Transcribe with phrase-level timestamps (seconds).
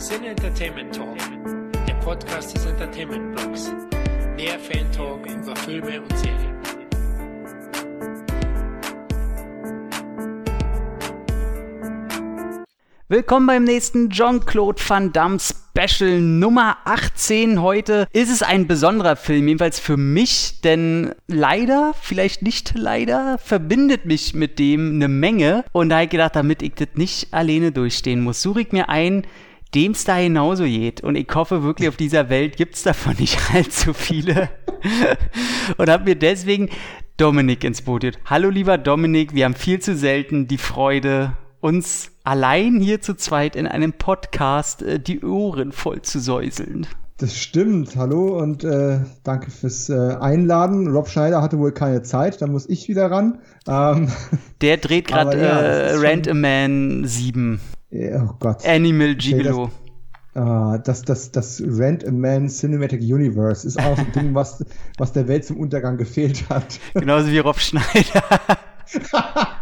[0.00, 1.18] Sin Entertainment Talk,
[1.86, 3.70] der Podcast des Entertainment Blogs.
[4.38, 6.56] Der Fan Talk über Filme und Serien.
[13.08, 17.60] Willkommen beim nächsten Jean-Claude Van Damme Special Nummer 18.
[17.60, 24.06] Heute ist es ein besonderer Film, jedenfalls für mich, denn leider, vielleicht nicht leider, verbindet
[24.06, 25.64] mich mit dem eine Menge.
[25.72, 28.88] Und da habe ich gedacht, damit ich das nicht alleine durchstehen muss, suche ich mir
[28.88, 29.26] ein,
[29.74, 31.02] dem es da genauso geht.
[31.02, 34.48] Und ich hoffe wirklich, auf dieser Welt gibt es davon nicht allzu viele.
[35.76, 36.70] Und habe mir deswegen
[37.16, 38.18] Dominik ins Boot.
[38.24, 43.56] Hallo lieber Dominik, wir haben viel zu selten die Freude, uns allein hier zu zweit
[43.56, 46.86] in einem Podcast äh, die Ohren voll zu säuseln.
[47.18, 47.96] Das stimmt.
[47.96, 50.88] Hallo und äh, danke fürs äh, Einladen.
[50.88, 53.40] Rob Schneider hatte wohl keine Zeit, da muss ich wieder ran.
[53.68, 54.08] Ähm,
[54.62, 57.60] Der dreht gerade ja, äh, Rand a Man 7.
[57.92, 58.66] oh Gott.
[58.66, 59.64] Animal Gigolo.
[59.64, 59.70] Okay,
[60.84, 64.64] das, das, das, Rent a Man Cinematic Universe ist auch ein Ding, was,
[64.96, 66.78] was der Welt zum Untergang gefehlt hat.
[66.94, 68.22] Genauso wie Rob Schneider.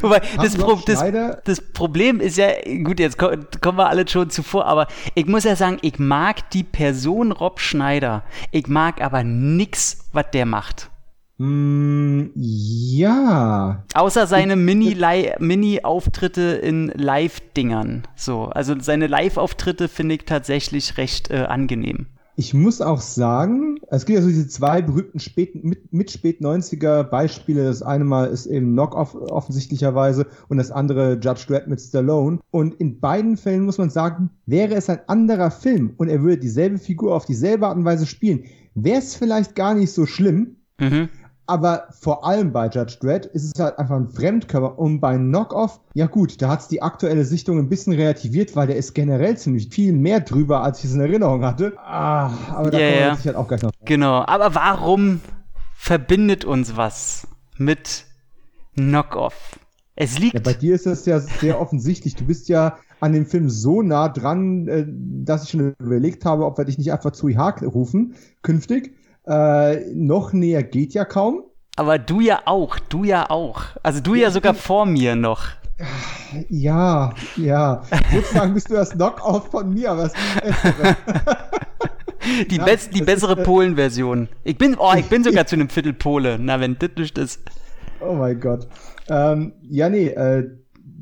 [0.00, 1.02] Wobei, das, Pro das,
[1.44, 2.48] das, Problem ist ja,
[2.82, 6.64] gut, jetzt kommen wir alle schon zuvor, aber ich muss ja sagen, ich mag die
[6.64, 8.24] Person Rob Schneider.
[8.50, 10.90] Ich mag aber nix, was der macht.
[11.38, 13.84] Mm, ja.
[13.94, 18.02] Außer seine Mini-Auftritte in Live-Dingern.
[18.14, 22.06] So, also seine Live-Auftritte finde ich tatsächlich recht äh, angenehm.
[22.34, 26.40] Ich muss auch sagen, es gibt ja so diese zwei berühmten späten, mit, mit spät
[26.40, 27.64] 90er Beispiele.
[27.64, 32.38] Das eine Mal ist eben Knock-Off offensichtlicherweise und das andere Judge Dredd mit Stallone.
[32.50, 36.38] Und in beiden Fällen muss man sagen, wäre es ein anderer Film und er würde
[36.38, 40.56] dieselbe Figur auf dieselbe Art und Weise spielen, wäre es vielleicht gar nicht so schlimm.
[40.80, 41.10] Mhm.
[41.52, 44.78] Aber vor allem bei Judge Dredd ist es halt einfach ein Fremdkörper.
[44.78, 48.68] Und bei Knockoff, ja gut, da hat es die aktuelle Sichtung ein bisschen relativiert, weil
[48.68, 51.74] der ist generell ziemlich viel mehr drüber, als ich es in Erinnerung hatte.
[51.76, 53.70] Ah, aber da yeah, kommen wir sich halt auch gleich noch.
[53.84, 55.20] Genau, aber warum
[55.76, 57.26] verbindet uns was
[57.58, 58.06] mit
[58.74, 59.58] Knockoff?
[59.94, 60.32] Es liegt.
[60.32, 62.14] Ja, bei dir ist das ja sehr offensichtlich.
[62.14, 66.46] Du bist ja an dem Film so nah dran, äh, dass ich schon überlegt habe,
[66.46, 68.96] ob wir dich nicht einfach zu IHK rufen, künftig.
[69.26, 71.44] Äh, noch näher geht ja kaum.
[71.76, 73.62] Aber du ja auch, du ja auch.
[73.82, 75.44] Also du ja, ja sogar vor mir noch.
[76.48, 77.82] Ja, ja.
[78.12, 80.12] Sozusagen bist du das Knockout von mir, aber es
[82.50, 84.28] Die, ja, best, die bessere Polen-Version.
[84.44, 86.38] Ich bin, oh, ich bin sogar zu einem Viertel Pole.
[86.40, 87.40] Na, wenn das nicht ist.
[88.00, 88.68] Oh mein Gott.
[89.08, 90.48] Ähm, ja, nee, äh,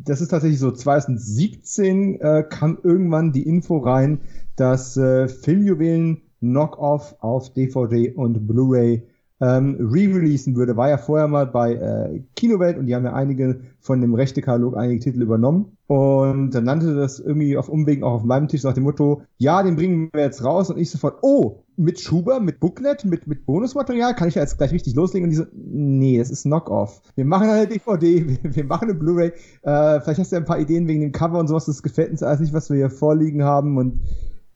[0.04, 0.70] das ist tatsächlich so.
[0.70, 4.20] 2017 äh, kam irgendwann die Info rein,
[4.56, 9.06] dass äh, Filmjuwelen Knock-Off auf DVD und Blu-ray
[9.40, 10.76] ähm, re-releasen würde.
[10.76, 14.76] War ja vorher mal bei äh, Kinowelt und die haben ja einige von dem Rechte-Katalog
[14.76, 15.76] einige Titel übernommen.
[15.86, 19.62] Und dann nannte das irgendwie auf Umwegen auch auf meinem Tisch nach dem Motto, ja,
[19.62, 23.46] den bringen wir jetzt raus und ich sofort, oh, mit Schuber, mit Booklet, mit, mit
[23.46, 27.00] Bonusmaterial, kann ich ja jetzt gleich richtig loslegen und die so, nee, das ist Knock-Off.
[27.16, 30.46] Wir machen eine DVD, wir, wir machen eine Blu-ray, äh, vielleicht hast du ja ein
[30.46, 32.90] paar Ideen wegen dem Cover und sowas, das gefällt uns alles nicht, was wir hier
[32.90, 34.00] vorliegen haben und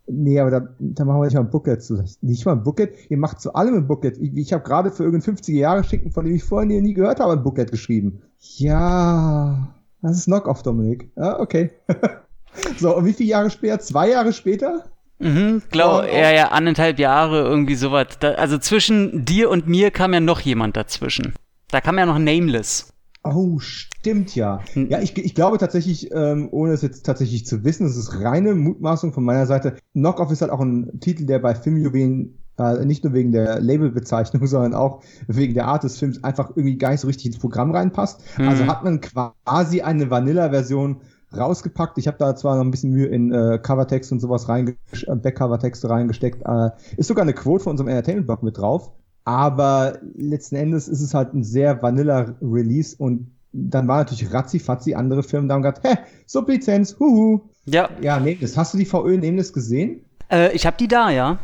[0.06, 2.02] Nee, aber da, da machen wir nicht mal ein Booklet zu.
[2.20, 2.94] Nicht mal ein Booklet.
[3.08, 4.18] Ihr macht zu allem ein Booklet.
[4.18, 7.20] Ich, ich habe gerade für irgendein 50er Jahre Schinken, von dem ich vorher nie gehört
[7.20, 8.20] habe, ein Booklet geschrieben.
[8.38, 11.10] Ja, das ist Knock-Off, Dominik.
[11.16, 11.70] Ja, okay.
[12.78, 13.78] so, und wie viele Jahre später?
[13.80, 14.84] Zwei Jahre später?
[15.18, 18.08] Mhm, glaube, ja, ja, anderthalb Jahre, irgendwie sowas.
[18.20, 21.34] Da, also zwischen dir und mir kam ja noch jemand dazwischen.
[21.70, 22.93] Da kam ja noch Nameless.
[23.24, 24.60] Oh, stimmt ja.
[24.74, 24.90] Hm.
[24.90, 28.54] Ja, ich, ich glaube tatsächlich, ähm, ohne es jetzt tatsächlich zu wissen, das ist reine
[28.54, 29.76] Mutmaßung von meiner Seite.
[29.94, 34.46] Knockoff ist halt auch ein Titel, der bei Filmjuwelen äh, nicht nur wegen der Labelbezeichnung,
[34.46, 37.70] sondern auch wegen der Art des Films einfach irgendwie gar nicht so richtig ins Programm
[37.70, 38.20] reinpasst.
[38.38, 38.48] Mhm.
[38.48, 41.00] Also hat man quasi eine Vanilla-Version
[41.34, 41.98] rausgepackt.
[41.98, 45.16] Ich habe da zwar noch ein bisschen Mühe in äh, Covertext und sowas reingesteckt, äh,
[45.16, 46.42] Backcover-Texte reingesteckt.
[46.44, 48.92] Äh, ist sogar eine Quote von unserem Entertainment-Blog mit drauf.
[49.24, 54.94] Aber letzten Endes ist es halt ein sehr vanilla Release und dann war natürlich ratzi-fatzi
[54.94, 55.96] andere Firmen da und gesagt, hä,
[56.26, 57.40] Sublizenz, huhu.
[57.64, 57.88] Ja.
[58.02, 60.04] Ja, nee, das hast du die VÖ Nameless gesehen?
[60.30, 61.38] Äh, ich habe die da, ja.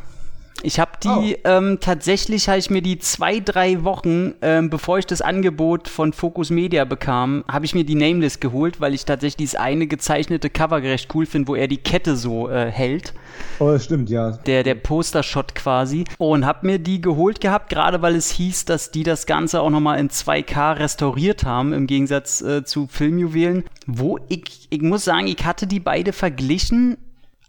[0.62, 1.48] Ich habe die oh.
[1.48, 6.12] ähm, tatsächlich, habe ich mir die zwei, drei Wochen, ähm, bevor ich das Angebot von
[6.12, 10.50] Focus Media bekam, habe ich mir die Nameless geholt, weil ich tatsächlich dieses eine gezeichnete
[10.50, 13.14] Cover recht cool finde, wo er die Kette so äh, hält.
[13.58, 14.32] Oh, das stimmt, ja.
[14.32, 16.04] Der, der Poster-Shot quasi.
[16.18, 19.70] Und habe mir die geholt gehabt, gerade weil es hieß, dass die das Ganze auch
[19.70, 23.64] nochmal in 2K restauriert haben, im Gegensatz äh, zu Filmjuwelen.
[23.86, 26.96] Wo ich, ich muss sagen, ich hatte die beide verglichen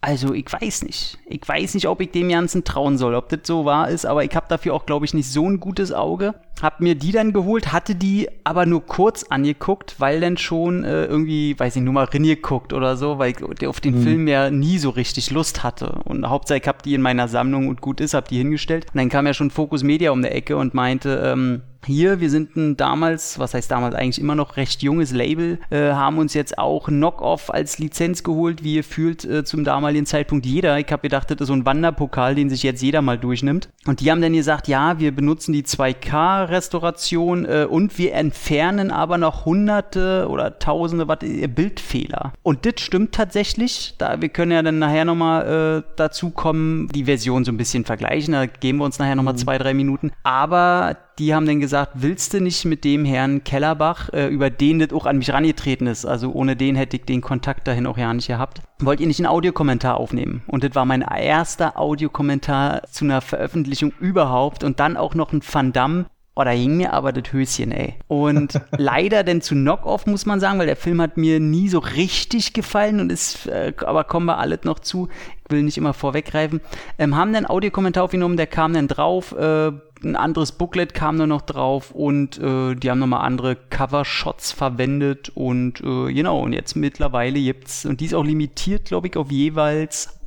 [0.03, 1.19] Also ich weiß nicht.
[1.27, 4.24] Ich weiß nicht, ob ich dem Ganzen trauen soll, ob das so wahr ist, aber
[4.24, 6.33] ich habe dafür auch, glaube ich, nicht so ein gutes Auge.
[6.59, 11.06] Hab mir die dann geholt, hatte die aber nur kurz angeguckt, weil dann schon äh,
[11.06, 14.03] irgendwie, weiß ich, nur mal reingeguckt oder so, weil ich auf den mhm.
[14.03, 16.00] Film ja nie so richtig Lust hatte.
[16.03, 18.88] Und hauptsächlich hab die in meiner Sammlung und gut ist, hab die hingestellt.
[18.92, 22.30] Und dann kam ja schon Focus Media um der Ecke und meinte, ähm, hier, wir
[22.30, 26.33] sind ein damals, was heißt damals eigentlich immer noch recht junges Label, äh, haben uns
[26.33, 30.80] jetzt auch Knock-Off als Lizenz geholt, wie ihr fühlt, äh, zum damaligen Zeitpunkt jeder.
[30.80, 33.69] Ich habe gedacht, das ist so ein Wanderpokal, den sich jetzt jeder mal durchnimmt.
[33.86, 39.18] Und die haben dann gesagt, ja, wir benutzen die 2K-Restauration äh, und wir entfernen aber
[39.18, 42.34] noch hunderte oder tausende Watt äh, Bildfehler.
[42.44, 43.95] Und das stimmt tatsächlich.
[43.98, 47.86] Da, wir können ja dann nachher nochmal äh, dazu kommen, die Version so ein bisschen
[47.86, 48.34] vergleichen.
[48.34, 49.39] Da geben wir uns nachher nochmal mhm.
[49.39, 50.12] zwei, drei Minuten.
[50.24, 54.80] Aber die haben dann gesagt, willst du nicht mit dem Herrn Kellerbach, äh, über den
[54.80, 57.98] das auch an mich rangetreten ist, also ohne den hätte ich den Kontakt dahin auch
[57.98, 60.44] ja nicht gehabt, wollt ihr nicht einen Audiokommentar aufnehmen?
[60.48, 65.42] Und das war mein erster Audiokommentar zu einer Veröffentlichung überhaupt und dann auch noch ein
[65.44, 67.96] Van Damme, Oh, da hing mir aber das Höschen, ey.
[68.08, 71.80] Und leider denn zu Knock-Off, muss man sagen, weil der Film hat mir nie so
[71.80, 75.10] richtig gefallen und ist, äh, aber kommen wir alles noch zu.
[75.44, 76.62] Ich will nicht immer vorweggreifen.
[76.98, 81.27] Ähm, haben dann Audiokommentar aufgenommen, der kam dann drauf, äh, ein anderes Booklet kam nur
[81.27, 86.75] noch drauf und äh, die haben nochmal andere Cover-Shots verwendet und äh, genau, und jetzt
[86.75, 90.19] mittlerweile gibt's, und die ist auch limitiert, glaube ich, auf jeweils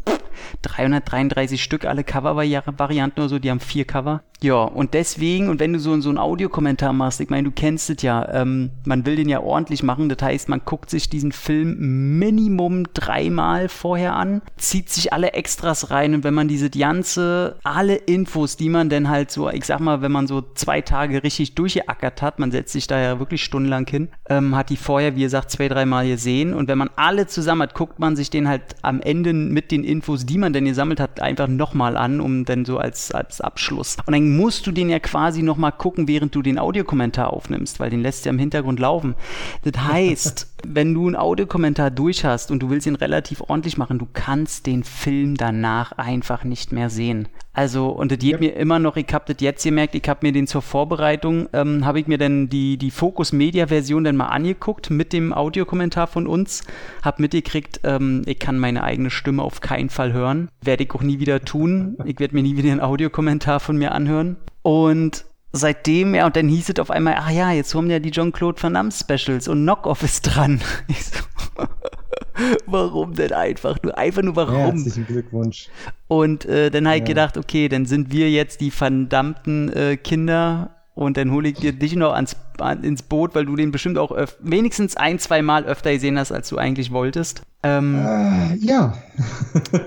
[0.63, 4.23] 333 Stück, alle Cover-Varianten oder so, die haben vier Cover.
[4.43, 7.89] Ja, und deswegen, und wenn du so, so einen Audiokommentar machst, ich meine, du kennst
[7.89, 11.33] es ja, ähm, man will den ja ordentlich machen, das heißt, man guckt sich diesen
[11.33, 17.57] Film Minimum dreimal vorher an, zieht sich alle Extras rein und wenn man diese ganze,
[17.65, 21.23] alle Infos, die man denn halt so, ich sag mal, wenn man so zwei Tage
[21.23, 25.17] richtig durchgeackert hat, man setzt sich da ja wirklich stundenlang hin, ähm, hat die vorher,
[25.17, 28.47] wie gesagt, zwei, dreimal gesehen und wenn man alle zusammen hat, guckt man sich den
[28.47, 32.45] halt am Ende mit den Infos, die man denn gesammelt hat, einfach nochmal an, um
[32.45, 33.97] dann so als, als Abschluss.
[34.05, 37.91] Und dann musst du den ja quasi nochmal gucken, während du den Audiokommentar aufnimmst, weil
[37.91, 39.15] den lässt ja im Hintergrund laufen.
[39.63, 43.99] Das heißt, wenn du einen Audiokommentar durch hast und du willst ihn relativ ordentlich machen,
[43.99, 47.29] du kannst den Film danach einfach nicht mehr sehen.
[47.53, 48.39] Also, und das geht ja.
[48.39, 51.87] mir immer noch, ich habe das jetzt gemerkt, ich habe mir den zur Vorbereitung, ähm,
[51.87, 56.09] habe ich mir dann die, die Focus Media Version dann mal angeguckt mit dem Audiokommentar
[56.09, 56.65] von uns,
[57.03, 61.03] habe mitgekriegt, ähm, ich kann meine eigene Stimme auf keinen Fall hören, werde ich auch
[61.03, 64.37] nie wieder tun, ich werde mir nie wieder einen Audiokommentar von mir anhören.
[64.63, 65.25] Und
[65.55, 68.63] seitdem, ja, und dann hieß es auf einmal, ach ja, jetzt kommen ja die John-Claude
[68.63, 70.61] Van Damme Specials und Knockoff ist dran.
[70.89, 71.19] Ich so,
[72.67, 73.97] warum denn einfach nur?
[73.97, 74.57] Einfach nur warum?
[74.57, 75.69] Herzlichen Glückwunsch.
[76.09, 80.71] Und äh, dann habe ich gedacht, okay, dann sind wir jetzt die verdammten äh, Kinder
[80.95, 83.99] und dann hole ich dir dich noch ans, an, ins Boot, weil du den bestimmt
[83.99, 87.43] auch wenigstens ein, zwei Mal öfter gesehen hast, als du eigentlich wolltest.
[87.63, 88.97] Ähm, äh, ja.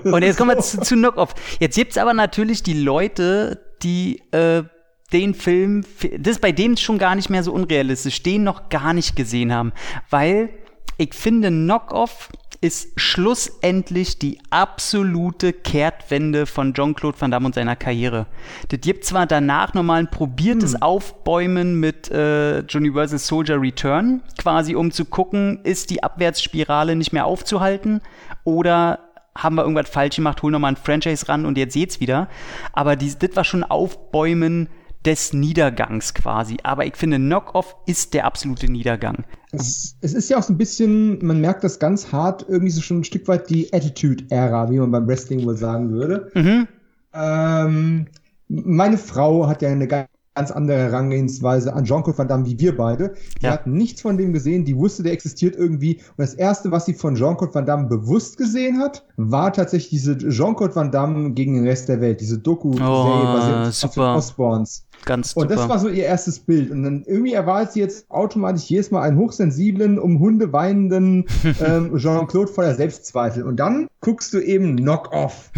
[0.04, 1.34] und jetzt kommen wir zu, zu Knockoff.
[1.60, 4.64] Jetzt gibt es aber natürlich die Leute, die äh,
[5.12, 5.84] den Film,
[6.18, 9.52] das ist bei dem schon gar nicht mehr so unrealistisch, den noch gar nicht gesehen
[9.52, 9.72] haben,
[10.10, 10.50] weil
[10.98, 12.28] ich finde, Knockoff
[12.60, 18.26] ist schlussendlich die absolute Kehrtwende von Jean-Claude Van Damme und seiner Karriere.
[18.68, 20.82] Das gibt zwar danach nochmal ein probiertes hm.
[20.82, 27.26] Aufbäumen mit äh, Universal Soldier Return, quasi um zu gucken, ist die Abwärtsspirale nicht mehr
[27.26, 28.00] aufzuhalten
[28.42, 28.98] oder
[29.36, 32.28] haben wir irgendwas falsch gemacht, holen nochmal ein Franchise ran und jetzt seht's wieder.
[32.72, 34.68] Aber das war schon Aufbäumen
[35.04, 36.56] des Niedergangs quasi.
[36.62, 39.24] Aber ich finde, Knock-Off ist der absolute Niedergang.
[39.52, 42.82] Es, es, ist ja auch so ein bisschen, man merkt das ganz hart, irgendwie so
[42.82, 46.30] schon ein Stück weit die Attitude-Ära, wie man beim Wrestling wohl sagen würde.
[46.34, 46.68] Mhm.
[47.14, 48.06] Ähm,
[48.48, 53.14] meine Frau hat ja eine ganz andere Herangehensweise an Jean-Claude Van Damme wie wir beide.
[53.40, 53.52] Die ja.
[53.52, 55.96] hat nichts von dem gesehen, die wusste, der existiert irgendwie.
[55.96, 60.16] Und das erste, was sie von Jean-Claude Van Damme bewusst gesehen hat, war tatsächlich diese
[60.16, 64.84] Jean-Claude Van Damme gegen den Rest der Welt, diese Doku-Serie oh, basiert auf Osborns.
[65.04, 65.42] Ganz super.
[65.42, 66.70] Und das war so ihr erstes Bild.
[66.70, 71.24] Und dann irgendwie erwartet sie jetzt automatisch jedes Mal einen hochsensiblen, um Hunde weinenden
[71.64, 73.42] ähm, Jean-Claude voller Selbstzweifel.
[73.42, 75.50] Und dann guckst du eben Knock-Off.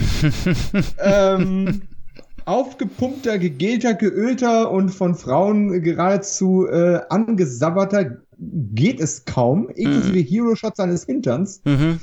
[0.98, 1.82] ähm,
[2.50, 10.24] aufgepumpter, gegelter, geölter und von Frauen geradezu äh, angesabberter geht es kaum, inklusive mhm.
[10.24, 12.00] Hero-Shots seines Hinterns, mhm.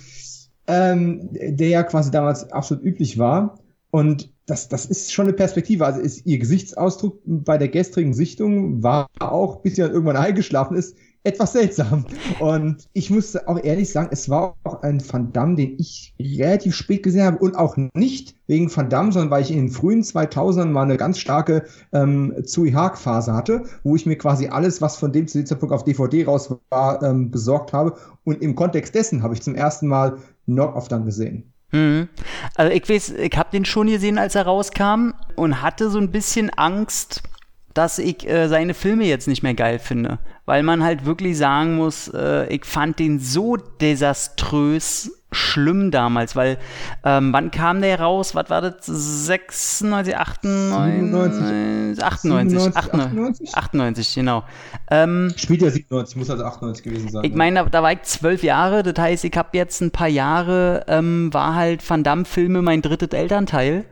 [0.67, 3.59] ähm, der ja quasi damals absolut üblich war.
[3.91, 5.85] Und das, das ist schon eine Perspektive.
[5.85, 10.77] Also ist ihr Gesichtsausdruck bei der gestrigen Sichtung war auch, bis sie dann irgendwann eingeschlafen
[10.77, 10.95] ist,
[11.27, 12.05] etwas seltsam.
[12.39, 16.75] Und ich musste auch ehrlich sagen, es war auch ein Van Damme, den ich relativ
[16.75, 20.01] spät gesehen habe und auch nicht wegen Van Damme, sondern weil ich in den frühen
[20.01, 24.81] 2000ern mal eine ganz starke ähm, Zui Haag Phase hatte, wo ich mir quasi alles,
[24.81, 27.95] was von dem zu diesem Zeitpunkt auf DVD raus war, ähm, besorgt habe.
[28.23, 31.51] Und im Kontext dessen habe ich zum ersten Mal Knock-Off dann gesehen.
[31.71, 32.07] Mhm.
[32.55, 36.11] Also ich weiß, ich habe den schon gesehen, als er rauskam und hatte so ein
[36.11, 37.21] bisschen Angst,
[37.77, 40.17] dass ich äh, seine Filme jetzt nicht mehr geil finde.
[40.45, 46.57] Weil man halt wirklich sagen muss, äh, ich fand den so desaströs schlimm damals, weil
[47.03, 48.33] ähm, wann kam der raus?
[48.33, 48.85] Was war das?
[48.85, 54.43] 96, 98, 98, 98, 98, 98 genau.
[54.89, 57.25] Ähm, Spielt ja 97, muss also 98 gewesen sein.
[57.25, 60.07] Ich meine, da, da, war ich zwölf Jahre, das heißt, ich habe jetzt ein paar
[60.07, 63.85] Jahre, ähm, war halt Van Damme-Filme mein drittes Elternteil.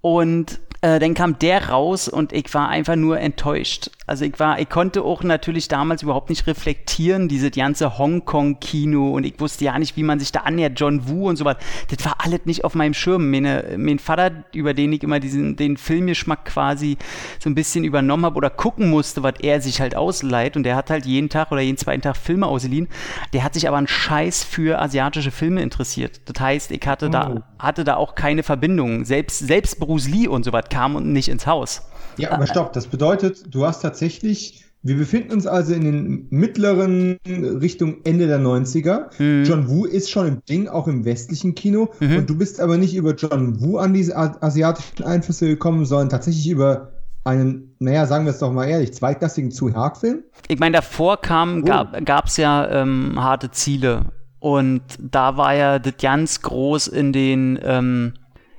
[0.00, 3.90] Und äh, dann kam der raus und ich war einfach nur enttäuscht.
[4.04, 9.24] Also ich war, ich konnte auch natürlich damals überhaupt nicht reflektieren, diese ganze Hongkong-Kino und
[9.24, 11.56] ich wusste ja nicht, wie man sich da annähert, John Woo und so was.
[11.88, 13.30] Das war alles nicht auf meinem Schirm.
[13.30, 16.98] Meine, mein Vater, über den ich immer diesen, den Filmgeschmack quasi
[17.38, 20.74] so ein bisschen übernommen habe oder gucken musste, was er sich halt ausleiht und der
[20.74, 22.88] hat halt jeden Tag oder jeden zweiten Tag Filme ausgeliehen.
[23.32, 26.22] Der hat sich aber einen Scheiß für asiatische Filme interessiert.
[26.24, 27.10] Das heißt, ich hatte oh.
[27.10, 29.04] da, hatte da auch keine Verbindung.
[29.04, 31.82] Selbst, selbst Bruce Lee und so was kam und nicht ins Haus.
[32.18, 37.18] Ja, aber stopp, das bedeutet, du hast tatsächlich, wir befinden uns also in den mittleren
[37.26, 39.22] Richtung Ende der 90er.
[39.22, 39.44] Mhm.
[39.44, 41.90] John Woo ist schon im Ding, auch im westlichen Kino.
[42.00, 42.18] Mhm.
[42.18, 46.48] Und du bist aber nicht über John Woo an diese asiatischen Einflüsse gekommen, sondern tatsächlich
[46.50, 46.92] über
[47.24, 50.24] einen, naja, sagen wir es doch mal ehrlich, zweitklassigen Zu Hark-Film.
[50.48, 51.86] Ich meine, davor kam, oh.
[52.04, 54.06] gab es ja ähm, harte Ziele.
[54.42, 58.14] Und da war ja das ganz groß in den ähm,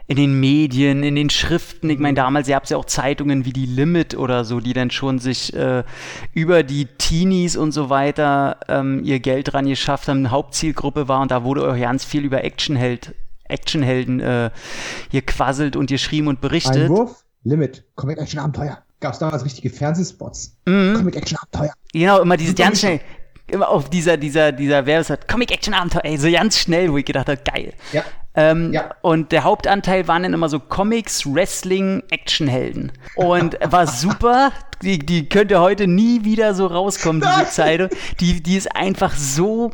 [0.08, 1.90] in den Medien, in den Schriften.
[1.90, 4.92] Ich meine, damals gab es ja auch Zeitungen wie die Limit oder so, die dann
[4.92, 5.84] schon sich äh,
[6.34, 11.20] über die Teenies und so weiter ähm, ihr Geld dran geschafft haben, eine Hauptzielgruppe war
[11.20, 13.14] und da wurde auch ganz viel über Actionheld,
[13.44, 14.52] Actionhelden äh,
[15.12, 16.84] hier quasselt und geschrieben und berichtet.
[16.84, 18.78] Einwurf, Limit, Comic Action Abenteuer.
[19.02, 20.56] Gab es damals richtige Fernsehspots.
[20.66, 20.94] Mhm.
[20.96, 21.74] Comic Action Abenteuer.
[21.92, 23.02] Genau, immer diese ganz schnell,
[23.54, 27.06] immer auf dieser, dieser, dieser Werbesat, Comic Action Abenteuer, ey, so ganz schnell, wo ich
[27.06, 27.74] gedacht habe, geil.
[27.92, 28.04] Ja.
[28.36, 28.96] Ähm, ja.
[29.02, 32.92] Und der Hauptanteil waren dann immer so Comics, Wrestling, Actionhelden.
[33.16, 34.52] Und war super.
[34.82, 37.90] Die, die könnte heute nie wieder so rauskommen, diese Zeitung.
[38.20, 39.72] Die, die ist einfach so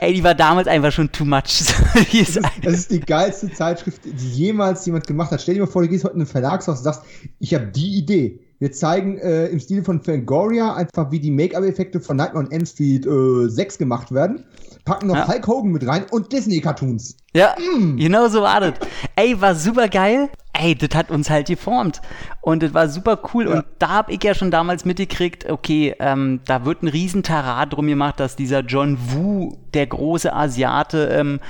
[0.00, 1.42] Ey, die war damals einfach schon too much.
[1.44, 1.70] das,
[2.12, 5.40] ist, das, ist, die geilste Zeitschrift, die jemals jemand gemacht hat.
[5.40, 7.02] Stell dir mal vor, du gehst heute in ein Verlagshaus und sagst,
[7.38, 8.40] ich habe die Idee.
[8.60, 12.66] Wir zeigen äh, im Stil von Fangoria einfach, wie die Make-up-Effekte von Nightmare on Elm
[12.66, 14.44] Street äh, 6 gemacht werden
[14.84, 15.28] packen noch ja.
[15.28, 17.16] Hulk Hogan mit rein und Disney-Cartoons.
[17.34, 17.96] Ja, mm.
[17.96, 18.74] genau so war das.
[19.16, 20.28] Ey, war super geil.
[20.52, 22.00] Ey, das hat uns halt geformt.
[22.40, 23.46] Und das war super cool.
[23.46, 23.52] Ja.
[23.52, 27.86] Und da hab ich ja schon damals mitgekriegt, okay, ähm, da wird ein Riesentarat drum
[27.86, 31.40] gemacht, dass dieser John Woo, der große Asiate, ähm,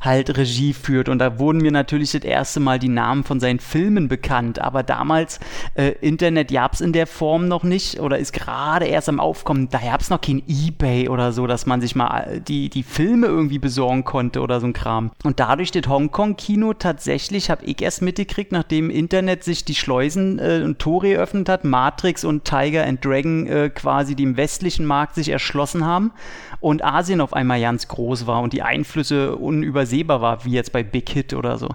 [0.00, 1.08] halt Regie führt.
[1.08, 4.58] Und da wurden mir natürlich das erste Mal die Namen von seinen Filmen bekannt.
[4.58, 5.40] Aber damals,
[5.74, 9.68] äh, Internet gab es in der Form noch nicht oder ist gerade erst am Aufkommen.
[9.70, 13.26] Da gab es noch kein Ebay oder so, dass man sich mal die, die Filme
[13.26, 15.10] irgendwie besorgen konnte oder so ein Kram.
[15.24, 20.62] Und dadurch das Hongkong-Kino tatsächlich, habe ich erst mitgekriegt, nachdem Internet sich die Schleusen äh,
[20.64, 25.28] und Tore eröffnet hat, Matrix und Tiger and Dragon äh, quasi dem westlichen Markt sich
[25.28, 26.12] erschlossen haben
[26.60, 30.82] und Asien auf einmal ganz groß war und die Einflüsse unübersehbar war, wie jetzt bei
[30.82, 31.68] Big Hit oder so.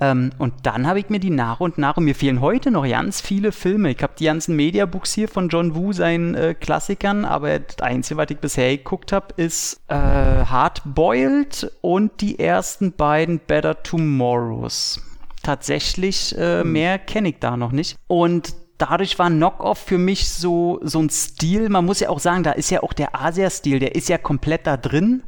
[0.00, 2.86] Ähm, und dann habe ich mir die nach und nach, und mir fehlen heute noch
[2.88, 3.90] ganz viele Filme.
[3.90, 8.18] Ich habe die ganzen Mediabooks hier von John Woo, seinen äh, Klassikern, aber das Einzige,
[8.18, 15.00] was ich bisher geguckt habe, ist äh, Hardboiled und die ersten beiden Better Tomorrows
[15.44, 16.72] tatsächlich äh, hm.
[16.72, 17.96] mehr kenne ich da noch nicht.
[18.08, 18.54] Und
[18.90, 21.68] dadurch war Knockoff für mich so, so ein Stil.
[21.68, 24.66] Man muss ja auch sagen, da ist ja auch der Asia-Stil, der ist ja komplett
[24.66, 25.22] da drin.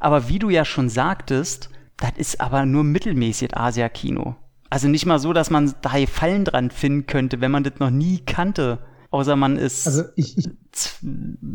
[0.00, 4.36] Aber wie du ja schon sagtest, das ist aber nur mittelmäßig Asia-Kino.
[4.70, 7.90] Also nicht mal so, dass man da Fallen dran finden könnte, wenn man das noch
[7.90, 8.80] nie kannte.
[9.10, 10.48] Außer man ist also ich, ich,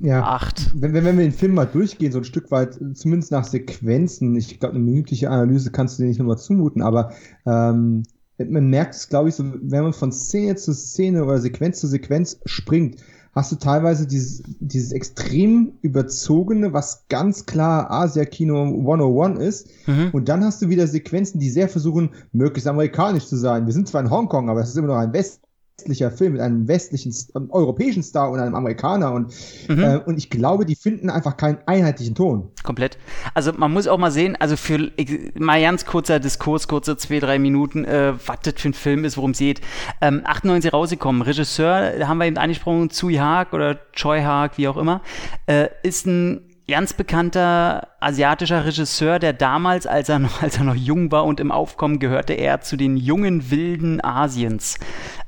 [0.01, 0.71] ja, acht.
[0.73, 4.37] Wenn, wenn, wenn wir den Film mal durchgehen, so ein Stück weit, zumindest nach Sequenzen,
[4.37, 7.11] ich glaube, eine minütliche Analyse kannst du dir nicht nochmal zumuten, aber
[7.45, 8.03] ähm,
[8.47, 11.87] man merkt es, glaube ich, so, wenn man von Szene zu Szene oder Sequenz zu
[11.87, 12.97] Sequenz springt,
[13.33, 19.67] hast du teilweise dieses, dieses extrem überzogene, was ganz klar Asia-Kino 101 ist.
[19.87, 20.09] Mhm.
[20.13, 23.65] Und dann hast du wieder Sequenzen, die sehr versuchen, möglichst amerikanisch zu sein.
[23.65, 25.41] Wir sind zwar in Hongkong, aber es ist immer noch ein West
[25.79, 29.33] westlicher Film mit einem westlichen, einem europäischen Star und einem Amerikaner und,
[29.67, 29.79] mhm.
[29.79, 32.49] äh, und ich glaube, die finden einfach keinen einheitlichen Ton.
[32.63, 32.97] Komplett.
[33.33, 34.91] Also man muss auch mal sehen, also für
[35.35, 39.17] mal ganz kurzer Diskurs, kurze zwei, drei Minuten, äh, was das für ein Film ist,
[39.17, 39.61] worum es geht.
[40.01, 44.67] Ähm, 98 rausgekommen, Regisseur, da haben wir eben angesprochen, Tsui Haag oder Choi Haag, wie
[44.67, 45.01] auch immer,
[45.47, 50.75] äh, ist ein ganz bekannter asiatischer Regisseur, der damals, als er, noch, als er noch
[50.75, 54.77] jung war und im Aufkommen, gehörte er zu den jungen Wilden Asiens,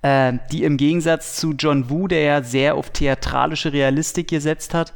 [0.01, 4.93] äh, die im Gegensatz zu John Woo, der ja sehr auf theatralische Realistik gesetzt hat,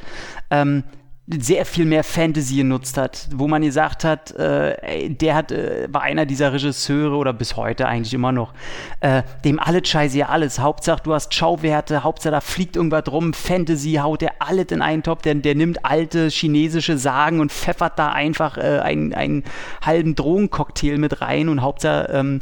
[0.50, 0.84] ähm,
[1.28, 6.04] sehr viel mehr Fantasy genutzt hat, wo man gesagt hat, äh, der hat, äh, war
[6.04, 8.54] einer dieser Regisseure oder bis heute eigentlich immer noch,
[9.00, 10.60] äh, dem alles scheiße ja alles.
[10.60, 15.02] Hauptsache du hast Schauwerte, Hauptsache da fliegt irgendwas rum, Fantasy haut der alles in einen
[15.02, 19.44] Topf, der, der nimmt alte chinesische Sagen und pfeffert da einfach äh, einen, einen
[19.82, 22.40] halben Drogencocktail mit rein und Hauptsache ähm,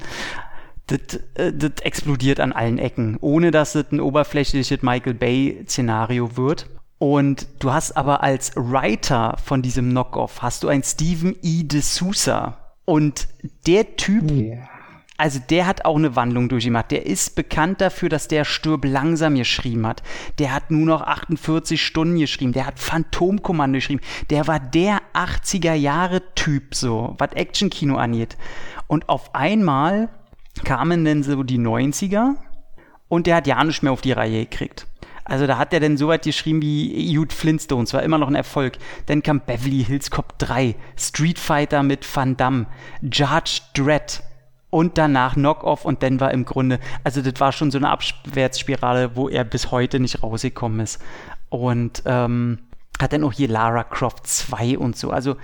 [0.88, 6.70] das, äh, das explodiert an allen Ecken, ohne dass es ein oberflächliches Michael Bay-Szenario wird.
[7.00, 11.64] Und du hast aber als Writer von diesem Knockoff, hast du einen Stephen E.
[11.64, 12.60] de Sousa.
[12.86, 13.28] Und
[13.66, 14.70] der Typ, yeah.
[15.18, 16.92] also der hat auch eine Wandlung durchgemacht.
[16.92, 20.04] Der ist bekannt dafür, dass der Stirb langsam geschrieben hat.
[20.40, 22.54] Der hat nur noch 48 Stunden geschrieben.
[22.54, 24.02] Der hat Phantomkommando geschrieben.
[24.30, 28.38] Der war der 80er Jahre Typ so, was Actionkino angeht.
[28.88, 30.10] Und auf einmal
[30.64, 32.36] kamen dann so die 90er
[33.08, 34.88] und der hat ja nicht mehr auf die Reihe gekriegt.
[35.26, 38.36] Also da hat er dann so weit geschrieben wie Jude Flintstones, war immer noch ein
[38.36, 38.78] Erfolg.
[39.06, 42.66] Dann kam Beverly Hills Cop 3, Street Fighter mit Van Damme,
[43.02, 44.22] Judge Dredd
[44.70, 49.16] und danach Knock-Off und dann war im Grunde, also das war schon so eine Abwärtsspirale,
[49.16, 51.00] wo er bis heute nicht rausgekommen ist.
[51.50, 52.60] Und ähm,
[53.00, 55.12] hat dann auch hier Lara Croft 2 und so.
[55.12, 55.36] Also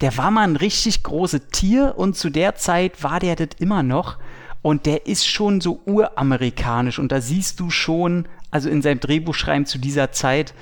[0.00, 3.82] der war mal ein richtig großes Tier und zu der Zeit war der das immer
[3.82, 4.18] noch.
[4.64, 9.66] Und der ist schon so uramerikanisch und da siehst du schon, also in seinem Drehbuchschreiben
[9.66, 10.54] zu dieser Zeit,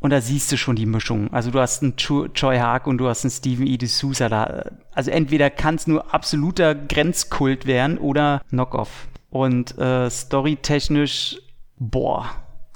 [0.00, 1.32] und da siehst du schon die Mischung.
[1.32, 3.76] Also du hast einen Choi Haag und du hast einen Stephen E.
[3.76, 4.64] D'Souza da.
[4.90, 9.06] Also entweder kann es nur absoluter Grenzkult werden oder Knockoff.
[9.30, 11.38] Und äh, storytechnisch,
[11.78, 12.28] boah.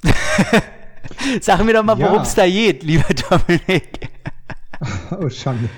[1.41, 4.09] Sag mir doch mal, worum es da geht, lieber Dominik.
[5.19, 5.69] oh, Schande.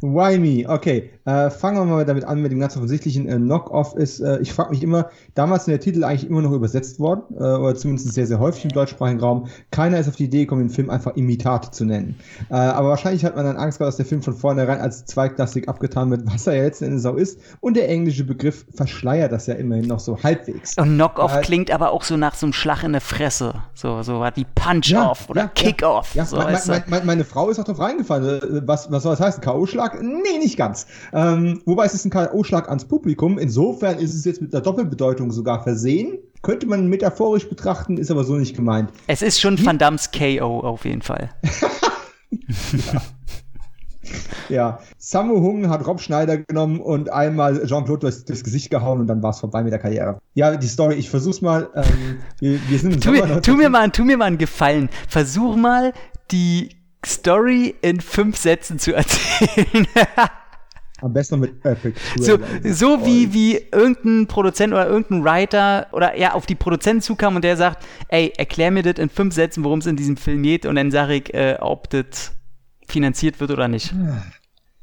[0.00, 0.68] Why me?
[0.68, 4.38] Okay, äh, fangen wir mal damit an mit dem ganz offensichtlichen äh, Knock-Off ist, äh,
[4.38, 7.74] ich frage mich immer, damals sind der Titel eigentlich immer noch übersetzt worden, äh, oder
[7.74, 9.48] zumindest sehr, sehr häufig im deutschsprachigen Raum.
[9.72, 12.16] Keiner ist auf die Idee gekommen, den Film einfach Imitat zu nennen.
[12.48, 15.68] Äh, aber wahrscheinlich hat man dann Angst gehabt, dass der Film von vornherein als Zweiklassik
[15.68, 17.40] abgetan wird, was er ja letzten Endes auch ist.
[17.60, 20.78] Und der englische Begriff verschleiert das ja immerhin noch so halbwegs.
[20.78, 23.54] Und Knock-Off äh, klingt aber auch so nach so einem Schlag in der Fresse.
[23.74, 26.14] So, so wie Punch-Off ja, oder ja, Kick-Off.
[26.14, 28.62] Ja, so, mein, mein, mein, meine Frau ist auch drauf reingefallen.
[28.64, 29.42] Was, was soll das heißen?
[29.42, 29.87] K.O.-Schlag?
[30.00, 30.86] Nee, nicht ganz.
[31.12, 33.38] Ähm, wobei es ist ein K.O.-Schlag ans Publikum.
[33.38, 36.18] Insofern ist es jetzt mit einer Doppelbedeutung sogar versehen.
[36.42, 38.90] Könnte man metaphorisch betrachten, ist aber so nicht gemeint.
[39.06, 41.30] Es ist schon Van Dammes KO auf jeden Fall.
[42.92, 43.02] ja.
[44.48, 49.08] ja, Samu Hung hat Rob Schneider genommen und einmal Jean-Claude durchs, durchs, Gesicht gehauen und
[49.08, 50.20] dann war es vorbei mit der Karriere.
[50.34, 51.68] Ja, die Story, ich versuch's mal.
[51.74, 54.88] Ähm, wir, wir sind tu, mir, tu, mir mal, tu mir mal einen Gefallen.
[55.08, 55.92] Versuch mal,
[56.30, 59.86] die Story in fünf Sätzen zu erzählen.
[61.00, 61.96] Am besten mit Epic.
[62.16, 67.36] So, so wie, wie irgendein Produzent oder irgendein Writer oder ja auf die Produzenten zukam
[67.36, 70.42] und der sagt, ey, erklär mir das in fünf Sätzen, worum es in diesem Film
[70.42, 72.32] geht und dann sage ich, äh, ob das
[72.88, 73.94] finanziert wird oder nicht.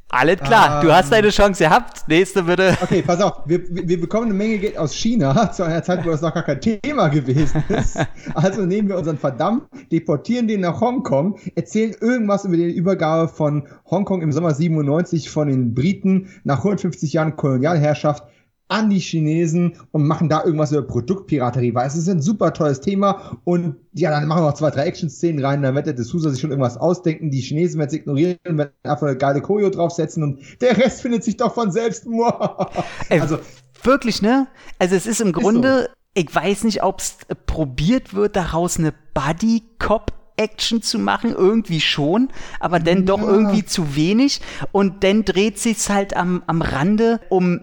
[0.09, 2.07] Alles klar, ähm, du hast deine Chance gehabt.
[2.07, 2.77] Nächste bitte.
[2.81, 6.11] Okay, pass auf, wir, wir bekommen eine Menge Geld aus China zu einer Zeit, wo
[6.11, 7.97] das noch gar kein Thema gewesen ist.
[8.33, 13.67] Also nehmen wir unseren Verdammt, deportieren den nach Hongkong, erzählen irgendwas über die Übergabe von
[13.89, 18.23] Hongkong im Sommer 97 von den Briten nach 150 Jahren Kolonialherrschaft
[18.67, 22.81] an die Chinesen und machen da irgendwas über Produktpiraterie, weil es ist ein super tolles
[22.81, 26.29] Thema und ja, dann machen wir noch zwei, drei Action-Szenen rein, dann wird der D'Souza
[26.31, 30.23] sich schon irgendwas ausdenken, die Chinesen werden es ignorieren, werden einfach eine geile Choreo draufsetzen
[30.23, 32.07] und der Rest findet sich doch von selbst.
[33.09, 33.37] Ey, also
[33.83, 34.47] wirklich, ne?
[34.79, 35.87] Also es ist im Grunde, so.
[36.15, 42.29] ich weiß nicht, ob es probiert wird, daraus eine Buddy-Cop Action zu machen, irgendwie schon,
[42.59, 43.03] aber dann ja.
[43.03, 44.41] doch irgendwie zu wenig.
[44.71, 47.61] Und dann dreht sich's halt am, am Rande um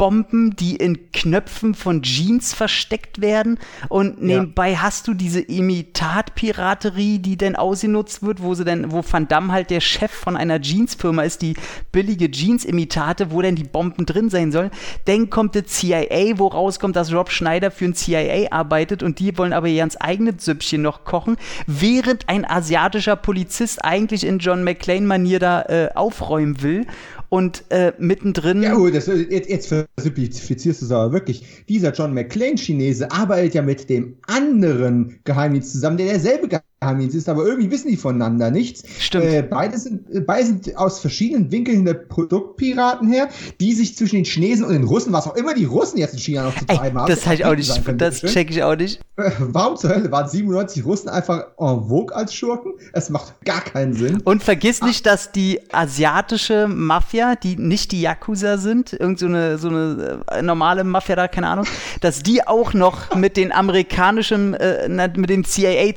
[0.00, 3.58] Mini-Bomben, die in Knöpfen von Jeans versteckt werden.
[3.88, 4.82] Und nebenbei ja.
[4.82, 9.70] hast du diese Imitat-Piraterie, die dann ausgenutzt wird, wo sie dann, wo Van Damme halt
[9.70, 11.54] der Chef von einer Jeans-Firma ist, die
[11.92, 14.70] billige Jeans-Imitate, wo dann die Bomben drin sein sollen.
[15.04, 19.36] Dann kommt der CIA, wo rauskommt, dass Rob Schneider für ein CIA arbeitet und die
[19.36, 21.36] wollen aber ihr ganz eigenes Süppchen noch kochen,
[21.66, 26.86] während ein asiatischer Polizist eigentlich in John McClane-Manier da äh, aufräumen will
[27.30, 28.62] und äh, mittendrin.
[28.62, 31.64] Ja, gut, das, jetzt, jetzt versimpifizierst du es aber wirklich.
[31.68, 36.48] Dieser John McClane-Chinese arbeitet ja mit dem anderen Geheimdienst zusammen, der derselbe
[36.80, 38.84] Geheimdienst ist, aber irgendwie wissen die voneinander nichts.
[38.98, 39.26] Stimmt.
[39.26, 43.28] Äh, beide, sind, äh, beide sind aus verschiedenen Winkeln der Produktpiraten her,
[43.60, 46.20] die sich zwischen den Chinesen und den Russen, was auch immer die Russen jetzt in
[46.20, 47.06] China noch zu treiben haben.
[47.06, 48.98] Das, ich auch nicht, können, das check ich auch nicht.
[49.18, 52.72] Äh, warum zur Hölle waren 97 Russen einfach en vogue als Schurken?
[52.94, 54.22] Es macht gar keinen Sinn.
[54.22, 59.58] Und vergiss nicht, dass die asiatische Mafia die nicht die Yakuza sind, irgend so eine,
[59.58, 61.66] so eine äh, normale Mafia da, keine Ahnung,
[62.00, 65.92] dass die auch noch mit den amerikanischen, äh, mit dem CIA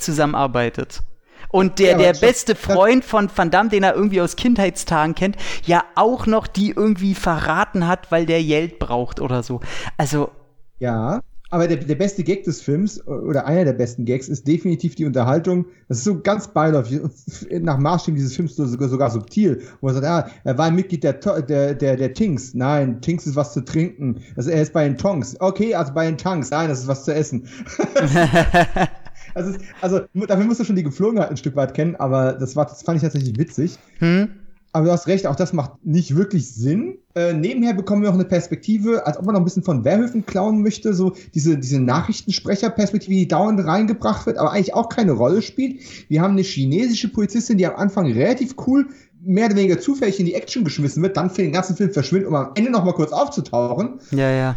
[0.74, 1.04] zusammenarbeitet.
[1.50, 5.38] Und der, ja, der beste Freund von Van Damme, den er irgendwie aus Kindheitstagen kennt,
[5.66, 9.60] ja auch noch die irgendwie verraten hat, weil der Geld braucht oder so.
[9.98, 10.32] Also.
[10.80, 14.96] Ja, aber der, der beste Gag des Films, oder einer der besten Gags, ist definitiv
[14.96, 15.68] die Unterhaltung.
[15.88, 17.02] Das ist so ganz beiläufig,
[17.62, 21.04] nach Maßstäben dieses Films sogar, sogar subtil, wo er sagt, ja, er war ein Mitglied
[21.04, 22.56] der, der, der, der Tinks.
[22.56, 24.22] Nein, Tinks ist was zu trinken.
[24.36, 25.40] Also er ist bei den Tongs.
[25.40, 26.50] Okay, also bei den Tanks.
[26.50, 27.48] Nein, das ist was zu essen.
[29.34, 32.66] also, also, dafür musst du schon die Geflogenheit ein Stück weit kennen, aber das, war,
[32.66, 33.78] das fand ich tatsächlich witzig.
[34.00, 34.30] Hm?
[34.76, 36.98] Aber du hast recht, auch das macht nicht wirklich Sinn.
[37.14, 40.26] Äh, nebenher bekommen wir noch eine Perspektive, als ob man noch ein bisschen von Wehrhöfen
[40.26, 45.44] klauen möchte, so diese, diese Nachrichtensprecherperspektive, die dauernd reingebracht wird, aber eigentlich auch keine Rolle
[45.44, 45.80] spielt.
[46.10, 48.88] Wir haben eine chinesische Polizistin, die am Anfang relativ cool
[49.22, 52.28] mehr oder weniger zufällig in die Action geschmissen wird, dann für den ganzen Film verschwindet,
[52.28, 54.00] um am Ende noch mal kurz aufzutauchen.
[54.12, 54.56] Ja, ja.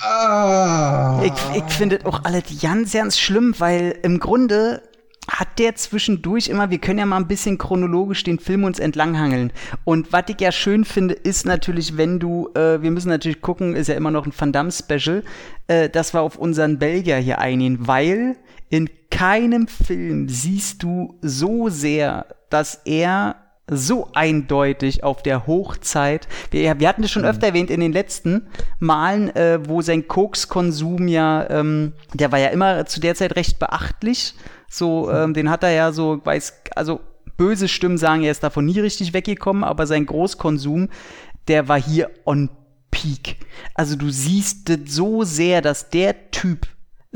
[0.00, 1.22] Ah.
[1.24, 4.82] Ich, ich finde auch alles ganz, ganz schlimm, weil im Grunde
[5.28, 9.52] hat der zwischendurch immer, wir können ja mal ein bisschen chronologisch den Film uns entlanghangeln.
[9.84, 13.74] Und was ich ja schön finde, ist natürlich, wenn du, äh, wir müssen natürlich gucken,
[13.74, 15.22] ist ja immer noch ein Van Damme Special,
[15.66, 18.36] äh, dass wir auf unseren Belgier hier eingehen, weil
[18.68, 26.28] in keinem Film siehst du so sehr, dass er so eindeutig auf der Hochzeit.
[26.50, 27.28] Wir, wir hatten das schon mhm.
[27.28, 28.48] öfter erwähnt in den letzten
[28.78, 33.58] Malen, äh, wo sein Kokskonsum ja, ähm, der war ja immer zu der Zeit recht
[33.58, 34.34] beachtlich.
[34.68, 37.00] So, ähm, den hat er ja so, weiß, also
[37.36, 40.88] böse Stimmen sagen, er ist davon nie richtig weggekommen, aber sein Großkonsum,
[41.48, 42.50] der war hier on
[42.90, 43.38] peak.
[43.74, 46.66] Also du siehst das so sehr, dass der Typ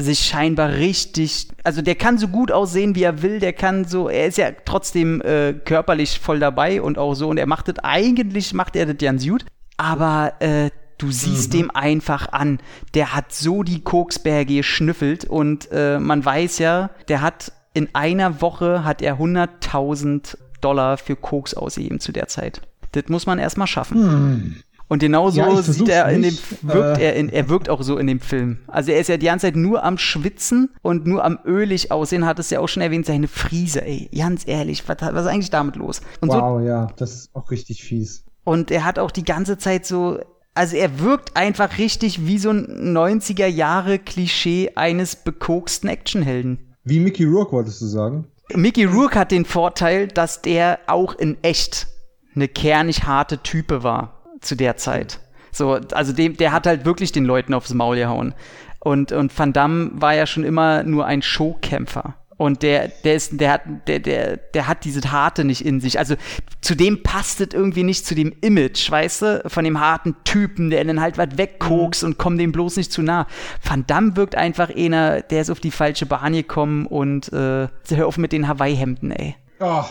[0.01, 4.09] sich scheinbar richtig, also der kann so gut aussehen, wie er will, der kann so,
[4.09, 7.81] er ist ja trotzdem äh, körperlich voll dabei und auch so und er macht das,
[7.83, 9.45] eigentlich macht er das ganz gut,
[9.77, 11.59] aber äh, Du siehst mhm.
[11.59, 12.59] dem einfach an,
[12.95, 18.41] der hat so die Koksberge geschnüffelt und äh, man weiß ja, der hat in einer
[18.41, 22.63] Woche hat er 100.000 Dollar für Koks ausgegeben zu der Zeit.
[22.93, 24.03] Das muss man erstmal schaffen.
[24.03, 24.57] Mhm.
[24.89, 27.05] Und genauso ja, sieht er in dem, wirkt äh.
[27.05, 28.59] er in, er wirkt auch so in dem Film.
[28.67, 32.25] Also er ist ja die ganze Zeit nur am Schwitzen und nur am ölig aussehen,
[32.25, 34.09] hat es ja auch schon erwähnt, seine Friese, ey.
[34.17, 36.01] Ganz ehrlich, was, was ist eigentlich damit los?
[36.21, 38.25] Und wow, so, ja, das ist auch richtig fies.
[38.45, 40.21] Und er hat auch die ganze Zeit so,
[40.55, 46.75] also er wirkt einfach richtig wie so ein 90er Jahre Klischee eines bekoksten Actionhelden.
[46.85, 48.27] Wie Mickey Rourke wolltest du sagen?
[48.55, 51.89] Mickey Rourke hat den Vorteil, dass der auch in echt
[52.35, 55.21] eine kernig harte Type war zu der Zeit.
[55.53, 58.35] So, also dem, der hat halt wirklich den Leuten aufs Maul gehauen.
[58.81, 62.15] Und, und Van Damme war ja schon immer nur ein Showkämpfer.
[62.39, 65.99] Und der, der ist, der hat, der, der, der hat diese Harte nicht in sich.
[65.99, 66.15] Also
[66.61, 70.71] zu dem passt es irgendwie nicht zu dem Image, weißt du, von dem harten Typen,
[70.71, 72.11] der dann halt was wegkokst mhm.
[72.11, 73.27] und kommt dem bloß nicht zu nah.
[73.65, 78.07] Van Damme wirkt einfach einer, der ist auf die falsche Bahn gekommen und äh, hör
[78.07, 79.35] auf mit den Hawaii-Hemden, ey.
[79.59, 79.85] Oh,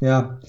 [0.00, 0.40] ja.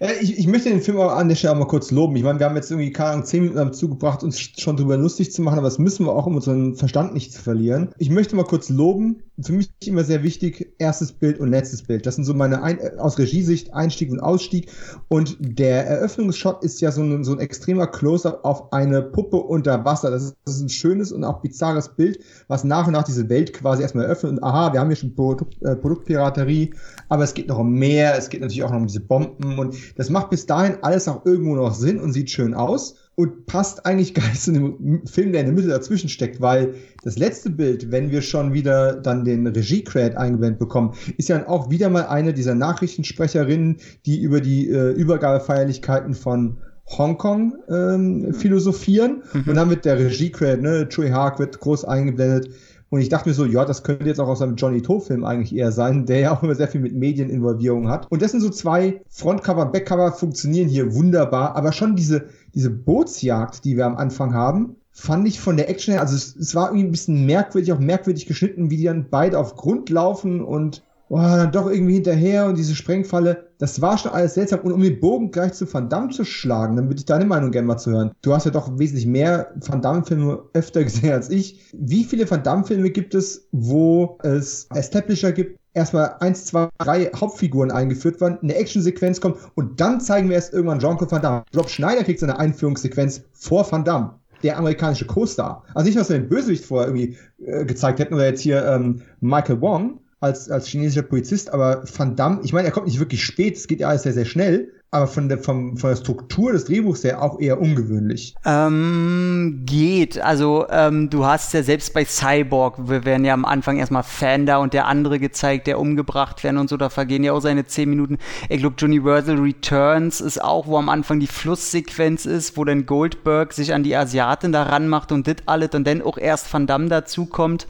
[0.00, 2.16] Äh, ich, ich möchte den Film auch an der Stelle auch mal kurz loben.
[2.16, 5.32] Ich meine, wir haben jetzt irgendwie, keine Ahnung, zehn Minuten zugebracht, uns schon drüber lustig
[5.32, 7.90] zu machen, aber das müssen wir auch, um unseren Verstand nicht zu verlieren.
[7.98, 9.22] Ich möchte mal kurz loben.
[9.40, 12.06] Für mich immer sehr wichtig, erstes Bild und letztes Bild.
[12.06, 14.70] Das sind so meine, ein aus Regiesicht, Einstieg und Ausstieg.
[15.06, 19.84] Und der Eröffnungsshot ist ja so ein, so ein extremer Close-Up auf eine Puppe unter
[19.84, 20.10] Wasser.
[20.10, 23.28] Das ist, das ist ein schönes und auch bizarres Bild, was nach und nach diese
[23.28, 24.32] Welt quasi erstmal eröffnet.
[24.32, 26.74] Und aha, wir haben hier schon Produkt, äh, Produktpiraterie,
[27.08, 28.18] aber es geht noch um mehr.
[28.18, 31.24] Es geht natürlich auch noch um diese Bomben und das macht bis dahin alles auch
[31.24, 35.32] irgendwo noch Sinn und sieht schön aus und passt eigentlich gar nicht zu einem Film,
[35.32, 39.24] der in der Mitte dazwischen steckt, weil das letzte Bild, wenn wir schon wieder dann
[39.24, 44.70] den Regie-Credit eingeblendet bekommen, ist ja auch wieder mal eine dieser Nachrichtensprecherinnen, die über die
[44.70, 46.58] äh, Übergabefeierlichkeiten von
[46.96, 49.44] Hongkong ähm, philosophieren mhm.
[49.48, 52.50] und dann wird der Regie-Credit, ne, Chui Haag wird groß eingeblendet
[52.90, 55.54] und ich dachte mir so, ja, das könnte jetzt auch aus einem Johnny To-Film eigentlich
[55.54, 58.10] eher sein, der ja auch immer sehr viel mit Medieninvolvierung hat.
[58.10, 63.64] Und das sind so zwei Frontcover, Backcover funktionieren hier wunderbar, aber schon diese, diese Bootsjagd,
[63.64, 66.68] die wir am Anfang haben, fand ich von der Action her, also es, es war
[66.68, 70.82] irgendwie ein bisschen merkwürdig, auch merkwürdig geschnitten, wie die dann beide auf Grund laufen und
[71.08, 74.60] oh, dann doch irgendwie hinterher und diese Sprengfalle, das war schon alles seltsam.
[74.60, 77.50] Und um den Bogen gleich zu Van Damme zu schlagen, dann würde ich deine Meinung
[77.50, 78.12] gerne mal zu hören.
[78.22, 81.72] Du hast ja doch wesentlich mehr Van Damme-Filme öfter gesehen als ich.
[81.72, 87.70] Wie viele Van Damme-Filme gibt es, wo es Establisher gibt, erstmal eins, zwei, drei Hauptfiguren
[87.70, 91.44] eingeführt werden, eine Actionsequenz kommt und dann zeigen wir erst irgendwann Jean-Claude Van Damme.
[91.56, 95.64] Rob Schneider kriegt seine Einführungssequenz vor Van Damme der amerikanische Co-Star.
[95.74, 99.02] Also nicht, was wir den Bösewicht vorher irgendwie äh, gezeigt hätten oder jetzt hier ähm,
[99.20, 103.24] Michael Wong, als, als chinesischer Polizist, aber Van Damme, ich meine, er kommt nicht wirklich
[103.24, 106.52] spät, es geht ja alles sehr, sehr schnell, aber von der, vom, von der Struktur
[106.52, 108.34] des Drehbuchs her auch eher ungewöhnlich.
[108.44, 110.18] Ähm, geht.
[110.18, 114.56] Also, ähm, du hast ja selbst bei Cyborg, wir werden ja am Anfang erstmal Fanda
[114.56, 117.90] und der andere gezeigt, der umgebracht werden und so, da vergehen ja auch seine zehn
[117.90, 118.16] Minuten.
[118.48, 123.52] Ich glaube, Universal Returns ist auch, wo am Anfang die Flusssequenz ist, wo dann Goldberg
[123.52, 126.88] sich an die Asiatin da ranmacht und dit alles und dann auch erst Van Damme
[126.88, 127.66] dazukommt.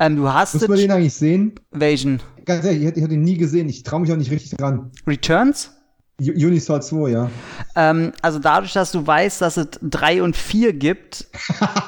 [0.00, 1.52] Ähm, du hast Muss man den eigentlich sehen?
[1.70, 2.20] Welchen?
[2.44, 3.68] Ganz ehrlich, ich hätte ihn nie gesehen.
[3.68, 4.90] Ich traue mich auch nicht richtig dran.
[5.06, 5.70] Returns?
[6.20, 7.30] Unisol 2, ja.
[7.74, 11.26] Ähm, also dadurch, dass du weißt, dass es 3 und 4 gibt,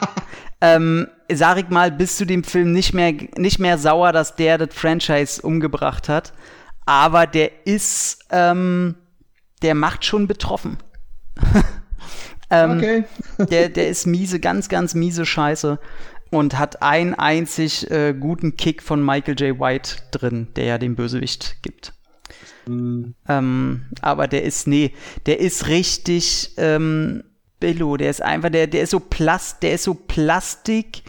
[0.61, 4.59] ähm, sag ich mal, bist du dem Film nicht mehr, nicht mehr sauer, dass der
[4.59, 6.33] das Franchise umgebracht hat.
[6.87, 8.97] Aber der ist, ähm,
[9.62, 10.79] der macht schon betroffen.
[12.51, 13.05] ähm, okay.
[13.51, 15.79] der, der ist miese, ganz, ganz miese Scheiße.
[16.37, 19.59] Und hat einen einzig äh, guten Kick von Michael J.
[19.59, 21.94] White drin, der ja den Bösewicht gibt.
[22.66, 23.14] Mhm.
[23.27, 24.92] Ähm, aber der ist, nee,
[25.25, 27.25] der ist richtig ähm,
[27.59, 27.96] Billo.
[27.96, 31.03] Der ist einfach, der, der ist so Plast, der ist so Plastik.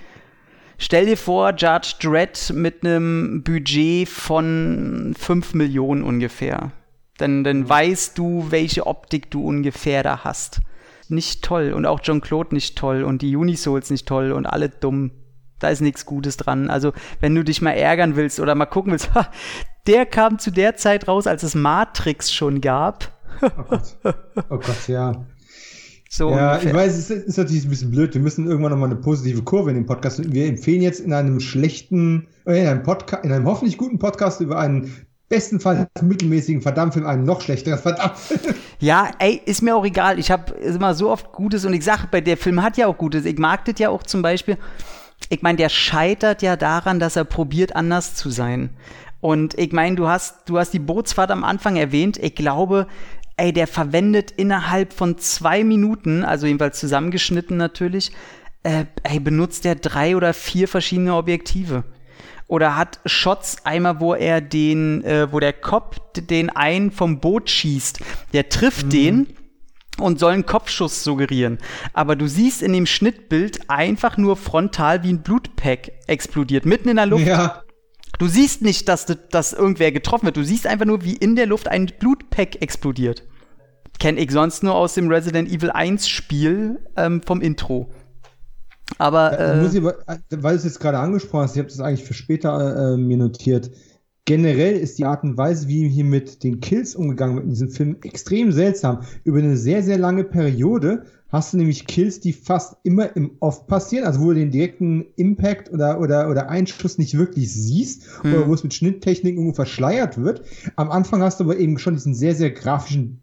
[0.78, 6.72] Stell dir vor, Judge Dredd mit einem Budget von 5 Millionen ungefähr.
[7.18, 7.70] Dann, dann mhm.
[7.70, 10.62] weißt du, welche Optik du ungefähr da hast.
[11.10, 11.74] Nicht toll.
[11.74, 13.04] Und auch John Claude nicht toll.
[13.04, 14.32] Und die Unisouls nicht toll.
[14.32, 15.12] Und alle dumm.
[15.60, 16.70] Da ist nichts Gutes dran.
[16.70, 19.10] Also, wenn du dich mal ärgern willst oder mal gucken willst,
[19.88, 23.12] der kam zu der Zeit raus, als es Matrix schon gab.
[23.42, 23.98] oh Gott,
[24.50, 25.26] oh Gott ja.
[26.10, 26.72] So ja, ungefähr.
[26.72, 28.14] ich weiß, es ist natürlich ein bisschen blöd.
[28.14, 30.32] Wir müssen irgendwann nochmal eine positive Kurve in dem Podcast.
[30.32, 34.40] Wir empfehlen jetzt in einem schlechten, äh, in einem Podcast, in einem hoffentlich guten Podcast
[34.40, 38.56] über einen bestenfalls mittelmäßigen Verdammtfilm, einen noch schlechteren Verdammtfilm.
[38.80, 40.20] Ja, ey, ist mir auch egal.
[40.20, 42.98] Ich habe immer so oft Gutes und ich sage, bei der Film hat ja auch
[42.98, 43.26] Gutes.
[43.26, 44.58] Ich mag das ja auch zum Beispiel.
[45.30, 48.70] Ich meine, der scheitert ja daran, dass er probiert, anders zu sein.
[49.20, 52.18] Und ich meine, du hast, du hast die Bootsfahrt am Anfang erwähnt.
[52.18, 52.88] Ich glaube,
[53.36, 58.12] ey, der verwendet innerhalb von zwei Minuten, also jedenfalls zusammengeschnitten natürlich,
[58.62, 61.84] äh, ey, benutzt er drei oder vier verschiedene Objektive.
[62.48, 67.50] Oder hat Shots einmal, wo er den, äh, wo der Kopf den einen vom Boot
[67.50, 68.00] schießt.
[68.34, 68.90] Der trifft mhm.
[68.90, 69.28] den
[70.00, 71.58] und soll einen Kopfschuss suggerieren.
[71.94, 76.96] Aber du siehst in dem Schnittbild einfach nur frontal wie ein Blutpack explodiert, mitten in
[76.98, 77.28] der Luft.
[77.28, 77.64] Ja.
[78.20, 80.38] Du siehst nicht, dass, dass irgendwer getroffen wird.
[80.38, 83.24] Du siehst einfach nur, wie in der Luft ein Blutpack explodiert.
[84.00, 87.92] Kenne ich sonst nur aus dem Resident Evil 1 Spiel ähm, vom Intro.
[88.98, 89.40] Aber.
[89.40, 89.96] Äh, ich, weil
[90.30, 93.72] du es jetzt gerade angesprochen hast, ich habe das eigentlich für später äh, mir notiert.
[94.26, 97.70] Generell ist die Art und Weise, wie hier mit den Kills umgegangen wird in diesem
[97.70, 99.04] Film, extrem seltsam.
[99.24, 103.68] Über eine sehr, sehr lange Periode hast du nämlich Kills, die fast immer im Off
[103.68, 108.34] passieren, also wo du den direkten Impact oder, oder, oder Einschuss nicht wirklich siehst hm.
[108.34, 110.42] oder wo es mit Schnitttechnik irgendwo verschleiert wird.
[110.76, 113.22] Am Anfang hast du aber eben schon diesen sehr, sehr grafischen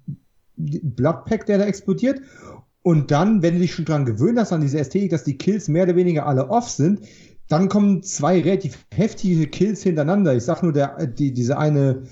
[0.56, 2.20] Bloodpack, der da explodiert.
[2.84, 5.68] Und dann, wenn du dich schon dran gewöhnt hast an diese Ästhetik, dass die Kills
[5.68, 7.00] mehr oder weniger alle off sind,
[7.48, 10.34] dann kommen zwei relativ heftige Kills hintereinander.
[10.34, 12.02] Ich sag nur der, die, diese eine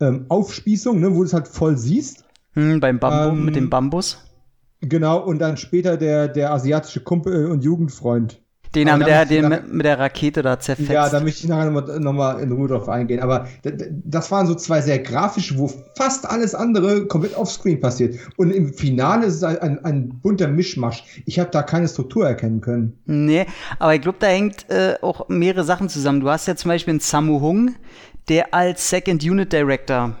[0.00, 2.24] ähm, Aufspießung, ne, wo du es halt voll siehst.
[2.52, 4.18] Hm, beim Bambu, ähm, mit dem Bambus.
[4.80, 8.41] Genau, und dann später der, der asiatische Kumpel und Jugendfreund.
[8.74, 10.90] Den haben der, den mit, mit, der Rakete da zerfetzt.
[10.90, 13.20] Ja, da möchte ich nachher nochmal noch mal in Ruhe drauf eingehen.
[13.20, 18.16] Aber das waren so zwei sehr grafische, wo fast alles andere komplett offscreen passiert.
[18.36, 21.04] Und im Finale ist es ein, ein bunter Mischmasch.
[21.26, 22.98] Ich habe da keine Struktur erkennen können.
[23.04, 23.46] Nee,
[23.78, 26.20] aber ich glaube, da hängt äh, auch mehrere Sachen zusammen.
[26.20, 27.74] Du hast ja zum Beispiel einen Samu Hung,
[28.28, 30.16] der als Second Unit Director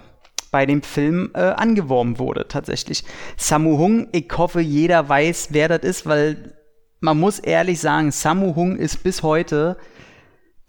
[0.50, 3.04] bei dem Film äh, angeworben wurde, tatsächlich.
[3.38, 6.52] Samu Hung, ich hoffe, jeder weiß, wer das ist, weil
[7.02, 9.76] man muss ehrlich sagen, Samu Hung ist bis heute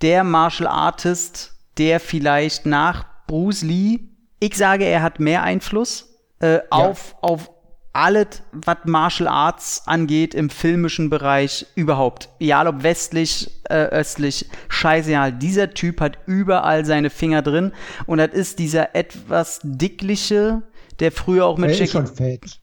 [0.02, 4.00] der Martial Artist, der vielleicht nach Bruce Lee,
[4.40, 6.10] ich sage, er hat mehr Einfluss
[6.42, 6.62] äh, ja.
[6.70, 7.52] auf, auf
[7.94, 12.30] alles, was Martial Arts angeht im filmischen Bereich überhaupt.
[12.40, 15.34] Egal ob westlich, äh, östlich, scheißegal.
[15.34, 17.74] Dieser Typ hat überall seine Finger drin
[18.08, 20.64] und das ist dieser etwas dickliche,
[21.00, 22.60] der früher auch mit fett.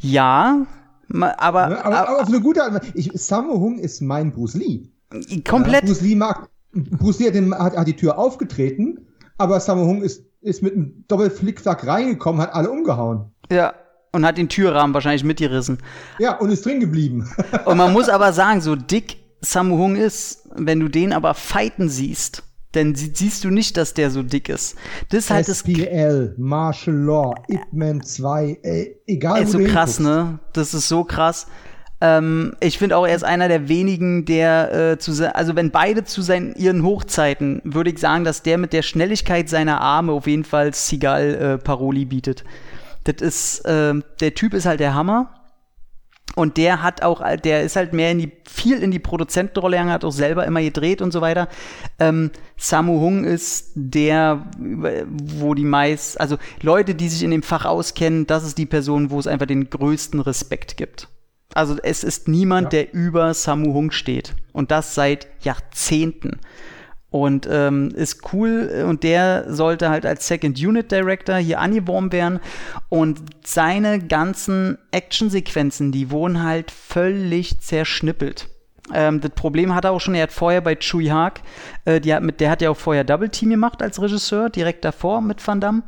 [0.00, 0.66] Ja,
[1.12, 2.84] aber, aber, aber, aber auf eine gute Art.
[2.94, 4.88] Ich, Sammo Hung ist mein Bruce Lee.
[5.48, 5.82] Komplett.
[5.82, 9.06] Ja, Bruce Lee mag, Bruce Lee hat, den, hat, hat die Tür aufgetreten,
[9.38, 13.30] aber Sammo Hung ist, ist mit einem Doppelflickflack reingekommen, hat alle umgehauen.
[13.50, 13.74] Ja,
[14.12, 15.78] und hat den Türrahmen wahrscheinlich mitgerissen.
[16.18, 17.30] Ja, und ist drin geblieben.
[17.64, 21.88] und man muss aber sagen, so dick Sammo Hung ist, wenn du den aber fighten
[21.88, 24.76] siehst, dann siehst du nicht, dass der so dick ist.
[25.08, 29.98] Das ist halt SPL, das Martial Law, Ip Man 2, ey, egal ey, so krass,
[29.98, 30.38] ne?
[30.52, 31.46] Das ist so krass.
[32.00, 36.04] Ähm, ich finde auch, er ist einer der wenigen, der äh, zu also wenn beide
[36.04, 40.26] zu seinen ihren Hochzeiten, würde ich sagen, dass der mit der Schnelligkeit seiner Arme auf
[40.26, 42.44] jeden Fall Sigal äh, Paroli bietet.
[43.04, 45.30] Das ist, äh, der Typ ist halt der Hammer.
[46.34, 49.92] Und der hat auch, der ist halt mehr in die, viel in die Produzentenrolle gegangen,
[49.92, 51.48] hat auch selber immer gedreht und so weiter.
[51.98, 57.64] Ähm, Samu Hung ist der, wo die meist, also Leute, die sich in dem Fach
[57.64, 61.08] auskennen, das ist die Person, wo es einfach den größten Respekt gibt.
[61.54, 62.82] Also es ist niemand, ja.
[62.82, 64.34] der über Samu Hung steht.
[64.52, 66.38] Und das seit Jahrzehnten.
[67.16, 72.40] Und ähm, ist cool und der sollte halt als Second Unit Director hier angeworben werden.
[72.90, 78.50] Und seine ganzen Actionsequenzen, die wurden halt völlig zerschnippelt.
[78.92, 81.40] Ähm, das Problem hat er auch schon, er hat vorher bei Chui Haag,
[81.86, 84.84] äh, die hat mit, der hat ja auch vorher Double Team gemacht als Regisseur, direkt
[84.84, 85.84] davor mit Van Damme.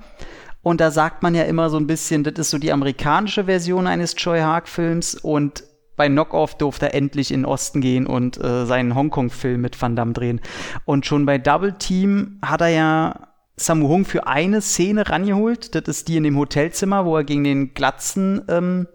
[0.63, 3.87] Und da sagt man ja immer so ein bisschen, das ist so die amerikanische Version
[3.87, 5.63] eines Choi Haag-Films und
[5.99, 9.97] bei Knockoff durfte er endlich in den Osten gehen und äh, seinen Hongkong-Film mit Van
[9.97, 10.41] Damme drehen.
[10.87, 15.75] Und schon bei Double Team hat er ja Samu Hung für eine Szene rangeholt.
[15.75, 18.87] Das ist die in dem Hotelzimmer, wo er gegen den glatzen ähm,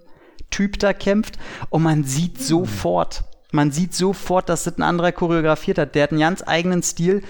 [0.50, 1.38] Typ da kämpft.
[1.70, 5.96] Und man sieht sofort, man sieht sofort, dass das ein anderer choreografiert hat.
[5.96, 7.22] Der hat einen ganz eigenen Stil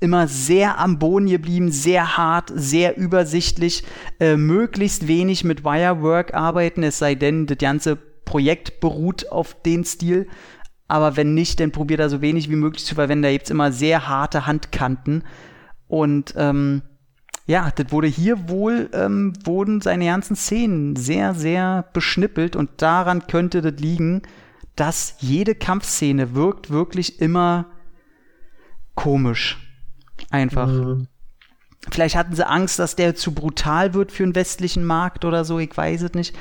[0.00, 3.84] immer sehr am Boden geblieben, sehr hart, sehr übersichtlich,
[4.18, 7.98] äh, möglichst wenig mit Wirework arbeiten, es sei denn, das ganze
[8.30, 10.28] Projekt beruht auf den Stil.
[10.86, 13.24] Aber wenn nicht, dann probiert er so wenig wie möglich zu verwenden.
[13.24, 15.24] Da gibt es immer sehr harte Handkanten.
[15.88, 16.82] Und ähm,
[17.46, 22.54] ja, das wurde hier wohl, ähm, wurden seine ganzen Szenen sehr, sehr beschnippelt.
[22.54, 24.22] Und daran könnte das liegen,
[24.76, 27.66] dass jede Kampfszene wirkt wirklich immer
[28.94, 29.58] komisch.
[30.30, 30.68] Einfach.
[30.68, 31.08] Mhm.
[31.90, 35.58] Vielleicht hatten sie Angst, dass der zu brutal wird für einen westlichen Markt oder so,
[35.58, 36.36] ich weiß es nicht.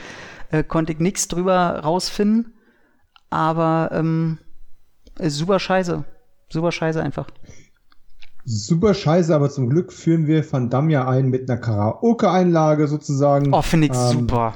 [0.51, 2.53] Äh, konnte ich nichts drüber rausfinden.
[3.29, 4.39] Aber ähm,
[5.19, 6.03] ist super scheiße.
[6.49, 7.27] Super scheiße einfach.
[8.45, 13.53] Super scheiße, aber zum Glück führen wir Van Damme ja ein mit einer Karaoke-Einlage sozusagen.
[13.53, 14.55] Oh, finde ich ähm, super.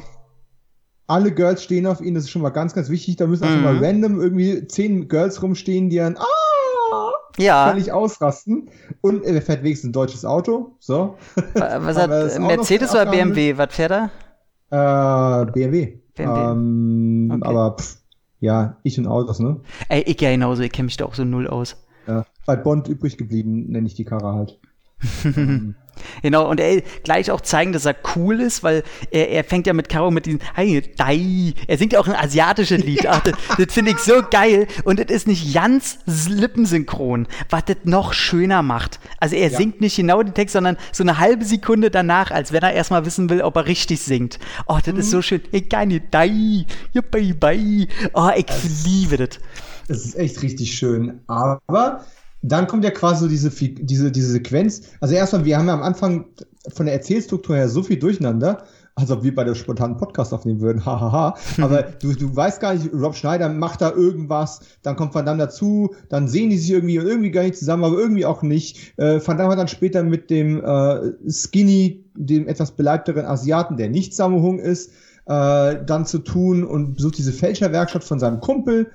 [1.05, 3.17] Alle Girls stehen auf ihn, das ist schon mal ganz, ganz wichtig.
[3.17, 3.63] Da müssen auch mhm.
[3.63, 7.69] mal random irgendwie zehn Girls rumstehen, die dann ah, ja.
[7.69, 8.69] völlig ausrasten.
[9.01, 10.75] Und er fährt wenigstens ein deutsches Auto.
[10.79, 11.17] So.
[11.53, 13.57] Was hat Mercedes oder BMW?
[13.57, 14.09] Was fährt er?
[14.73, 15.99] Äh, BMW.
[16.15, 16.51] BMW.
[16.51, 17.47] Ähm, okay.
[17.47, 17.97] Aber pff,
[18.39, 19.59] ja, ich und Autos, ne?
[19.87, 21.77] Ey, ich ja genauso, ich kenne mich da auch so null aus.
[22.07, 24.59] Ja, bei Bond übrig geblieben, nenne ich die Karre halt.
[26.21, 29.73] Genau, und er gleich auch zeigen, dass er cool ist, weil er, er fängt ja
[29.73, 30.39] mit Karo mit diesem
[30.97, 31.53] Dai.
[31.67, 33.07] Er singt ja auch ein asiatisches Lied.
[33.07, 34.67] Ach, das, das finde ich so geil.
[34.83, 38.99] Und es ist nicht ganz lippensynchron, was das noch schöner macht.
[39.19, 39.57] Also er ja.
[39.57, 43.05] singt nicht genau den Text, sondern so eine halbe Sekunde danach, als wenn er erstmal
[43.05, 44.39] wissen will, ob er richtig singt.
[44.67, 44.99] Oh, das mhm.
[44.99, 45.41] ist so schön.
[45.51, 46.65] Ich kann nicht Dai.
[46.95, 49.39] Oh, ich also, liebe das.
[49.87, 51.21] Das ist echt richtig schön.
[51.27, 52.05] Aber
[52.43, 54.81] dann kommt ja quasi so diese, diese, diese Sequenz.
[54.99, 56.25] Also erstmal, wir haben ja am Anfang
[56.73, 60.61] von der Erzählstruktur her so viel durcheinander, als ob wir bei der spontanen Podcast aufnehmen
[60.61, 61.35] würden, hahaha.
[61.61, 65.39] Aber du, du weißt gar nicht, Rob Schneider macht da irgendwas, dann kommt Van Damme
[65.39, 68.93] dazu, dann sehen die sich irgendwie und irgendwie gar nicht zusammen, aber irgendwie auch nicht.
[68.97, 73.89] Äh, Van Damme hat dann später mit dem äh, Skinny, dem etwas beleibteren Asiaten, der
[73.89, 74.91] nicht Samuhung ist,
[75.25, 78.91] äh, dann zu tun und besucht diese Fälscherwerkstatt von seinem Kumpel.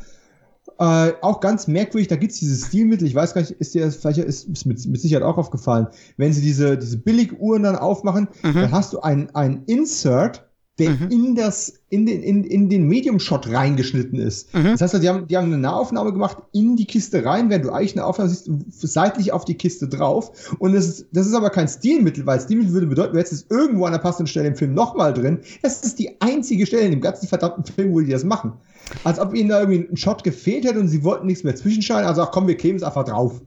[0.79, 4.19] Äh, auch ganz merkwürdig, da gibt's dieses Stilmittel, ich weiß gar nicht, ist dir vielleicht
[4.19, 8.55] ist, ist mit, mit Sicherheit auch aufgefallen, wenn sie diese, diese Billiguhren dann aufmachen, mhm.
[8.55, 11.09] dann hast du ein, ein Insert, der mhm.
[11.11, 14.55] in das, in den, in, in den Medium-Shot reingeschnitten ist.
[14.55, 14.77] Mhm.
[14.79, 17.73] Das heißt, die haben, die haben eine Nahaufnahme gemacht in die Kiste rein, während du
[17.73, 20.55] eigentlich eine Aufnahme siehst, seitlich auf die Kiste drauf.
[20.61, 23.47] Und das ist, das ist aber kein Stilmittel, weil Stilmittel würde bedeuten, du hättest es
[23.51, 25.41] irgendwo an der passenden Stelle im Film nochmal drin.
[25.63, 28.53] Das ist die einzige Stelle in dem ganzen verdammten Film, wo die das machen.
[29.05, 32.09] Als ob ihnen da irgendwie ein Shot gefehlt hätte und sie wollten nichts mehr zwischenschalten.
[32.09, 33.41] Also ach komm, wir kämen es einfach drauf.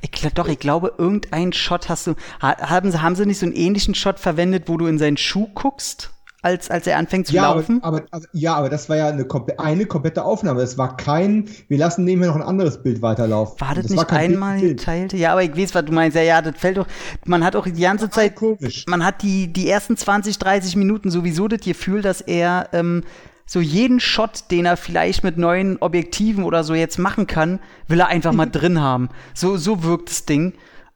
[0.00, 2.14] Ich glaub, doch, ich glaube, irgendeinen Shot hast du.
[2.40, 5.48] Haben sie, haben sie nicht so einen ähnlichen Shot verwendet, wo du in seinen Schuh
[5.54, 6.10] guckst?
[6.42, 7.82] als, als er anfängt zu ja, laufen.
[7.82, 9.26] Aber, aber, ja, aber das war ja eine,
[9.58, 10.62] eine komplette Aufnahme.
[10.62, 13.60] Es war kein, wir lassen nebenher noch ein anderes Bild weiterlaufen.
[13.60, 15.12] War das, das nicht war einmal geteilt?
[15.12, 16.16] Ja, aber ich weiß, was du meinst.
[16.16, 16.86] Ja, ja, das fällt doch,
[17.24, 18.84] man hat auch die ganze Zeit, komisch.
[18.86, 23.02] man hat die, die ersten 20, 30 Minuten sowieso das Gefühl, dass er, ähm,
[23.48, 27.58] so jeden Shot, den er vielleicht mit neuen Objektiven oder so jetzt machen kann,
[27.88, 29.08] will er einfach mal drin haben.
[29.34, 30.52] So, so wirkt das Ding.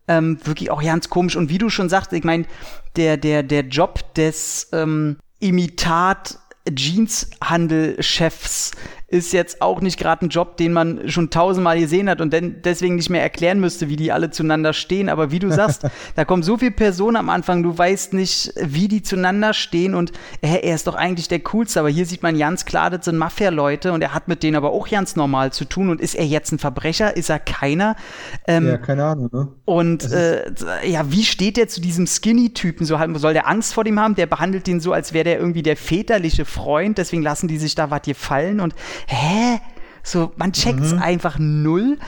[0.06, 1.34] Ähm, wirklich auch ganz komisch.
[1.34, 2.44] Und wie du schon sagst, ich meine,
[2.96, 6.38] der, der, der Job des ähm, Imitat
[6.68, 8.72] Jeanshandel-Chefs
[9.12, 12.62] ist jetzt auch nicht gerade ein Job, den man schon tausendmal gesehen hat und denn
[12.64, 15.10] deswegen nicht mehr erklären müsste, wie die alle zueinander stehen.
[15.10, 18.88] Aber wie du sagst, da kommen so viele Personen am Anfang, du weißt nicht, wie
[18.88, 21.80] die zueinander stehen und hä, er ist doch eigentlich der Coolste.
[21.80, 24.72] Aber hier sieht man ganz klar, das sind Mafia-Leute und er hat mit denen aber
[24.72, 25.90] auch ganz normal zu tun.
[25.90, 27.14] Und ist er jetzt ein Verbrecher?
[27.14, 27.96] Ist er keiner?
[28.46, 29.28] Ähm, ja, keine Ahnung.
[29.30, 29.48] Ne?
[29.66, 30.44] Und äh,
[30.88, 32.86] ja, wie steht der zu diesem Skinny-Typen?
[32.86, 34.14] So soll der Angst vor dem haben?
[34.14, 36.96] Der behandelt ihn so, als wäre der irgendwie der väterliche Freund.
[36.96, 38.60] Deswegen lassen die sich da was gefallen.
[38.60, 38.74] Und
[39.06, 39.60] hä?
[40.04, 40.98] So, man checkt's mhm.
[40.98, 41.98] einfach null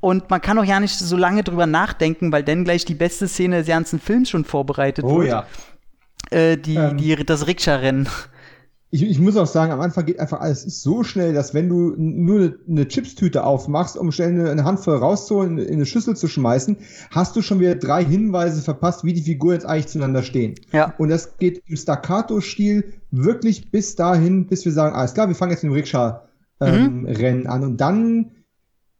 [0.00, 3.28] und man kann auch ja nicht so lange drüber nachdenken, weil dann gleich die beste
[3.28, 5.18] Szene des ganzen Films schon vorbereitet oh, wird.
[5.18, 5.46] Oh ja.
[6.30, 6.96] Äh, die, ähm.
[6.96, 8.08] die, das Rikscha-Rennen
[8.94, 11.94] ich, ich muss auch sagen, am Anfang geht einfach alles so schnell, dass wenn du
[11.96, 16.28] nur eine, eine Chipstüte aufmachst, um schnell eine, eine Handvoll rauszuholen, in eine Schüssel zu
[16.28, 16.76] schmeißen,
[17.10, 20.54] hast du schon wieder drei Hinweise verpasst, wie die Figuren jetzt eigentlich zueinander stehen.
[20.70, 20.94] Ja.
[20.96, 25.50] Und das geht im Staccato-Stil wirklich bis dahin, bis wir sagen, alles klar, wir fangen
[25.50, 26.23] jetzt mit dem Rikscha-Rennen
[26.60, 27.46] ähm, mhm.
[27.46, 27.62] an.
[27.62, 28.30] Und dann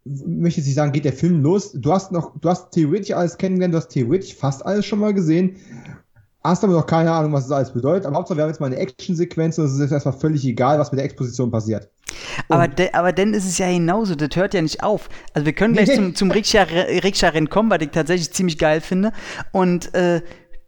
[0.05, 1.72] möchte ich sagen, geht der Film los.
[1.72, 5.14] Du hast noch, du hast theoretisch alles kennengelernt, du hast theoretisch fast alles schon mal
[5.14, 5.57] gesehen.
[6.42, 8.05] Hast aber noch keine Ahnung, was das alles bedeutet.
[8.05, 10.92] Aber Hauptsache, wir haben jetzt mal eine Action-Sequenz und es ist erstmal völlig egal, was
[10.92, 11.88] mit der Exposition passiert.
[12.50, 15.09] aber, de, aber dann ist es ja genauso, das hört ja nicht auf.
[15.32, 19.12] Also wir können gleich zum, zum Rikscha-Rennen kommen, weil ich tatsächlich ziemlich geil finde.
[19.52, 20.20] Und äh,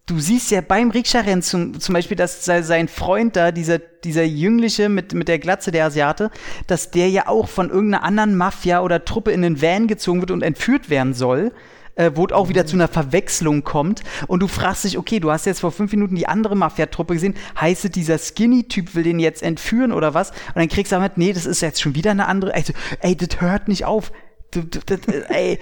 [0.07, 4.89] du siehst ja beim Rikscha-Rennen zum, zum Beispiel, dass sein Freund da, dieser, dieser Jüngliche
[4.89, 6.31] mit, mit der Glatze, der Asiate,
[6.69, 10.31] dass der ja auch von irgendeiner anderen Mafia oder Truppe in den Van gezogen wird
[10.31, 11.53] und entführt werden soll
[11.97, 14.03] äh, wo es auch wieder zu einer Verwechslung kommt.
[14.27, 17.35] Und du fragst dich, okay, du hast jetzt vor fünf Minuten die andere Mafia-Truppe gesehen.
[17.59, 20.31] Heißt es, dieser Skinny-Typ will den jetzt entführen oder was?
[20.31, 22.55] Und dann kriegst du damit, nee, das ist jetzt schon wieder eine andere.
[22.55, 24.13] Also, ey, das hört nicht auf.
[24.51, 25.01] Du, du, das,
[25.31, 25.59] ey,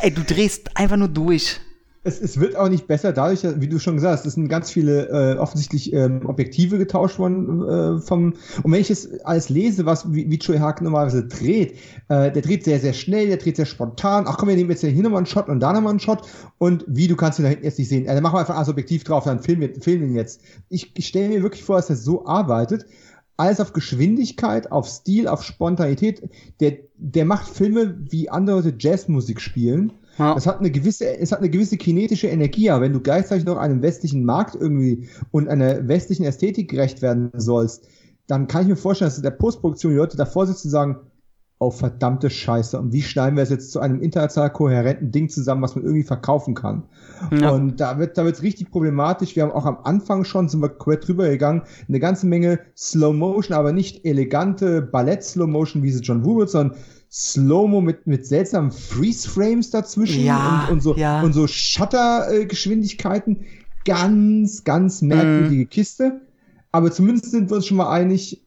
[0.00, 1.60] ey, du drehst einfach nur durch
[2.04, 4.70] es, es wird auch nicht besser dadurch, wie du schon gesagt hast, es sind ganz
[4.70, 8.34] viele äh, offensichtlich ähm, Objektive getauscht worden äh, vom.
[8.62, 11.72] Und wenn ich es alles lese, was wie, wie Joey Hack normalerweise dreht,
[12.08, 14.24] äh, der dreht sehr, sehr schnell, der dreht sehr spontan.
[14.28, 16.28] Ach komm, wir nehmen jetzt hier nochmal einen Shot und da nochmal einen Shot.
[16.58, 18.04] Und wie, du kannst ihn da hinten jetzt nicht sehen.
[18.04, 20.42] Äh, dann machen wir einfach alles Objektiv drauf, dann filmen wir filmen ihn jetzt.
[20.68, 22.84] Ich, ich stelle mir wirklich vor, dass er so arbeitet.
[23.38, 26.22] Alles auf Geschwindigkeit, auf Stil, auf Spontanität.
[26.60, 30.36] Der, der macht Filme, wie andere Leute Jazzmusik spielen ja.
[30.36, 33.56] Es hat eine gewisse, es hat eine gewisse kinetische Energie, aber wenn du gleichzeitig noch
[33.56, 37.88] einem westlichen Markt irgendwie und einer westlichen Ästhetik gerecht werden sollst,
[38.26, 40.96] dann kann ich mir vorstellen, dass in der Postproduktion die Leute davor sitzen und sagen,
[41.58, 45.62] oh verdammte Scheiße, und wie schneiden wir es jetzt zu einem international kohärenten Ding zusammen,
[45.62, 46.84] was man irgendwie verkaufen kann?
[47.32, 47.50] Ja.
[47.50, 49.36] Und da wird, da wird's richtig problematisch.
[49.36, 53.16] Wir haben auch am Anfang schon, sind wir quer drüber gegangen, eine ganze Menge Slow
[53.16, 56.76] Motion, aber nicht elegante Ballett Slow Motion, wie sie John Woo wird, sondern
[57.14, 61.22] Slow-Mo mit, mit seltsamen Freeze-Frames dazwischen ja, und, und, so, ja.
[61.22, 63.44] und so Shutter-Geschwindigkeiten.
[63.84, 65.68] Ganz, ganz merkwürdige mm.
[65.68, 66.22] Kiste.
[66.72, 68.42] Aber zumindest sind wir uns schon mal einig,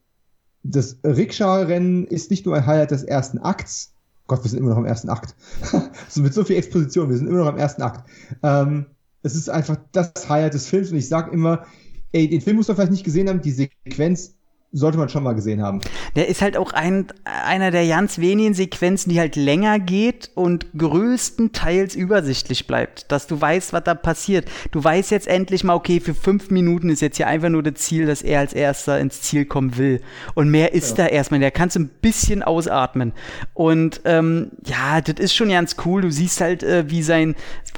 [0.63, 3.93] das Rikscha-Rennen ist nicht nur ein Highlight des ersten Akts.
[4.28, 5.34] Gott, wir sind immer noch im ersten Akt.
[6.09, 8.09] so mit so viel Exposition, wir sind immer noch im ersten Akt.
[8.43, 8.88] Ähm,
[9.24, 11.65] es ist einfach das Highlight des Films und ich sag immer,
[12.11, 14.37] ey, den Film muss man vielleicht nicht gesehen haben, die Sequenz
[14.78, 15.82] sollte man schon mal gesehen haben.
[16.16, 20.68] Der ist halt auch ein, einer der ganz wenigen Sequenzen, die halt länger geht und
[20.78, 24.48] größtenteils übersichtlich bleibt, dass du weißt, was da passiert.
[24.72, 27.76] Du weißt jetzt endlich mal, okay, für fünf Minuten ist jetzt hier einfach nur das
[27.76, 30.02] Ziel, dass er als erster ins Ziel kommen will.
[30.36, 31.06] Und mehr ist ja.
[31.06, 31.40] da erstmal.
[31.40, 33.14] Der kannst ein bisschen ausatmen.
[33.54, 36.02] Und ähm, ja, das ist schon ganz cool.
[36.02, 37.36] Du siehst halt, äh, wie sein,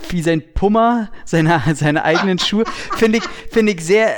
[0.10, 2.64] wie sein Pummer, seine, seine eigenen Schuhe,
[2.98, 4.10] finde ich, finde ich sehr,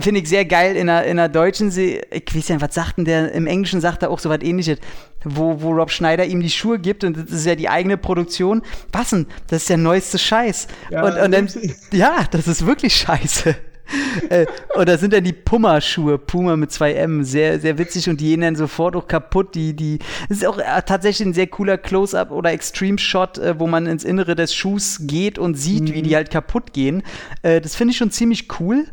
[0.00, 2.98] finde ich sehr geil in einer, in einer deutschen Serie ich weiß ja, was sagt
[2.98, 4.78] denn der, im Englischen sagt er auch so was ähnliches,
[5.24, 8.62] wo, wo Rob Schneider ihm die Schuhe gibt und das ist ja die eigene Produktion.
[8.92, 9.26] Was denn?
[9.48, 10.66] Das ist der neueste Scheiß.
[10.90, 11.48] Ja, und, und dann,
[11.92, 13.56] ja, das ist wirklich scheiße.
[14.28, 18.20] äh, und da sind dann die Puma-Schuhe, Puma mit zwei M, sehr, sehr witzig und
[18.20, 19.54] die gehen dann sofort auch kaputt.
[19.54, 23.66] Die, die, das ist auch äh, tatsächlich ein sehr cooler Close-Up oder Extreme-Shot, äh, wo
[23.66, 25.94] man ins Innere des Schuhs geht und sieht, mhm.
[25.94, 27.02] wie die halt kaputt gehen.
[27.42, 28.86] Äh, das finde ich schon ziemlich cool.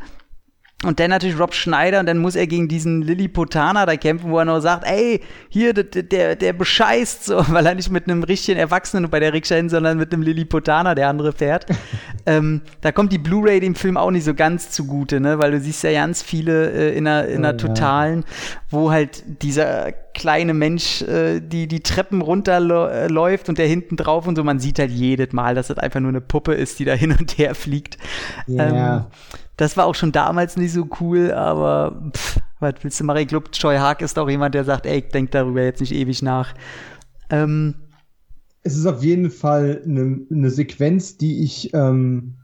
[0.83, 4.37] Und dann natürlich Rob Schneider und dann muss er gegen diesen Lilliputaner da kämpfen, wo
[4.37, 8.21] er noch sagt, ey, hier, der, der, der bescheißt so, weil er nicht mit einem
[8.21, 11.65] richtigen Erwachsenen bei der Rikscha hin, sondern mit einem Lilliputaner, der andere fährt.
[12.27, 15.59] ähm, da kommt die Blu-ray dem Film auch nicht so ganz zugute, ne, weil du
[15.59, 18.57] siehst ja ganz viele äh, in einer, in einer oh, totalen, ja.
[18.69, 24.35] wo halt dieser kleine Mensch äh, die, die Treppen runterläuft und der hinten drauf und
[24.35, 26.93] so, man sieht halt jedes Mal, dass das einfach nur eine Puppe ist, die da
[26.93, 27.97] hin und her fliegt.
[28.45, 28.97] Ja.
[28.97, 29.05] Ähm,
[29.57, 33.19] das war auch schon damals nicht so cool, aber pff, was willst du machen?
[33.19, 35.93] Ich glaube, Joy Haag ist auch jemand, der sagt, ey, ich denk darüber jetzt nicht
[35.93, 36.53] ewig nach.
[37.29, 37.75] Ähm,
[38.63, 42.35] es ist auf jeden Fall eine, eine Sequenz, die ich ähm,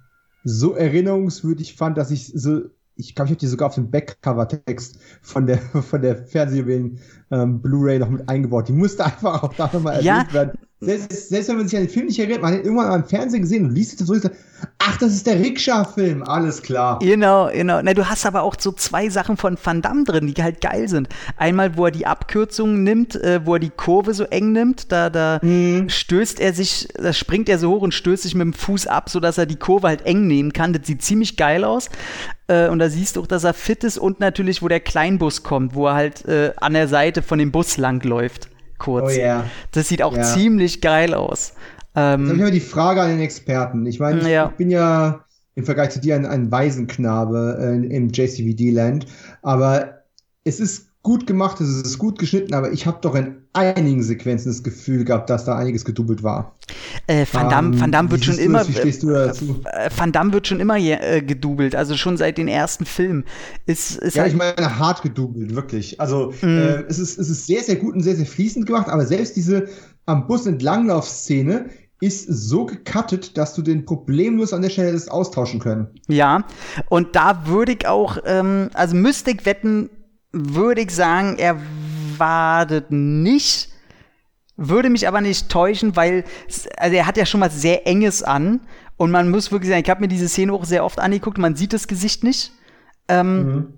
[0.43, 2.63] so erinnerungswürdig fand, dass ich so
[2.95, 5.57] ich glaube, ich habe die sogar auf dem Backcover-Text von der,
[5.89, 6.99] von der Fernsehjuwelen
[7.31, 8.67] ähm, Blu-ray noch mit eingebaut.
[8.67, 10.33] Die musste einfach auch da nochmal erwähnt Ja.
[10.33, 10.51] werden.
[10.85, 12.95] Selbst, selbst wenn man sich an den Film nicht erinnert, man hat ihn irgendwann mal
[12.97, 14.35] im Fernsehen gesehen und liest es sagt,
[14.79, 16.99] ach, das ist der Rikscha-Film, alles klar.
[16.99, 17.81] Genau, genau.
[17.81, 20.87] Na, du hast aber auch so zwei Sachen von Van Damme drin, die halt geil
[20.87, 21.09] sind.
[21.37, 25.09] Einmal, wo er die Abkürzungen nimmt, äh, wo er die Kurve so eng nimmt, da,
[25.09, 25.39] da
[25.87, 29.09] stößt er sich, da springt er so hoch und stößt sich mit dem Fuß ab,
[29.09, 30.73] sodass er die Kurve halt eng nehmen kann.
[30.73, 31.89] Das sieht ziemlich geil aus.
[32.47, 35.43] Äh, und da siehst du auch, dass er fit ist und natürlich, wo der Kleinbus
[35.43, 38.49] kommt, wo er halt äh, an der Seite von dem Bus langläuft.
[38.83, 39.13] Kurz.
[39.15, 39.45] Oh ja.
[39.71, 40.23] Das sieht auch Ja.
[40.23, 41.53] ziemlich geil aus.
[41.55, 43.85] Jetzt habe ich Ähm, aber die Frage an den Experten.
[43.85, 44.49] Ich meine, ich, Ja.
[44.51, 45.23] ich bin ja
[45.55, 49.05] im Vergleich zu dir ein, ein Waisenknabe äh, im JCVD-Land,
[49.43, 49.99] aber
[50.43, 54.49] es ist gut gemacht, es ist gut geschnitten, aber ich habe doch in einigen Sequenzen
[54.51, 56.55] das Gefühl gehabt, dass da einiges gedoubelt war.
[57.07, 58.59] äh, Van Damme, Ähm, Van Damme wird schon immer.
[58.59, 58.69] das?
[58.69, 59.61] Wie stehst du dazu?
[59.65, 63.25] äh, Van Damme wird schon immer äh, gedoubelt, also schon seit den ersten Filmen.
[63.65, 65.99] Ist, ist Ja, halt, ich meine, hart gedoubelt, wirklich.
[65.99, 66.57] Also, Mhm.
[66.57, 69.35] äh, es, ist, es ist sehr, sehr gut und sehr, sehr fließend gemacht, aber selbst
[69.35, 69.67] diese
[70.05, 71.65] am Bus entlanglauf-Szene
[71.99, 75.87] ist so gecuttet, dass du den problemlos an der Stelle hättest austauschen können.
[76.07, 76.43] ja,
[76.89, 79.89] und da würde ich auch, ähm, also müsste ich wetten,
[80.33, 81.59] würde ich sagen, er
[82.17, 83.69] war das nicht.
[84.57, 86.23] Würde mich aber nicht täuschen, weil
[86.77, 88.59] also er hat ja schon was sehr Enges an.
[88.97, 91.55] Und man muss wirklich sagen, ich habe mir diese Szene auch sehr oft angeguckt, man
[91.55, 92.51] sieht das Gesicht nicht.
[93.07, 93.77] Ähm, Mhm.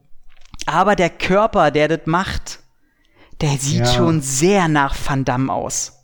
[0.68, 2.60] Aber der Körper, der das macht,
[3.42, 3.86] der sieht Ja.
[3.86, 5.95] schon sehr nach Van Damme aus.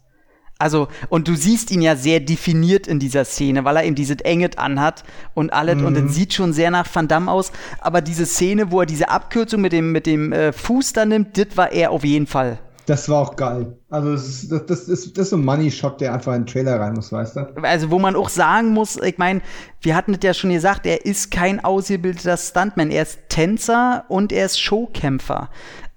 [0.61, 4.17] Also, und du siehst ihn ja sehr definiert in dieser Szene, weil er eben dieses
[4.21, 5.03] Enget anhat
[5.33, 6.05] und alles, und Mhm.
[6.05, 7.51] das sieht schon sehr nach Van Damme aus.
[7.79, 11.37] Aber diese Szene, wo er diese Abkürzung mit dem, mit dem äh, Fuß da nimmt,
[11.37, 12.59] das war er auf jeden Fall.
[12.91, 13.77] Das war auch geil.
[13.89, 16.77] Also, das ist, das, das das ist so ein Money-Shot, der einfach in den Trailer
[16.77, 17.63] rein muss, weißt du?
[17.63, 19.39] Also, wo man auch sagen muss, ich meine,
[19.79, 22.91] wir hatten es ja schon gesagt, er ist kein ausgebildeter Stuntman.
[22.91, 25.49] Er ist Tänzer und er ist Showkämpfer.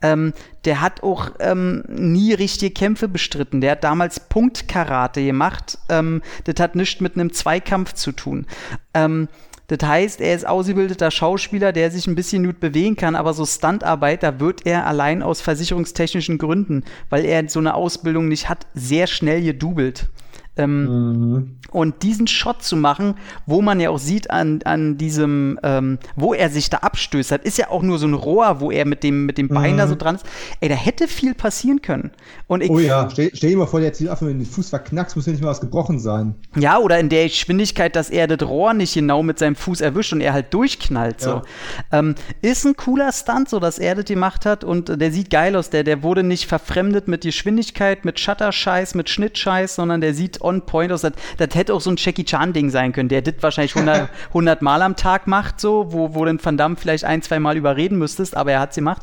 [0.03, 0.35] Ähm,
[0.67, 3.61] der hat auch ähm, nie richtige Kämpfe bestritten.
[3.61, 5.79] Der hat damals Punktkarate gemacht.
[5.89, 8.47] Ähm, das hat nichts mit einem Zweikampf zu tun.
[8.95, 9.27] Ähm,
[9.69, 13.47] das heißt, er ist ausgebildeter Schauspieler, der sich ein bisschen gut bewegen kann, aber so
[13.47, 18.67] Stuntarbeit, da wird er allein aus versicherungstechnischen Gründen, weil er so eine Ausbildung nicht hat,
[18.75, 20.09] sehr schnell gedoubelt.
[20.57, 21.57] Ähm, Mhm.
[21.73, 23.15] und diesen Shot zu machen,
[23.47, 27.41] wo man ja auch sieht an, an diesem, ähm, wo er sich da abstößt, das
[27.43, 29.89] ist ja auch nur so ein Rohr, wo er mit dem, mit dem Bein da
[29.89, 30.25] so dran ist.
[30.61, 32.13] Ey, da hätte viel passieren können.
[32.47, 34.47] Und ich, Oh ja, stell, stell dir mal vor, der hat sich einfach in den
[34.47, 36.35] Fuß verknackst, muss ja nicht mal was gebrochen sein.
[36.57, 40.13] Ja, oder in der Geschwindigkeit, dass er das Rohr nicht genau mit seinem Fuß erwischt
[40.13, 41.21] und er halt durchknallt.
[41.21, 41.31] So.
[41.31, 41.43] Ja.
[41.91, 45.31] Ähm, ist ein cooler Stunt, so dass er das gemacht hat und äh, der sieht
[45.31, 45.71] geil aus.
[45.71, 50.67] Der, der wurde nicht verfremdet mit Geschwindigkeit, mit Shutter-Scheiß, mit Schnittscheiß, sondern der sieht on
[50.67, 51.03] point aus.
[51.03, 54.63] Das, das hätte auch so ein Jackie Chan-Ding sein können, der das wahrscheinlich 100, 100
[54.63, 57.99] Mal am Tag macht, so, wo, wo den Van Damme vielleicht ein, zwei Mal überreden
[57.99, 59.03] müsstest, aber er hat's gemacht.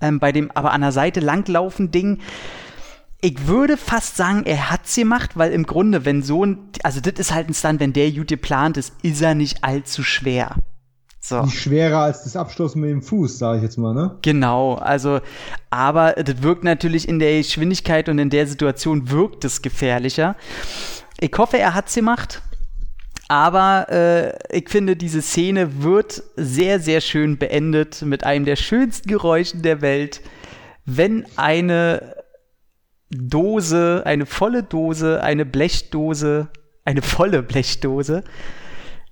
[0.00, 2.20] Ähm, bei dem aber an der Seite langlaufen Ding,
[3.20, 7.14] ich würde fast sagen, er hat's gemacht, weil im Grunde, wenn so ein, also das
[7.14, 10.56] ist halt ein Stunt, wenn der gut geplant ist, ist er nicht allzu schwer.
[11.26, 11.40] So.
[11.40, 14.18] Nicht schwerer als das Abstoßen mit dem Fuß, sage ich jetzt mal, ne?
[14.20, 15.20] Genau, also,
[15.70, 20.36] aber das wirkt natürlich in der Geschwindigkeit und in der Situation wirkt es gefährlicher.
[21.18, 22.42] Ich hoffe, er hat's gemacht.
[23.28, 29.08] Aber äh, ich finde, diese Szene wird sehr, sehr schön beendet mit einem der schönsten
[29.08, 30.20] Geräuschen der Welt,
[30.84, 32.16] wenn eine
[33.08, 36.48] Dose, eine volle Dose, eine Blechdose,
[36.84, 38.24] eine volle Blechdose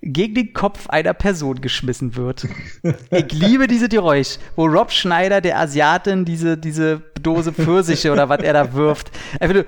[0.03, 2.46] gegen den Kopf einer Person geschmissen wird.
[3.11, 8.40] Ich liebe diese Geräusch, wo Rob Schneider, der Asiatin, diese, diese Dose Pfirsiche oder was
[8.40, 9.11] er da wirft.
[9.40, 9.64] Einfach nur,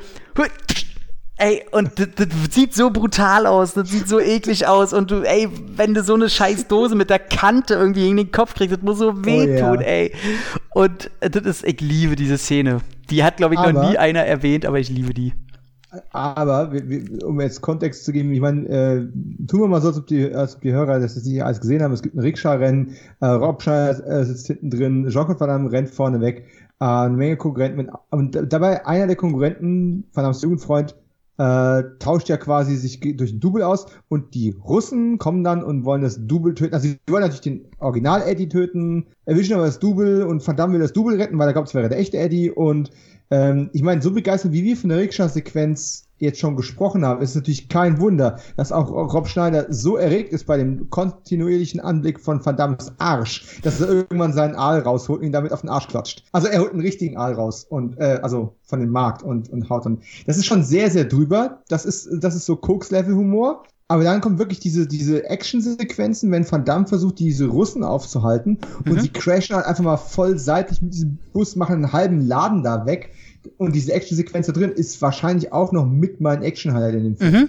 [1.37, 5.23] Ey, und das, das sieht so brutal aus, das sieht so eklig aus und du,
[5.23, 8.77] ey, wenn du so eine scheiß Dose mit der Kante irgendwie in den Kopf kriegst,
[8.77, 9.87] das muss so wehtun, ja.
[9.87, 10.13] ey.
[10.75, 12.79] Und das ist, ich liebe diese Szene.
[13.11, 15.33] Die hat, glaube ich, noch Aber- nie einer erwähnt, aber ich liebe die.
[16.11, 16.73] Aber,
[17.25, 20.33] um jetzt Kontext zu geben, ich meine, äh, tun wir mal so, als ob die,
[20.35, 21.93] als ob die Hörer das jetzt nicht alles gesehen haben.
[21.93, 25.91] Es gibt ein Rikscha-Rennen, äh, Rob Schneider äh, sitzt hinten drin, Jean-Claude Van Damme rennt
[25.91, 26.47] vorne weg,
[26.81, 30.95] äh, eine Menge Konkurrenten mit, und dabei einer der Konkurrenten, Van Dammes Jugendfreund,
[31.37, 35.85] äh, tauscht ja quasi sich durch ein Double aus und die Russen kommen dann und
[35.85, 36.75] wollen das Double töten.
[36.75, 40.81] Also sie wollen natürlich den Original-Eddie töten, erwischen aber das Double und Van Damme will
[40.81, 42.91] das Double retten, weil er glaubt, es wäre der echte Eddie und
[43.35, 47.35] ähm, ich meine, so begeistert wie wir von der Rikscha-Sequenz jetzt schon gesprochen haben, ist
[47.35, 52.45] natürlich kein Wunder, dass auch Rob Schneider so erregt ist bei dem kontinuierlichen Anblick von
[52.47, 55.89] Van Dammes Arsch, dass er irgendwann seinen Aal rausholt und ihn damit auf den Arsch
[55.89, 56.25] klatscht.
[56.31, 59.69] Also er holt einen richtigen Aal raus und äh, also von dem Markt und, und
[59.69, 59.99] haut dann.
[60.27, 61.63] Das ist schon sehr, sehr drüber.
[61.69, 63.65] Das ist, das ist so Koks-Level-Humor.
[63.87, 68.95] Aber dann kommt wirklich diese, diese Action-Sequenzen, wenn Van Damme versucht, diese Russen aufzuhalten und
[68.95, 69.01] Mhm.
[69.01, 72.87] sie crashen halt einfach mal voll seitlich mit diesem Bus, machen einen halben Laden da
[72.87, 73.11] weg.
[73.59, 77.33] Und diese Action-Sequenz da drin ist wahrscheinlich auch noch mit mein Action-Highlight in dem Film.
[77.33, 77.49] Mhm.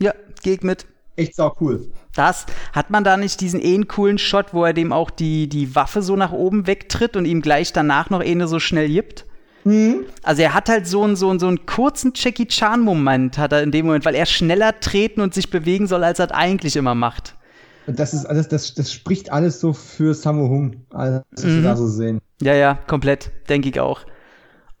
[0.00, 0.86] Ja, geh ich mit.
[1.16, 1.86] Echt sau cool.
[2.14, 5.74] Das, hat man da nicht diesen eh coolen Shot, wo er dem auch die, die
[5.74, 9.26] Waffe so nach oben wegtritt und ihm gleich danach noch eine so schnell gibt?
[9.64, 10.04] Mhm.
[10.22, 13.62] Also er hat halt so einen, so einen, so einen kurzen Jackie Chan-Moment, hat er
[13.62, 16.94] in dem Moment, weil er schneller treten und sich bewegen soll, als er eigentlich immer
[16.94, 17.36] macht.
[17.86, 21.52] Und das ist alles, das, das spricht alles so für Sammo Hung, alles, was wir
[21.52, 21.64] Mhm.
[21.64, 22.20] da so sehen.
[22.40, 24.00] Ja, ja, komplett, denke ich auch.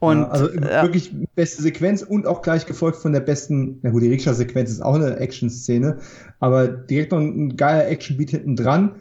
[0.04, 3.90] Und ja, also ja, wirklich beste Sequenz und auch gleich gefolgt von der besten, na
[3.90, 5.98] gut, die Rikscha-Sequenz ist auch eine Action-Szene,
[6.40, 8.96] aber direkt noch ein geiler Action-Beat hinten dran.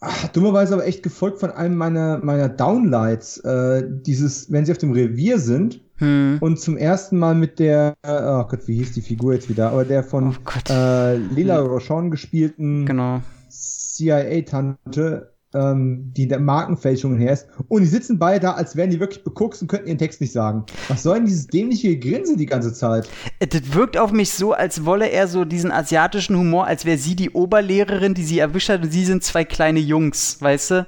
[0.00, 3.38] Ach, dummerweise aber echt gefolgt von einem meiner, meiner Downlights.
[3.38, 7.94] Äh, dieses, wenn sie auf dem Revier sind hm, und zum ersten Mal mit der,
[8.02, 11.60] äh, oh Gott, wie hieß die Figur jetzt wieder, aber der von oh äh, Lila
[11.60, 13.22] Rochon gespielten genau.
[13.48, 17.46] CIA-Tante, ähm, die der Markenfälschungen her ist.
[17.68, 20.32] Und die sitzen beide da, als wären die wirklich beguckt und könnten ihren Text nicht
[20.32, 20.64] sagen.
[20.88, 23.08] Was soll denn dieses dämliche Grinsen die ganze Zeit?
[23.38, 26.98] Äh, Das wirkt auf mich so, als wolle er so diesen asiatischen Humor, als wäre
[26.98, 30.86] sie die Oberlehrerin, die sie erwischt hat und sie sind zwei kleine Jungs, weißt du?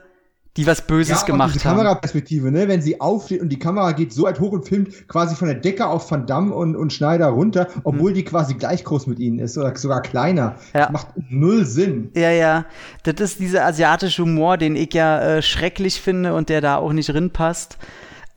[0.57, 1.77] Die was Böses auch gemacht diese haben.
[1.77, 2.69] Kameraperspektive, ne?
[2.69, 5.57] Wenn sie aufsteht und die Kamera geht so weit hoch und filmt quasi von der
[5.57, 9.39] Decke auf Van Damme und, und Schneider runter, obwohl die quasi gleich groß mit ihnen
[9.39, 10.53] ist oder sogar kleiner.
[10.53, 10.57] Hm.
[10.75, 10.81] Ja.
[10.81, 12.11] Das macht null Sinn.
[12.15, 12.65] Ja, ja.
[13.03, 16.93] Das ist dieser asiatische Humor, den ich ja äh, schrecklich finde und der da auch
[16.93, 17.79] nicht rinpasst.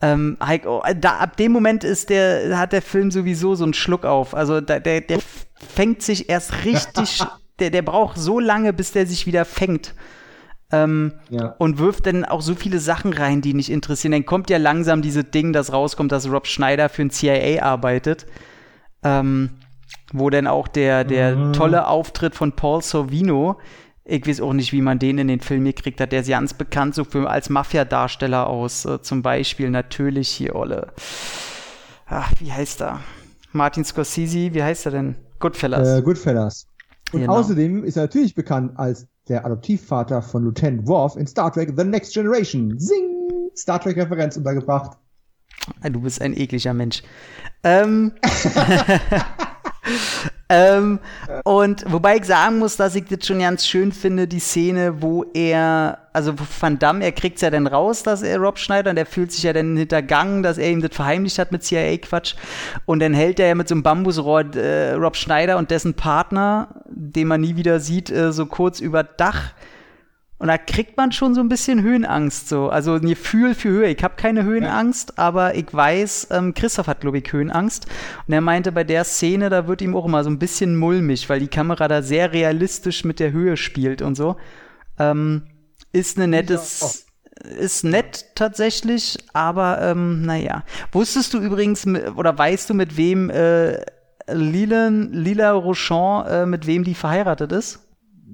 [0.02, 3.74] Ähm, Heiko, äh, da, ab dem Moment ist der, hat der Film sowieso so einen
[3.74, 4.34] Schluck auf.
[4.34, 5.18] Also da, der, der
[5.54, 7.22] fängt sich erst richtig,
[7.58, 9.94] der, der braucht so lange, bis der sich wieder fängt.
[10.72, 11.54] Ähm, Ja.
[11.58, 14.12] und wirft dann auch so viele Sachen rein, die nicht interessieren.
[14.12, 18.26] Dann kommt ja langsam dieses Ding, das rauskommt, dass Rob Schneider für ein CIA arbeitet.
[19.02, 19.50] Ähm,
[20.12, 21.52] wo dann auch der, der Mhm.
[21.54, 23.58] tolle Auftritt von Paul Sorvino,
[24.04, 26.54] ich weiß auch nicht, wie man den in den Film gekriegt hat, der ist ganz
[26.54, 30.92] bekannt so für, als Mafia-Darsteller aus, äh, zum Beispiel natürlich hier Olle.
[32.06, 33.00] Ach, wie heißt er?
[33.52, 35.16] Martin Scorsese, wie heißt er denn?
[35.38, 35.98] Goodfellas.
[35.98, 36.66] Äh, Goodfellas.
[37.12, 37.36] Und Genau.
[37.38, 41.84] außerdem ist er natürlich bekannt als der Adoptivvater von Lieutenant Worf in Star Trek The
[41.84, 42.78] Next Generation.
[42.78, 43.50] Sing!
[43.56, 44.96] Star Trek-Referenz untergebracht.
[45.82, 47.02] Du bist ein ekliger Mensch.
[47.62, 48.12] Ähm,
[50.50, 50.98] ähm,
[51.44, 55.24] und wobei ich sagen muss, dass ich das schon ganz schön finde, die Szene, wo
[55.32, 59.06] er, also Van Damme, er kriegt's ja dann raus, dass er Rob Schneider, und er
[59.06, 62.34] fühlt sich ja dann hintergangen, dass er ihm das verheimlicht hat mit CIA-Quatsch.
[62.84, 66.68] Und dann hält er ja mit so einem Bambusrohr äh, Rob Schneider und dessen Partner,
[66.88, 69.52] den man nie wieder sieht, äh, so kurz über Dach.
[70.40, 72.70] Und da kriegt man schon so ein bisschen Höhenangst, so.
[72.70, 73.90] Also ein Gefühl für Höhe.
[73.90, 77.86] Ich habe keine Höhenangst, aber ich weiß, ähm, Christoph hat, glaube ich, Höhenangst.
[78.26, 81.28] Und er meinte, bei der Szene, da wird ihm auch immer so ein bisschen mulmig,
[81.28, 84.38] weil die Kamera da sehr realistisch mit der Höhe spielt und so.
[84.98, 85.42] Ähm,
[85.92, 87.04] ist eine nettes.
[87.58, 90.64] Ist nett tatsächlich, aber ähm, naja.
[90.92, 93.84] Wusstest du übrigens, oder weißt du, mit wem äh,
[94.26, 97.89] Lilan, Lila Rochon, äh, mit wem die verheiratet ist?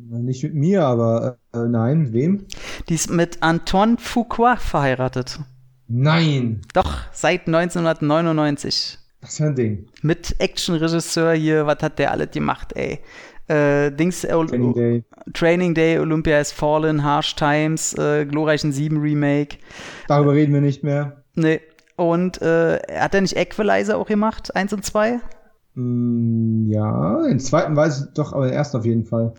[0.09, 2.47] Nicht mit mir, aber äh, nein, wem?
[2.89, 5.41] Die ist mit Antoine Fuqua verheiratet.
[5.89, 6.63] Nein!
[6.75, 8.99] Doch, seit 1999.
[9.21, 9.87] Das ist ein Ding.
[10.03, 13.01] Mit Actionregisseur hier, was hat der alles gemacht, ey?
[13.49, 15.05] Äh, Dings, äh, Training, Day.
[15.33, 19.59] Training Day, Olympia has Fallen, Harsh Times, äh, Glorreichen 7 Remake.
[20.09, 21.23] Darüber reden wir nicht mehr.
[21.35, 21.61] Nee.
[21.97, 25.21] Und äh, hat er nicht Equalizer auch gemacht, 1 und 2?
[25.77, 29.35] Ja, den zweiten weiß ich doch, aber den ersten auf jeden Fall.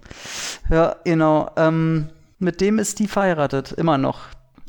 [0.69, 1.49] Ja, genau.
[1.57, 4.19] Ähm, mit dem ist die verheiratet, immer noch.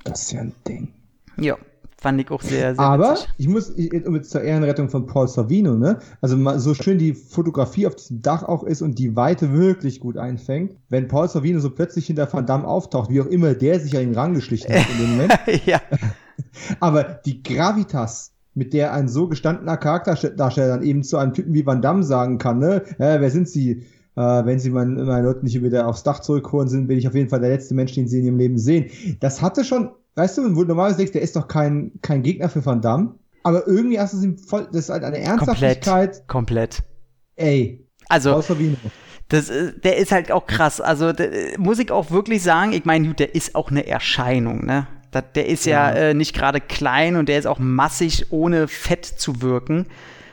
[0.04, 0.88] Das ist ja ein Ding.
[1.36, 1.56] Ja,
[2.00, 3.28] fand ich auch sehr, sehr Aber witzig.
[3.36, 5.98] ich muss, ich, um jetzt zur Ehrenrettung von Paul Savino, ne?
[6.22, 10.00] Also mal so schön die Fotografie auf diesem Dach auch ist und die Weite wirklich
[10.00, 10.72] gut einfängt.
[10.88, 14.04] Wenn Paul Savino so plötzlich hinter Van Damme auftaucht, wie auch immer der sich an
[14.04, 15.38] ihn rangeschlichen hat in dem Moment.
[15.66, 15.82] ja,
[16.80, 21.64] Aber die Gravitas, mit der ein so gestandener Charakterdarsteller dann eben zu einem Typen wie
[21.64, 22.82] Van Damme sagen kann, ne?
[22.98, 23.86] Äh, wer sind Sie?
[24.16, 27.14] Äh, wenn Sie meinen, meinen Leuten nicht wieder aufs Dach zurückholen sind, bin ich auf
[27.14, 28.90] jeden Fall der letzte Mensch, den Sie in Ihrem Leben sehen.
[29.20, 32.48] Das hatte schon, weißt du, wo du normalerweise denkst, der ist doch kein, kein Gegner
[32.48, 33.14] für Van Damme.
[33.44, 36.26] Aber irgendwie hast du es ihm voll, das ist halt eine Ernsthaftigkeit.
[36.26, 36.82] komplett.
[37.36, 38.76] Ey, Also, Paul Savino.
[39.28, 40.80] Das, ist- der ist halt auch krass.
[40.80, 44.64] Also der, muss ich auch wirklich sagen, ich meine, gut, der ist auch eine Erscheinung,
[44.66, 44.86] ne?
[45.34, 45.96] Der ist ja, Ja.
[45.96, 49.86] äh, nicht gerade klein und der ist auch massig, ohne fett zu wirken.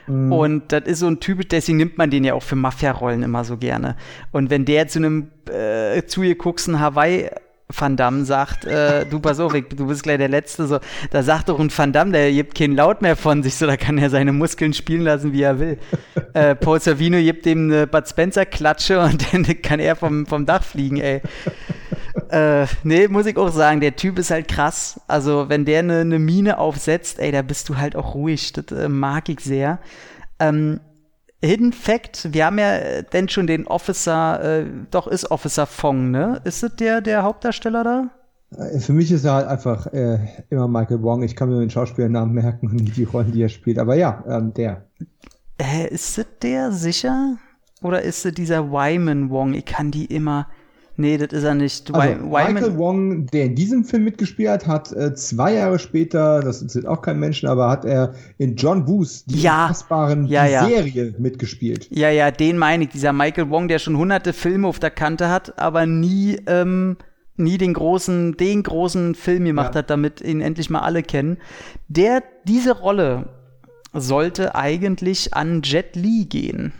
[0.06, 0.32] Mhm.
[0.32, 3.44] Und das ist so ein Typ, deswegen nimmt man den ja auch für Mafia-Rollen immer
[3.44, 3.96] so gerne.
[4.32, 7.30] Und wenn der zu einem, äh, zu ihr guckst, ein Hawaii
[7.76, 10.78] Van Damme sagt, äh, du pass auf, ich, du bist gleich der Letzte, so,
[11.10, 13.76] da sagt doch ein Van Damme, der gibt keinen Laut mehr von sich, so, da
[13.76, 15.78] kann er seine Muskeln spielen lassen, wie er will.
[16.34, 20.46] äh, Paul Savino gibt dem eine Bud Spencer Klatsche und dann kann er vom, vom
[20.46, 21.22] Dach fliegen, ey.
[22.30, 25.00] Äh, nee, muss ich auch sagen, der Typ ist halt krass.
[25.08, 28.52] Also, wenn der eine, eine Mine aufsetzt, ey, da bist du halt auch ruhig.
[28.52, 29.78] Das äh, mag ich sehr.
[30.38, 30.80] Ähm,
[31.42, 36.10] Hidden Fact, wir haben ja äh, denn schon den Officer, äh, doch ist Officer Fong,
[36.10, 36.40] ne?
[36.44, 38.10] Ist es der, der Hauptdarsteller da?
[38.56, 40.18] Äh, für mich ist er halt einfach äh,
[40.50, 41.22] immer Michael Wong.
[41.22, 43.78] Ich kann mir den Schauspielernamen merken und nicht die Rollen, die er spielt.
[43.78, 44.86] Aber ja, ähm, der.
[45.58, 47.36] Äh, ist es der sicher?
[47.82, 49.54] Oder ist es dieser Wyman Wong?
[49.54, 50.48] Ich kann die immer.
[50.98, 51.94] Nee, das ist er nicht.
[51.94, 56.62] Also, Michael Wong, der in diesem Film mitgespielt hat, hat äh, zwei Jahre später, das
[56.62, 60.66] ist auch kein Menschen, aber hat er in John Woos, die ja, unfassbaren ja, ja.
[60.66, 61.88] Serie mitgespielt.
[61.90, 62.90] Ja, ja, den meine ich.
[62.90, 66.96] Dieser Michael Wong, der schon hunderte Filme auf der Kante hat, aber nie, ähm,
[67.36, 69.80] nie den großen, den großen Film gemacht ja.
[69.80, 71.38] hat, damit ihn endlich mal alle kennen.
[71.88, 73.28] Der, diese Rolle
[73.92, 76.72] sollte eigentlich an Jet Li gehen.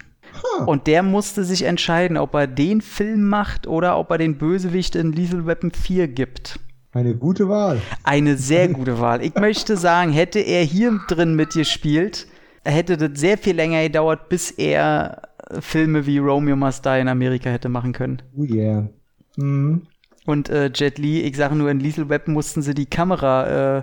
[0.67, 4.97] Und der musste sich entscheiden, ob er den Film macht oder ob er den Bösewicht
[4.97, 6.59] in Lethal Weapon 4 gibt.
[6.93, 7.81] Eine gute Wahl.
[8.05, 9.23] Eine sehr gute Wahl.
[9.23, 12.27] Ich möchte sagen, hätte er hier drin mitgespielt,
[12.65, 15.23] hätte das sehr viel länger gedauert, bis er
[15.61, 18.23] Filme wie Romeo Must Die in Amerika hätte machen können.
[18.37, 18.89] Oh yeah.
[19.37, 19.83] Mhm.
[20.25, 23.83] Und äh, Jet Li, ich sage nur, in Lethal Weapon mussten sie die Kamera äh,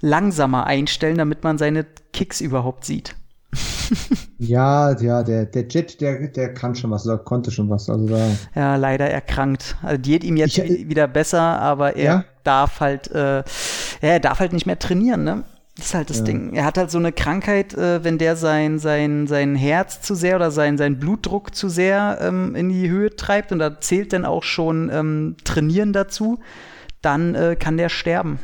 [0.00, 3.14] langsamer einstellen, damit man seine Kicks überhaupt sieht
[4.38, 7.88] ja, ja, der, der Jet, der, der kann schon was, oder konnte schon was.
[7.88, 8.30] Also da.
[8.54, 9.76] Ja, leider erkrankt.
[9.82, 12.24] Also die geht ihm jetzt ich, wieder besser, aber er ja?
[12.44, 13.42] darf halt, äh,
[14.00, 15.44] er darf halt nicht mehr trainieren, ne?
[15.76, 16.24] Das ist halt das ja.
[16.24, 16.54] Ding.
[16.54, 20.36] Er hat halt so eine Krankheit, äh, wenn der sein, sein, sein Herz zu sehr
[20.36, 24.24] oder sein, sein Blutdruck zu sehr ähm, in die Höhe treibt und da zählt dann
[24.24, 26.38] auch schon ähm, Trainieren dazu,
[27.02, 28.38] dann äh, kann der sterben.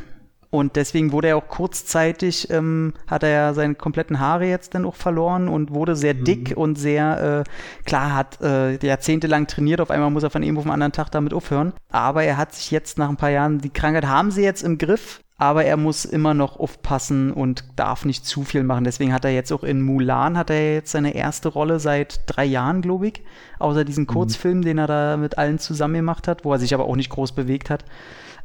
[0.53, 4.85] Und deswegen wurde er auch kurzzeitig, ähm, hat er ja seine kompletten Haare jetzt dann
[4.85, 6.25] auch verloren und wurde sehr mhm.
[6.25, 10.59] dick und sehr, äh, klar, hat äh, jahrzehntelang trainiert, auf einmal muss er von einem
[10.59, 11.73] auf den anderen Tag damit aufhören.
[11.89, 14.77] Aber er hat sich jetzt nach ein paar Jahren, die Krankheit haben sie jetzt im
[14.77, 18.83] Griff, aber er muss immer noch aufpassen und darf nicht zu viel machen.
[18.83, 22.45] Deswegen hat er jetzt auch in Mulan, hat er jetzt seine erste Rolle seit drei
[22.45, 23.23] Jahren, glaube ich.
[23.57, 24.07] Außer diesen mhm.
[24.07, 24.65] Kurzfilm, mhm.
[24.65, 27.31] den er da mit allen zusammen gemacht hat, wo er sich aber auch nicht groß
[27.31, 27.85] bewegt hat.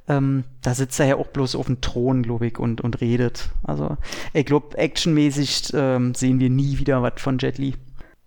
[0.09, 3.51] Ähm, da sitzt er ja auch bloß auf dem Thron, glaube ich, und, und redet.
[3.63, 3.97] Also,
[4.33, 7.75] ich glaube, actionmäßig ähm, sehen wir nie wieder was von Jet Li.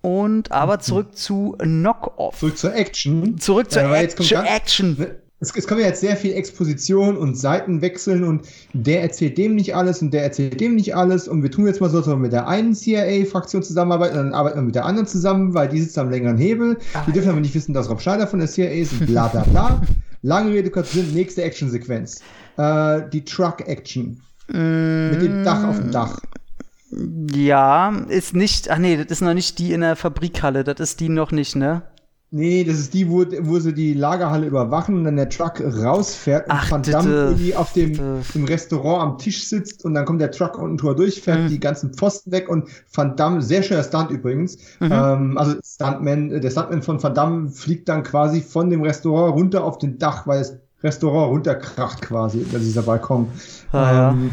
[0.00, 2.38] Und aber zurück zu Knock-Off.
[2.38, 3.38] Zurück zur Action.
[3.38, 4.36] Zurück zur ja, Action.
[4.46, 5.06] Action.
[5.38, 10.00] Es, es kommen jetzt sehr viel Exposition und Seitenwechseln und der erzählt dem nicht alles
[10.00, 12.32] und der erzählt dem nicht alles und wir tun jetzt mal so, dass wir mit
[12.32, 15.98] der einen CIA-Fraktion zusammenarbeiten und dann arbeiten wir mit der anderen zusammen, weil die sitzt
[15.98, 16.78] am längeren Hebel.
[16.94, 17.32] Ah, wir dürfen ja.
[17.32, 19.82] aber nicht wissen, dass Rob Schneider von der CIA ist und bla bla bla.
[20.22, 22.22] Lange Rede, kurz Sinn, nächste Actionsequenz.
[22.56, 24.20] Äh, die Truck-Action.
[24.48, 25.10] Mm.
[25.10, 26.20] Mit dem Dach auf dem Dach.
[27.34, 31.00] Ja, ist nicht, ach nee, das ist noch nicht die in der Fabrikhalle, das ist
[31.00, 31.82] die noch nicht, ne?
[32.34, 36.46] Nee, das ist die, wo, wo sie die Lagerhalle überwachen und dann der Truck rausfährt
[36.46, 40.22] und Ach, Van Damme irgendwie auf dem im Restaurant am Tisch sitzt und dann kommt
[40.22, 41.48] der Truck unten drüber durch, fährt mhm.
[41.48, 44.88] die ganzen Pfosten weg und Van Damme, sehr schöner Stunt übrigens, mhm.
[44.90, 49.62] ähm, also Stuntman, der Stuntman von Van Damme fliegt dann quasi von dem Restaurant runter
[49.62, 53.28] auf den Dach, weil das Restaurant runterkracht quasi, also dieser Balkon.
[53.72, 54.30] Ah, ähm, ja.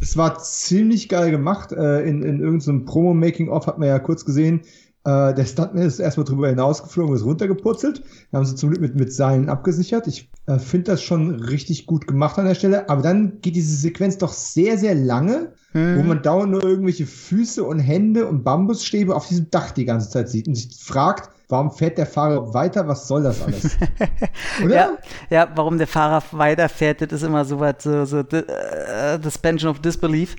[0.00, 1.72] Es war ziemlich geil gemacht.
[1.72, 4.60] Äh, in, in irgendeinem Promo-Making-Off hat man ja kurz gesehen,
[5.06, 8.02] äh, der Stuntman ist erstmal drüber hinausgeflogen, ist runtergepurzelt.
[8.30, 10.08] Wir haben sie zum Glück mit, mit Seilen abgesichert.
[10.08, 12.90] Ich äh, finde das schon richtig gut gemacht an der Stelle.
[12.90, 15.98] Aber dann geht diese Sequenz doch sehr, sehr lange, mhm.
[15.98, 20.10] wo man dauernd nur irgendwelche Füße und Hände und Bambusstäbe auf diesem Dach die ganze
[20.10, 22.88] Zeit sieht und sich fragt, warum fährt der Fahrer weiter?
[22.88, 23.76] Was soll das alles?
[24.64, 24.74] Oder?
[24.74, 24.90] Ja,
[25.30, 29.78] ja, warum der Fahrer weiterfährt, das ist immer so was, so, so uh, Suspension of
[29.78, 30.34] Disbelief.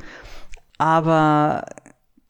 [0.78, 1.64] Aber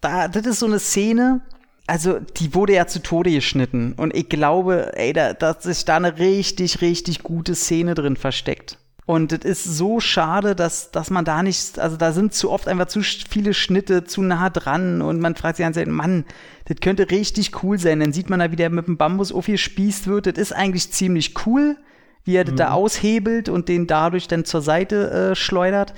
[0.02, 1.42] da, das ist so eine Szene,
[1.88, 3.94] also die wurde ja zu Tode geschnitten.
[3.94, 8.78] Und ich glaube, ey, da, dass sich da eine richtig, richtig gute Szene drin versteckt.
[9.06, 12.68] Und es ist so schade, dass, dass man da nicht, also da sind zu oft
[12.68, 16.26] einfach zu viele Schnitte zu nah dran und man fragt sich ganz ehrlich, Mann,
[16.66, 18.02] das könnte richtig cool sein.
[18.02, 20.26] Dann sieht man da, wie der mit dem Bambus aufgespießt wird.
[20.26, 21.78] Das ist eigentlich ziemlich cool,
[22.26, 22.48] wie er mhm.
[22.50, 25.94] das da aushebelt und den dadurch dann zur Seite äh, schleudert.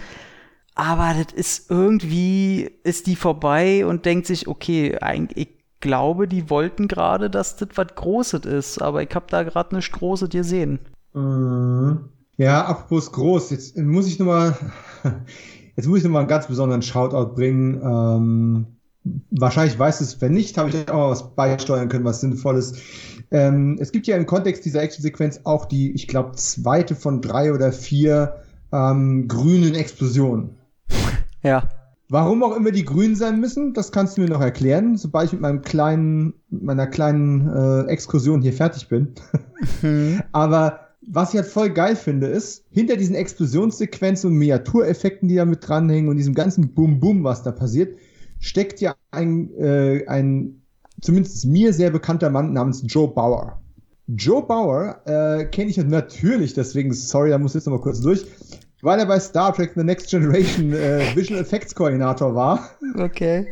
[0.75, 5.47] Aber das ist irgendwie, ist die vorbei und denkt sich, okay, eigentlich,
[5.79, 9.91] glaube, die wollten gerade, dass das was Großes ist, aber ich habe da gerade nichts
[9.91, 10.79] Großes gesehen.
[11.13, 12.09] Mhm.
[12.37, 14.55] Ja, apropos groß, jetzt muss ich nochmal,
[15.75, 17.81] jetzt muss ich nochmal einen ganz besonderen Shoutout bringen.
[17.83, 18.65] Ähm,
[19.31, 22.75] wahrscheinlich weiß es, wenn nicht, habe ich auch mal was beisteuern können, was Sinnvolles.
[23.31, 27.53] Ähm, es gibt ja im Kontext dieser Actionsequenz auch die, ich glaube, zweite von drei
[27.53, 28.37] oder vier
[28.71, 30.51] ähm, grünen Explosionen.
[31.43, 31.63] Ja.
[32.11, 35.33] Warum auch immer die grün sein müssen, das kannst du mir noch erklären, sobald ich
[35.33, 39.13] mit meinem kleinen, meiner kleinen äh, Exkursion hier fertig bin.
[39.83, 40.21] Mhm.
[40.31, 45.45] Aber was ich halt voll geil finde, ist, hinter diesen Explosionssequenzen und Miniatureffekten, die da
[45.45, 47.95] mit dranhängen und diesem ganzen Bum-Bum, was da passiert,
[48.39, 50.63] steckt ja ein, äh, ein
[51.01, 53.61] zumindest mir sehr bekannter Mann namens Joe Bauer.
[54.07, 58.25] Joe Bauer äh, kenne ich natürlich, deswegen, sorry, da muss ich jetzt nochmal kurz durch,
[58.81, 62.69] weil er bei Star Trek The Next Generation äh, Visual Effects Koordinator war.
[62.97, 63.47] Okay.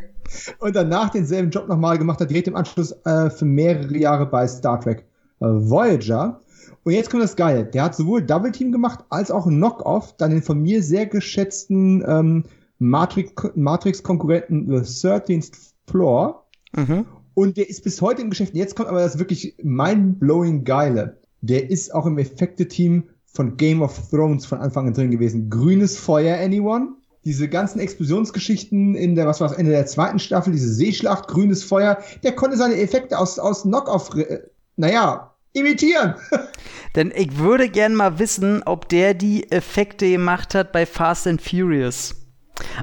[0.58, 4.46] Und danach denselben Job nochmal gemacht hat, direkt im Anschluss äh, für mehrere Jahre bei
[4.46, 5.04] Star Trek
[5.40, 6.40] äh, Voyager.
[6.84, 7.64] Und jetzt kommt das Geile.
[7.64, 12.04] Der hat sowohl Double Team gemacht als auch Knockoff, dann den von mir sehr geschätzten
[12.06, 12.44] ähm,
[12.78, 16.46] Matrix-Konkurrenten Matrix The 13th Floor.
[16.76, 17.06] Mhm.
[17.34, 18.54] Und der ist bis heute im Geschäft.
[18.54, 21.18] Jetzt kommt aber das wirklich mind-blowing Geile.
[21.40, 23.04] Der ist auch im Effekte-Team
[23.38, 25.48] von Game of Thrones von Anfang an drin gewesen.
[25.48, 26.88] Grünes Feuer, anyone?
[27.24, 31.62] Diese ganzen Explosionsgeschichten in der, was war das, Ende der zweiten Staffel, diese Seeschlacht, grünes
[31.62, 34.40] Feuer, der konnte seine Effekte aus, aus Knockoff, äh,
[34.74, 36.16] naja, imitieren.
[36.96, 41.40] Denn ich würde gern mal wissen, ob der die Effekte gemacht hat bei Fast and
[41.40, 42.16] Furious.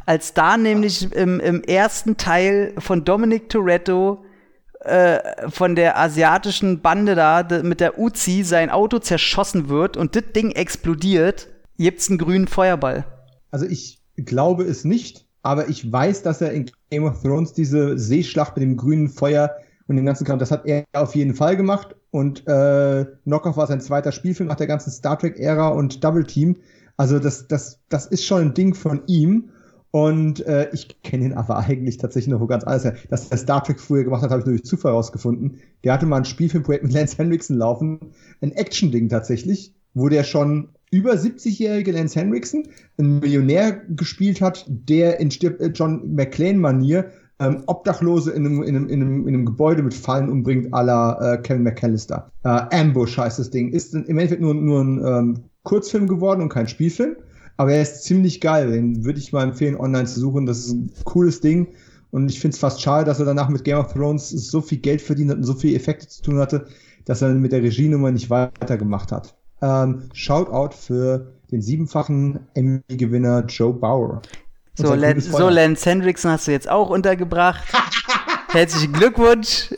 [0.05, 4.23] Als da nämlich im, im ersten Teil von Dominic Toretto
[4.81, 10.23] äh, von der asiatischen Bande da mit der Uzi sein Auto zerschossen wird und das
[10.35, 11.47] Ding explodiert,
[11.77, 13.05] gibt's einen grünen Feuerball.
[13.51, 17.97] Also ich glaube es nicht, aber ich weiß, dass er in Game of Thrones diese
[17.97, 19.55] Seeschlacht mit dem grünen Feuer
[19.87, 23.67] und dem ganzen Kram, das hat er auf jeden Fall gemacht und äh, Knockoff war
[23.67, 26.55] sein zweiter Spielfilm nach der ganzen Star Trek-Ära und Double Team.
[26.97, 29.49] Also das, das, das ist schon ein Ding von ihm.
[29.95, 32.95] Und äh, ich kenne ihn aber eigentlich tatsächlich noch wo ganz her.
[33.09, 35.61] Dass er Star Trek früher gemacht hat, habe ich durch Zufall rausgefunden.
[35.85, 38.01] Der hatte mal ein Spielfilmprojekt mit Lance Henriksen laufen.
[38.41, 42.67] Ein Action-Ding tatsächlich, wo der schon über 70-jährige Lance Henriksen
[42.97, 48.89] einen Millionär gespielt hat, der in äh, John McClane-Manier ähm, Obdachlose in einem, in, einem,
[48.89, 52.33] in, einem, in einem Gebäude mit Fallen umbringt, à la äh, Kevin McAllister.
[52.43, 53.71] Äh, Ambush heißt das Ding.
[53.71, 57.15] Ist im Endeffekt nur, nur ein ähm, Kurzfilm geworden und kein Spielfilm.
[57.57, 58.71] Aber er ist ziemlich geil.
[58.71, 60.45] Den würde ich mal empfehlen, online zu suchen.
[60.45, 61.67] Das ist ein cooles Ding.
[62.11, 64.77] Und ich finde es fast schade, dass er danach mit Game of Thrones so viel
[64.77, 66.65] Geld verdient hat und so viele Effekte zu tun hatte,
[67.05, 69.35] dass er mit der Regienummer nicht weitergemacht hat.
[69.61, 74.21] Ähm, Shoutout für den siebenfachen Emmy-Gewinner Joe Bauer.
[74.77, 77.63] So, Len so, Lance Hendrickson hast du jetzt auch untergebracht.
[78.49, 79.73] Herzlichen Glückwunsch.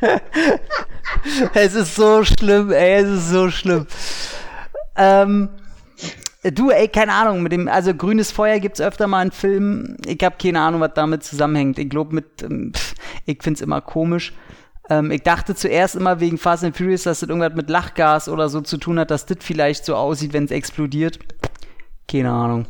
[1.54, 3.86] es ist so schlimm, ey, es ist so schlimm.
[4.96, 5.48] Ähm,
[6.42, 9.96] du, ey, keine Ahnung, mit dem, also grünes Feuer gibt es öfter mal in Filmen.
[10.06, 11.78] Ich habe keine Ahnung, was damit zusammenhängt.
[11.78, 12.94] Ich glaube, mit, ähm, pff,
[13.26, 14.32] ich find's immer komisch.
[14.88, 18.48] Ähm, ich dachte zuerst immer wegen Fast and Furious, dass das irgendwas mit Lachgas oder
[18.48, 21.18] so zu tun hat, dass das vielleicht so aussieht, wenn es explodiert.
[22.08, 22.66] Keine Ahnung.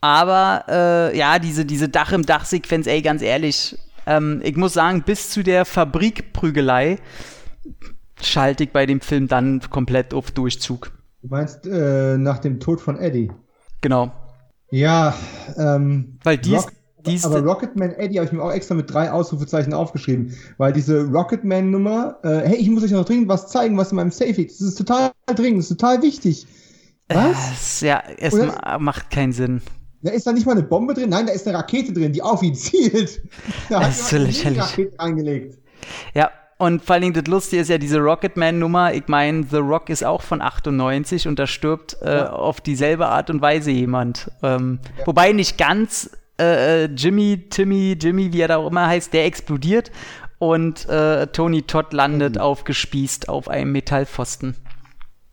[0.00, 5.02] Aber äh, ja, diese, diese Dach im Dach-Sequenz, ey, ganz ehrlich, ähm, ich muss sagen,
[5.02, 6.98] bis zu der Fabrikprügelei
[8.20, 10.90] schalte ich bei dem Film dann komplett auf Durchzug.
[11.24, 13.32] Du meinst äh, nach dem Tod von Eddie?
[13.80, 14.12] Genau.
[14.70, 15.14] Ja,
[15.56, 16.70] ähm, weil die Rock,
[17.06, 21.06] ist, aber Rocketman Eddie habe ich mir auch extra mit drei Ausrufezeichen aufgeschrieben, weil diese
[21.06, 24.50] Rocketman-Nummer, äh, hey, ich muss euch noch dringend was zeigen, was in meinem Safe liegt.
[24.50, 26.46] Das ist total dringend, das ist total wichtig.
[27.08, 27.80] Was?
[27.80, 28.78] Äh, ja, es Oder?
[28.78, 29.62] macht keinen Sinn.
[30.02, 32.20] Da ist da nicht mal eine Bombe drin, nein, da ist eine Rakete drin, die
[32.22, 33.22] auf ihn zielt.
[33.70, 34.60] Da das ist so lächerlich.
[34.60, 35.58] Rakete reingelegt.
[36.12, 36.30] Ja,
[36.64, 38.94] und vor allen Dingen das Lustige ist ja diese Rocketman-Nummer.
[38.94, 42.32] Ich meine, The Rock ist auch von 98 und da stirbt äh, ja.
[42.32, 44.30] auf dieselbe Art und Weise jemand.
[44.42, 45.06] Ähm, ja.
[45.06, 46.10] Wobei nicht ganz
[46.40, 49.92] äh, äh, Jimmy, Timmy, Jimmy, wie er da auch immer heißt, der explodiert
[50.38, 52.40] und äh, Tony Todd landet mhm.
[52.40, 54.56] aufgespießt auf einem Metallpfosten.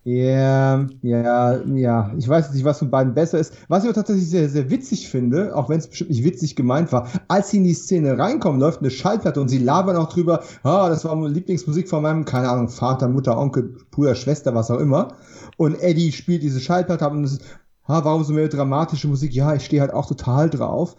[0.03, 2.11] Ja, ja, ja.
[2.17, 3.53] Ich weiß nicht, was von beiden besser ist.
[3.67, 6.91] Was ich auch tatsächlich sehr, sehr witzig finde, auch wenn es bestimmt nicht witzig gemeint
[6.91, 10.43] war, als sie in die Szene reinkommen, läuft eine Schallplatte und sie labern auch drüber,
[10.63, 14.79] ah, das war Lieblingsmusik von meinem, keine Ahnung, Vater, Mutter, Onkel, Bruder, Schwester, was auch
[14.79, 15.09] immer.
[15.57, 17.43] Und Eddie spielt diese Schallplatte ab und es ist,
[17.85, 19.33] ah, warum so mehr dramatische Musik?
[19.33, 20.95] Ja, ich stehe halt auch total drauf.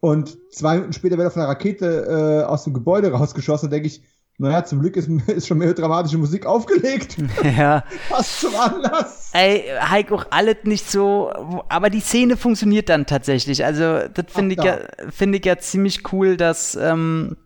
[0.00, 3.88] Und zwei Minuten später wird auf einer Rakete äh, aus dem Gebäude rausgeschossen und denke
[3.88, 4.02] ich,
[4.38, 7.16] naja, zum Glück ist, ist schon mehr dramatische Musik aufgelegt.
[7.56, 7.84] Ja.
[8.10, 9.30] Was zum Anlass.
[9.32, 11.30] Ey, Heiko, auch alles nicht so,
[11.68, 13.64] aber die Szene funktioniert dann tatsächlich.
[13.64, 14.78] Also, das finde ich, ja,
[15.10, 17.36] find ich ja ziemlich cool, dass, ähm,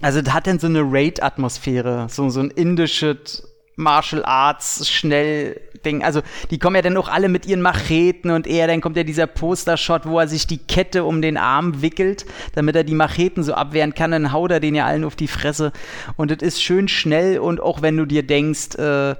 [0.00, 6.02] also, das hat dann so eine Raid-Atmosphäre, so, so ein indisches Martial Arts schnell Ding.
[6.02, 9.02] Also die kommen ja dann auch alle mit ihren Macheten und er, dann kommt ja
[9.02, 13.42] dieser Poster-Shot, wo er sich die Kette um den Arm wickelt, damit er die Macheten
[13.42, 15.72] so abwehren kann, dann haut er den ja allen auf die Fresse.
[16.16, 19.14] Und das ist schön schnell und auch wenn du dir denkst, äh,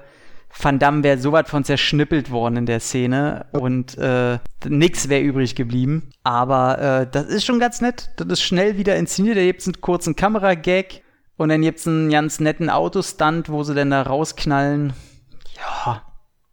[0.58, 5.22] Van Damme wäre so weit von zerschnippelt worden in der Szene und äh, nix wäre
[5.22, 6.10] übrig geblieben.
[6.24, 8.10] Aber äh, das ist schon ganz nett.
[8.16, 9.36] Das ist schnell wieder inszeniert.
[9.36, 11.02] Da gibt es einen kurzen Kameragag
[11.40, 14.92] und dann gibt es einen ganz netten Autostunt, wo sie dann da rausknallen.
[15.56, 16.02] Ja.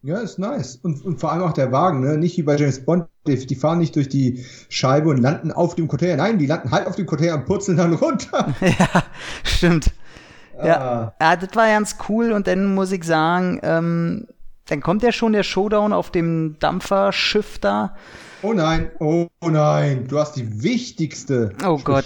[0.01, 0.77] Ja, ist nice.
[0.77, 2.17] Und, und vor allem auch der Wagen, ne?
[2.17, 5.75] Nicht wie bei James Bond, die, die fahren nicht durch die Scheibe und landen auf
[5.75, 6.23] dem Container.
[6.23, 8.55] Nein, die landen halt auf dem Container und purzeln dann runter.
[8.61, 9.03] ja,
[9.43, 9.91] stimmt.
[10.57, 14.27] Ja, ja, das war ganz cool und dann muss ich sagen, ähm,
[14.67, 17.93] dann kommt ja schon der Showdown auf dem Dampferschiff da.
[18.47, 22.05] Oh nein, oh nein, du hast die wichtigste, oh Gott.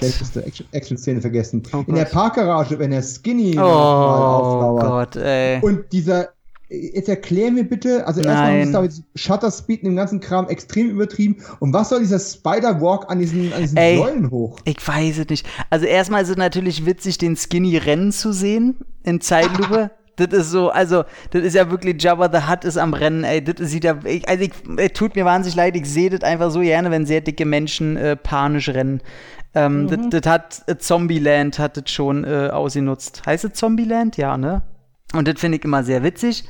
[0.72, 1.62] Action-Szene vergessen.
[1.72, 5.14] Oh In der Parkgarage, wenn der Skinny oh auflauert.
[5.14, 5.62] Gott, ey.
[5.62, 6.30] Und dieser
[6.72, 10.90] jetzt erklär mir bitte, also erstmal ist da Shutter Speed und dem ganzen Kram extrem
[10.90, 11.44] übertrieben.
[11.60, 14.58] Und was soll dieser Spider-Walk an diesen, an diesen Ey, Säulen hoch?
[14.64, 15.46] Ich weiß es nicht.
[15.70, 19.92] Also erstmal ist es natürlich witzig, den Skinny rennen zu sehen in Zeitlupe.
[20.28, 23.44] das ist so, also, das ist ja wirklich Jabba the Hutt ist am Rennen, ey,
[23.44, 26.52] das sieht ja, ich, also, ich, es tut mir wahnsinnig leid, ich sehe das einfach
[26.52, 29.02] so gerne, wenn sehr dicke Menschen äh, panisch rennen.
[29.54, 30.10] Ähm, mhm.
[30.10, 33.24] das, das hat äh, Zombieland hat das schon äh, ausgenutzt.
[33.26, 34.18] Heißt es Zombieland?
[34.18, 34.62] Ja, ne?
[35.14, 36.46] Und das finde ich immer sehr witzig.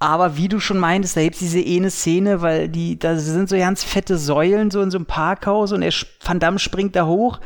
[0.00, 3.48] Aber wie du schon meintest, da gibt es diese eine Szene, weil die, da sind
[3.48, 5.92] so ganz fette Säulen so in so einem Parkhaus und er,
[6.24, 7.38] Van Damme springt da hoch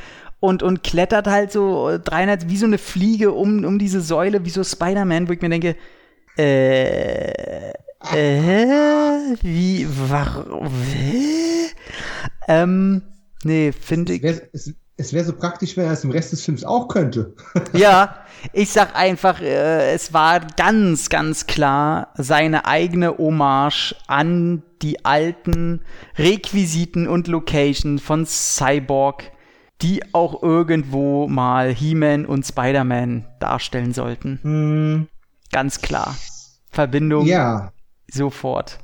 [0.47, 4.51] und, und klettert halt so 300, wie so eine Fliege um, um diese Säule, wie
[4.51, 5.77] so Spider-Man, wo ich mir denke,
[6.39, 7.71] äh,
[8.13, 10.71] äh, wie, warum,
[12.49, 13.03] ähm,
[13.45, 14.25] nee, finde ich.
[14.99, 17.35] Es, wäre so praktisch, wenn er es im Rest des Films auch könnte.
[17.75, 25.05] ja, ich sag einfach, äh, es war ganz, ganz klar seine eigene Hommage an die
[25.05, 25.83] alten
[26.17, 29.33] Requisiten und Locations von Cyborg,
[29.83, 34.39] die auch irgendwo mal He-Man und Spider-Man darstellen sollten.
[34.43, 35.07] Hm.
[35.53, 36.17] Ganz klar.
[36.71, 37.73] Verbindung ja.
[38.11, 38.79] sofort.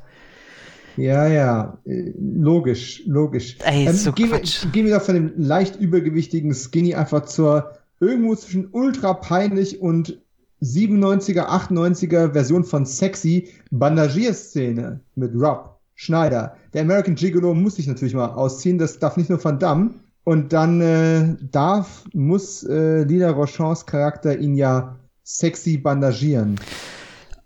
[0.95, 3.57] Ja, ja, logisch, logisch.
[3.63, 7.71] Ey, ähm, so gehen, wir, gehen wir doch von dem leicht übergewichtigen Skinny einfach zur
[7.99, 10.19] irgendwo zwischen ultra peinlich und
[10.61, 16.55] 97er, 98er Version von Sexy Bandagierszene mit Rob Schneider.
[16.73, 19.91] Der American Gigolo muss sich natürlich mal ausziehen, das darf nicht nur Van Damme.
[20.23, 26.59] Und dann äh, darf, muss äh, Lila Rochons Charakter ihn ja sexy bandagieren.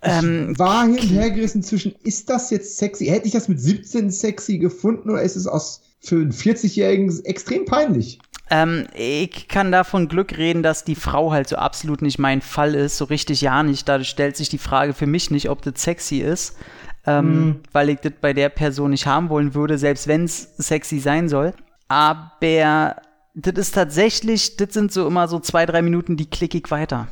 [0.03, 3.07] Ähm, ich war hin und her gerissen zwischen, ist das jetzt sexy?
[3.07, 7.65] Hätte ich das mit 17 sexy gefunden oder ist es aus für einen 40-Jährigen extrem
[7.65, 8.19] peinlich?
[8.49, 12.75] Ähm, ich kann davon Glück reden, dass die Frau halt so absolut nicht mein Fall
[12.75, 13.89] ist, so richtig ja nicht.
[13.89, 16.55] Dadurch stellt sich die Frage für mich nicht, ob das sexy ist,
[17.05, 17.59] ähm, mm.
[17.73, 21.27] weil ich das bei der Person nicht haben wollen würde, selbst wenn es sexy sein
[21.27, 21.53] soll.
[21.87, 22.95] Aber
[23.33, 27.07] das ist tatsächlich, das sind so immer so zwei, drei Minuten, die klicke ich weiter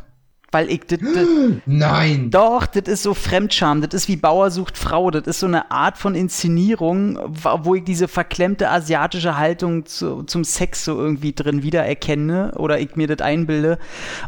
[0.55, 0.99] weil ich das.
[1.65, 2.31] Nein!
[2.31, 5.69] Doch, das ist so Fremdscham, das ist wie Bauer sucht Frau, das ist so eine
[5.69, 11.61] Art von Inszenierung, wo ich diese verklemmte asiatische Haltung zu, zum Sex so irgendwie drin
[11.61, 13.77] wiedererkenne oder ich mir das einbilde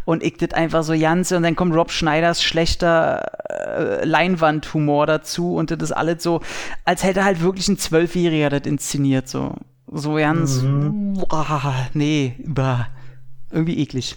[0.03, 5.55] und ich das einfach so ganz und dann kommt Rob Schneiders schlechter äh, Leinwandhumor dazu
[5.55, 6.41] und das ist alles so,
[6.83, 9.53] als hätte halt wirklich ein Zwölfjähriger das inszeniert, so.
[9.91, 11.13] So ganz, mhm.
[11.13, 12.87] boah, nee, bah,
[13.51, 14.15] irgendwie eklig.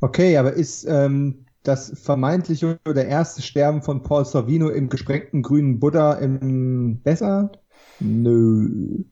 [0.00, 5.78] Okay, aber ist ähm, das vermeintliche oder erste Sterben von Paul Sorvino im gesprengten grünen
[5.78, 7.52] Buddha im besser?
[8.00, 9.04] Nö.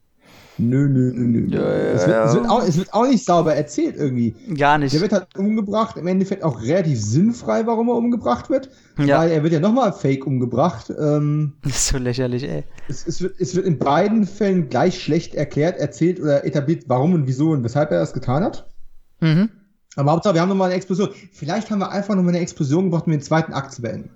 [0.58, 1.46] Nö, nö, nö, nö.
[1.48, 4.34] Ja, ja, es, wird, es, wird auch, es, wird, auch, nicht sauber erzählt irgendwie.
[4.56, 4.92] Gar nicht.
[4.92, 8.68] Der wird halt umgebracht, im Endeffekt auch relativ sinnfrei, warum er umgebracht wird.
[8.98, 9.20] Ja.
[9.20, 10.92] Weil er wird ja nochmal fake umgebracht.
[10.98, 12.64] Ähm, das ist so lächerlich, ey.
[12.88, 17.14] Es, es, wird, es wird in beiden Fällen gleich schlecht erklärt, erzählt oder etabliert, warum
[17.14, 18.68] und wieso und weshalb er das getan hat.
[19.20, 19.50] Mhm.
[19.94, 21.10] Aber Hauptsache, wir haben nochmal eine Explosion.
[21.32, 24.10] Vielleicht haben wir einfach nochmal eine Explosion gebraucht, um den zweiten Akt zu beenden.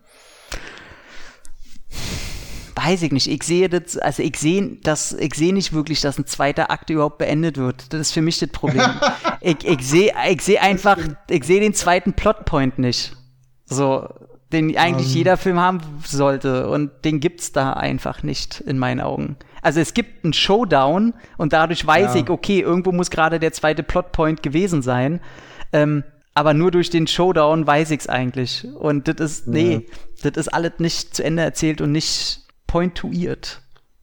[2.74, 3.28] Weiß ich nicht.
[3.28, 6.90] Ich sehe das, also ich sehe das, ich sehe nicht wirklich, dass ein zweiter Akt
[6.90, 7.92] überhaupt beendet wird.
[7.92, 8.88] Das ist für mich das Problem.
[9.40, 10.98] ich, ich sehe, ich sehe einfach,
[11.28, 13.14] ich sehe den zweiten Plotpoint nicht.
[13.66, 14.08] So,
[14.52, 15.12] den eigentlich um.
[15.12, 15.18] Ähm.
[15.18, 16.68] jeder Film haben sollte.
[16.68, 19.36] Und den gibt's da einfach nicht, in meinen Augen.
[19.60, 22.20] Also es gibt einen Showdown und dadurch weiß ja.
[22.20, 25.20] ich, okay, irgendwo muss gerade der zweite Plotpoint gewesen sein.
[25.72, 26.04] Ähm,
[26.34, 28.66] aber nur durch den Showdown weiß ich's eigentlich.
[28.74, 29.86] Und das ist, nee,
[30.22, 30.30] ja.
[30.30, 32.41] das ist alles nicht zu Ende erzählt und nicht
[32.72, 33.60] pointuiert.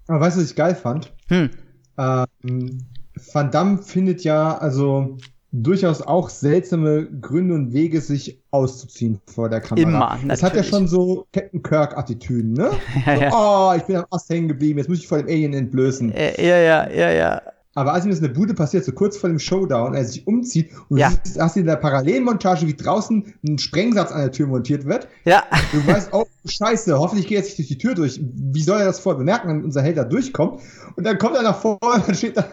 [0.07, 1.11] Aber weißt du, was ich geil fand?
[1.27, 1.49] Hm.
[1.97, 2.85] Ähm,
[3.33, 5.17] Van Damme findet ja, also
[5.51, 10.15] durchaus auch seltsame Gründe und Wege, sich auszuziehen vor der Kamera.
[10.15, 10.69] Immer, Das hat ja natürlich.
[10.69, 12.69] schon so Captain Kirk-Attitüden, ne?
[13.07, 13.31] Ja, so, ja.
[13.33, 16.11] Oh, ich bin am Ast hängen geblieben, jetzt muss ich vor dem Alien entblößen.
[16.11, 17.41] Äh, ja, ja, ja, ja.
[17.79, 20.27] Aber als ihm das in der Bude passiert, so kurz vor dem Showdown, er sich
[20.27, 21.09] umzieht und Ja.
[21.09, 25.07] du siehst, hast in der Parallelmontage, wie draußen ein Sprengsatz an der Tür montiert wird.
[25.25, 28.19] Ja, Du weißt, oh, scheiße, hoffentlich geht er jetzt nicht durch die Tür durch.
[28.21, 30.61] Wie soll er das vorher bemerken, wenn unser Held da durchkommt?
[30.95, 32.45] Und dann kommt er nach vorne, dann steht, da,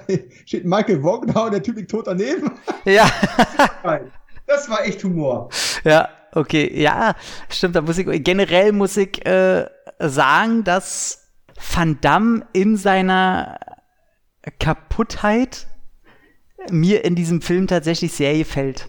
[0.45, 2.53] steht Michael da und der Typ liegt tot daneben.
[2.85, 3.11] ja.
[4.47, 5.49] Das war echt Humor.
[5.85, 6.70] Ja, okay.
[6.81, 7.14] Ja,
[7.49, 7.74] stimmt.
[7.74, 9.66] Da muss ich, generell muss ich äh,
[9.99, 11.27] sagen, dass
[11.74, 13.59] Van Damme in seiner
[14.59, 15.66] Kaputtheit
[16.70, 18.88] mir in diesem Film tatsächlich sehr gefällt.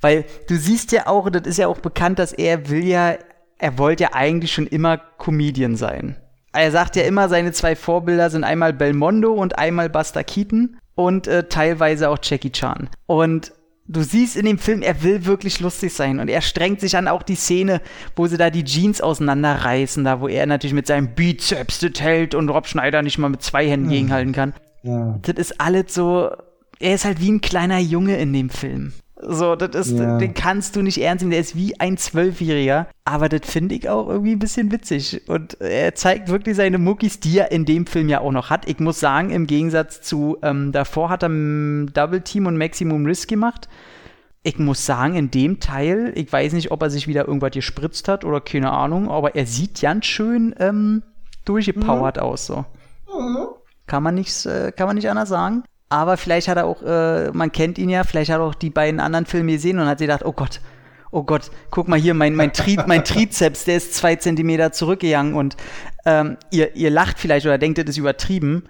[0.00, 3.16] Weil du siehst ja auch, das ist ja auch bekannt, dass er will ja,
[3.58, 6.16] er wollte ja eigentlich schon immer Comedian sein.
[6.52, 11.26] Er sagt ja immer, seine zwei Vorbilder sind einmal Belmondo und einmal Buster Keaton und
[11.26, 12.88] äh, teilweise auch Jackie Chan.
[13.06, 13.52] Und
[13.86, 17.08] du siehst in dem Film, er will wirklich lustig sein und er strengt sich an
[17.08, 17.80] auch die Szene,
[18.14, 22.34] wo sie da die Jeans auseinanderreißen, da wo er natürlich mit seinem Bizeps das hält
[22.34, 24.54] und Rob Schneider nicht mal mit zwei Händen gegenhalten kann.
[24.86, 25.18] Ja.
[25.22, 26.30] Das ist alles so,
[26.78, 28.92] er ist halt wie ein kleiner Junge in dem Film.
[29.18, 30.18] So, das ist, Ja.
[30.18, 32.86] den kannst du nicht ernst nehmen, der ist wie ein Zwölfjähriger.
[33.06, 35.22] Aber das finde ich auch irgendwie ein bisschen witzig.
[35.26, 38.68] Und er zeigt wirklich seine Muckis, die er in dem Film ja auch noch hat.
[38.68, 43.06] Ich muss sagen, im Gegensatz zu ähm, davor hat er ähm, Double Team und Maximum
[43.06, 43.68] Risk gemacht.
[44.42, 48.06] Ich muss sagen, in dem Teil, ich weiß nicht, ob er sich wieder irgendwas gespritzt
[48.08, 51.02] hat oder keine Ahnung, aber er sieht ganz schön ähm,
[51.46, 52.46] durchgepowert aus.
[52.46, 52.64] So.
[53.86, 55.64] Kann man nicht, äh, kann man nicht anders sagen.
[55.88, 58.70] Aber vielleicht hat er auch, äh, man kennt ihn ja, vielleicht hat er auch die
[58.70, 60.60] beiden anderen Filme gesehen und hat sich gedacht, oh Gott,
[61.12, 65.34] oh Gott, guck mal hier, mein, mein, Tri mein Trizeps, der ist zwei Zentimeter zurückgegangen
[65.34, 65.56] und
[66.04, 68.64] ähm, ihr, ihr lacht vielleicht oder denkt, das ist übertrieben.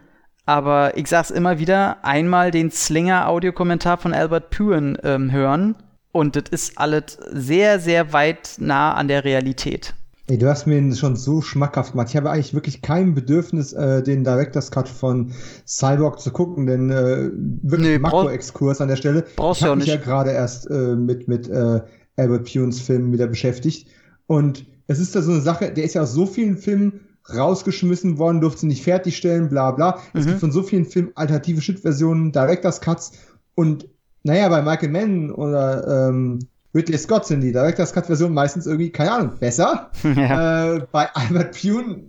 [0.45, 5.75] Aber ich sag's immer wieder, einmal den Slinger-Audiokommentar von Albert Puren ähm, hören
[6.12, 9.95] und das ist alles sehr, sehr weit nah an der Realität.
[10.29, 12.09] Ey, du hast mir ihn schon so schmackhaft gemacht.
[12.11, 15.33] Ich habe eigentlich wirklich kein Bedürfnis, äh, den Director's Cut von
[15.66, 17.31] Cyborg zu gucken, denn äh,
[17.62, 19.24] wirklich Nee, Makro-Exkurs an der Stelle.
[19.37, 19.95] Brauchst ich du habe auch mich nicht.
[19.99, 21.81] ja gerade erst äh, mit, mit äh,
[22.16, 23.89] Albert Punes Film wieder beschäftigt.
[24.27, 27.01] Und es ist da so eine Sache, der ist ja aus so vielen Filmen
[27.33, 30.01] rausgeschmissen worden, durfte sie nicht fertigstellen, bla bla.
[30.12, 30.29] Es Mhm.
[30.29, 33.12] gibt von so vielen Filmen alternative Schnittversionen, Director's Cuts
[33.55, 33.89] und
[34.24, 36.41] naja, bei Michael Mann oder ähm,
[36.77, 39.91] Ridley Scott sind die Director's Cut-Versionen meistens irgendwie, keine Ahnung, besser.
[40.16, 40.74] ja.
[40.77, 42.05] Äh, bei Albert Pune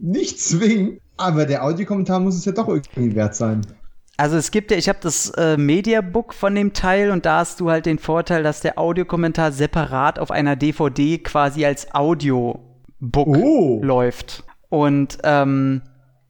[0.00, 3.62] nicht zwingend, aber der Audiokommentar muss es ja doch irgendwie wert sein.
[4.16, 7.58] Also es gibt ja, ich habe das äh, Mediabook von dem Teil und da hast
[7.60, 12.60] du halt den Vorteil, dass der Audiokommentar separat auf einer DVD quasi als Audiobook
[13.26, 13.80] Oh.
[13.82, 14.44] läuft.
[14.68, 15.82] Und ähm,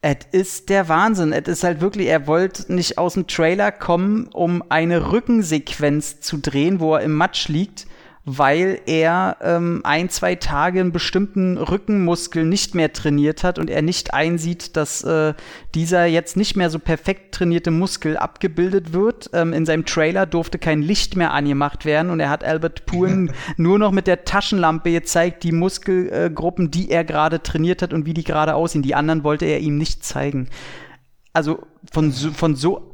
[0.04, 1.32] es ist der Wahnsinn.
[1.32, 6.36] Es ist halt wirklich, er wollte nicht aus dem Trailer kommen, um eine Rückensequenz zu
[6.36, 7.86] drehen, wo er im Matsch liegt,
[8.26, 13.82] weil er ähm, ein, zwei Tage einen bestimmten Rückenmuskel nicht mehr trainiert hat und er
[13.82, 15.34] nicht einsieht, dass äh,
[15.74, 19.28] dieser jetzt nicht mehr so perfekt trainierte Muskel abgebildet wird.
[19.34, 23.30] Ähm, in seinem Trailer durfte kein Licht mehr angemacht werden und er hat Albert Puren
[23.58, 28.14] nur noch mit der Taschenlampe gezeigt, die Muskelgruppen, die er gerade trainiert hat und wie
[28.14, 28.82] die gerade aussehen.
[28.82, 30.48] Die anderen wollte er ihm nicht zeigen.
[31.34, 32.93] Also von so, von so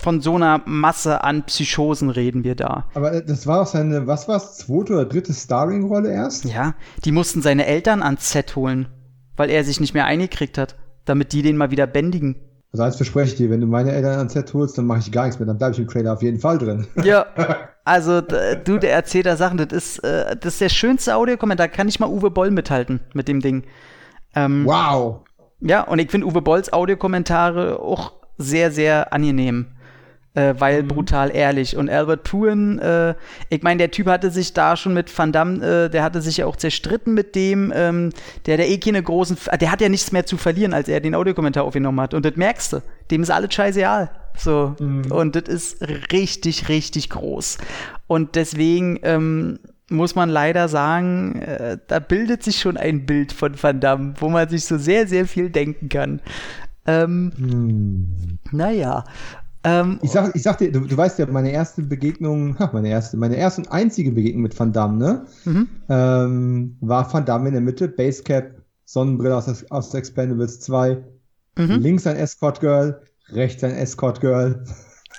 [0.00, 2.86] von so einer Masse an Psychosen reden wir da.
[2.94, 6.44] Aber äh, das war auch seine, was war's, zweite oder dritte Starring-Rolle erst?
[6.44, 8.88] Ja, die mussten seine Eltern ans Set holen,
[9.36, 12.36] weil er sich nicht mehr eingekriegt hat, damit die den mal wieder bändigen.
[12.72, 15.12] Also eins verspreche ich dir, wenn du meine Eltern ans Set holst, dann mache ich
[15.12, 16.86] gar nichts mehr, dann bleibe ich im Trailer auf jeden Fall drin.
[17.04, 17.26] Ja,
[17.84, 21.86] also du, der erzählt da Sachen, das ist, äh, das ist der schönste Audiokommentar, kann
[21.86, 23.64] nicht mal Uwe Boll mithalten mit dem Ding.
[24.34, 25.20] Ähm, Wow.
[25.60, 28.12] Ja, und ich finde Uwe Bolls Audiokommentare auch
[28.42, 29.66] sehr, sehr angenehm.
[30.34, 31.76] Äh, weil brutal ehrlich.
[31.76, 33.14] Und Albert Puren, äh,
[33.50, 36.38] ich meine, der Typ hatte sich da schon mit Van Damme, äh, der hatte sich
[36.38, 38.12] ja auch zerstritten mit dem, ähm,
[38.46, 41.14] der der eh keine großen, der hat ja nichts mehr zu verlieren, als er den
[41.14, 42.14] Audiokommentar aufgenommen hat.
[42.14, 42.82] Und das merkst du.
[43.10, 44.10] Dem ist alles scheißegal.
[44.34, 44.74] So.
[44.78, 47.58] Und das ist richtig, richtig groß.
[48.06, 49.58] Und deswegen, ähm,
[49.92, 54.28] muss man leider sagen, äh, da bildet sich schon ein Bild von Van Damme, wo
[54.28, 56.20] man sich so sehr, sehr viel denken kann.
[56.86, 58.38] Ähm, Hm.
[58.50, 59.04] naja.
[59.64, 63.16] Ähm, Ich sag, ich sag dir, du, du weißt ja, meine erste Begegnung, meine erste,
[63.16, 65.26] meine erste und einzige Begegnung mit Van Damme, ne?
[65.44, 65.68] Mhm.
[65.88, 70.98] Ähm, war Van Damme in der Mitte, Basecap, Sonnenbrille aus, aus Expendables 2,
[71.58, 71.80] Mhm.
[71.80, 74.64] links ein Escort Girl, rechts ein Escort Girl.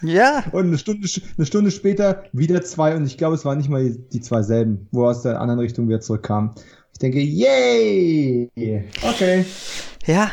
[0.02, 1.08] ja, Und eine Stunde,
[1.38, 4.42] eine Stunde später wieder zwei und ich glaube, es waren nicht mal die, die zwei
[4.42, 6.54] selben, wo er aus der anderen Richtung wieder zurückkam.
[6.92, 8.50] Ich denke, yay!
[9.04, 9.46] Okay.
[10.06, 10.30] ja.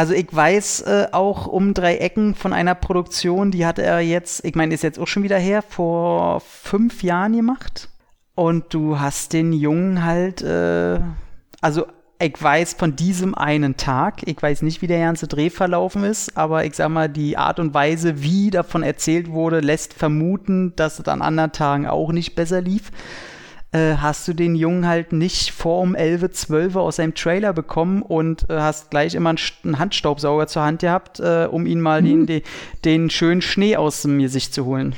[0.00, 4.42] Also ich weiß äh, auch um drei Ecken von einer Produktion, die hat er jetzt,
[4.46, 7.90] ich meine, ist jetzt auch schon wieder her, vor fünf Jahren gemacht.
[8.34, 11.00] Und du hast den Jungen halt, äh,
[11.60, 11.84] also
[12.18, 16.34] ich weiß von diesem einen Tag, ich weiß nicht, wie der ganze Dreh verlaufen ist,
[16.34, 20.98] aber ich sag mal, die Art und Weise, wie davon erzählt wurde, lässt vermuten, dass
[20.98, 22.90] es an anderen Tagen auch nicht besser lief.
[23.72, 28.02] Äh, hast du den Jungen halt nicht vor um 11, 12 aus seinem Trailer bekommen
[28.02, 32.02] und äh, hast gleich immer einen, einen, Handstaubsauger zur Hand gehabt, äh, um ihn mal
[32.02, 32.26] mhm.
[32.26, 32.42] den,
[32.84, 34.96] den, schönen Schnee aus dem Gesicht zu holen.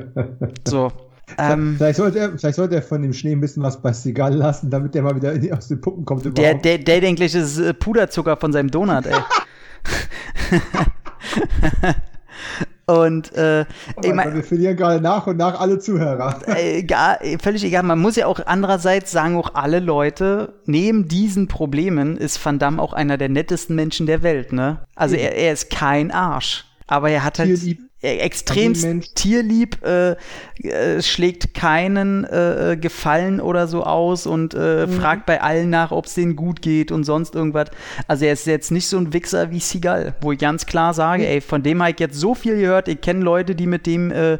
[0.68, 0.92] so.
[1.38, 4.34] Ähm, vielleicht, sollte er, vielleicht sollte er von dem Schnee ein bisschen was bei Seagal
[4.34, 6.26] lassen, damit der mal wieder die, aus den Puppen kommt.
[6.26, 6.38] Überhaupt.
[6.38, 9.14] Der, der, der denkt das ist äh, Puderzucker von seinem Donut, ey.
[12.86, 13.64] Und äh,
[13.96, 16.40] oh ich mein, wir verlieren gerade nach und nach alle Zuhörer.
[16.46, 17.82] Äh, egal, völlig egal.
[17.82, 22.80] Man muss ja auch andererseits sagen, auch alle Leute, neben diesen Problemen ist Van Damme
[22.80, 24.80] auch einer der nettesten Menschen der Welt, ne?
[24.94, 26.64] Also er, er ist kein Arsch.
[26.86, 27.58] Aber er hat halt
[28.04, 30.16] extrem tierlieb, äh,
[30.62, 34.92] äh, schlägt keinen äh, äh, Gefallen oder so aus und äh, mhm.
[34.92, 37.70] fragt bei allen nach, ob es denen gut geht und sonst irgendwas.
[38.06, 41.22] Also er ist jetzt nicht so ein Wichser wie Seagal, wo ich ganz klar sage,
[41.22, 41.28] mhm.
[41.28, 42.88] ey, von dem habe ich jetzt so viel gehört.
[42.88, 44.38] Ich kenne Leute, die mit dem äh,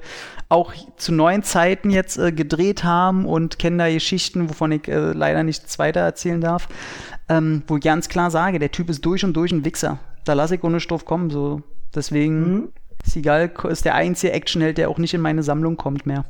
[0.49, 5.78] auch zu neuen Zeiten jetzt gedreht haben und kenne da Geschichten, wovon ich leider nichts
[5.78, 6.69] weiter erzählen darf.
[7.28, 9.99] Ähm, wo ich ganz klar sage, der Typ ist durch und durch ein Wichser.
[10.24, 11.31] Da lasse ich ohne Stoff kommen.
[11.31, 11.62] So
[11.95, 12.69] Deswegen, mhm.
[13.05, 16.25] Seagal ist der einzige Actionheld, der auch nicht in meine Sammlung kommt mehr.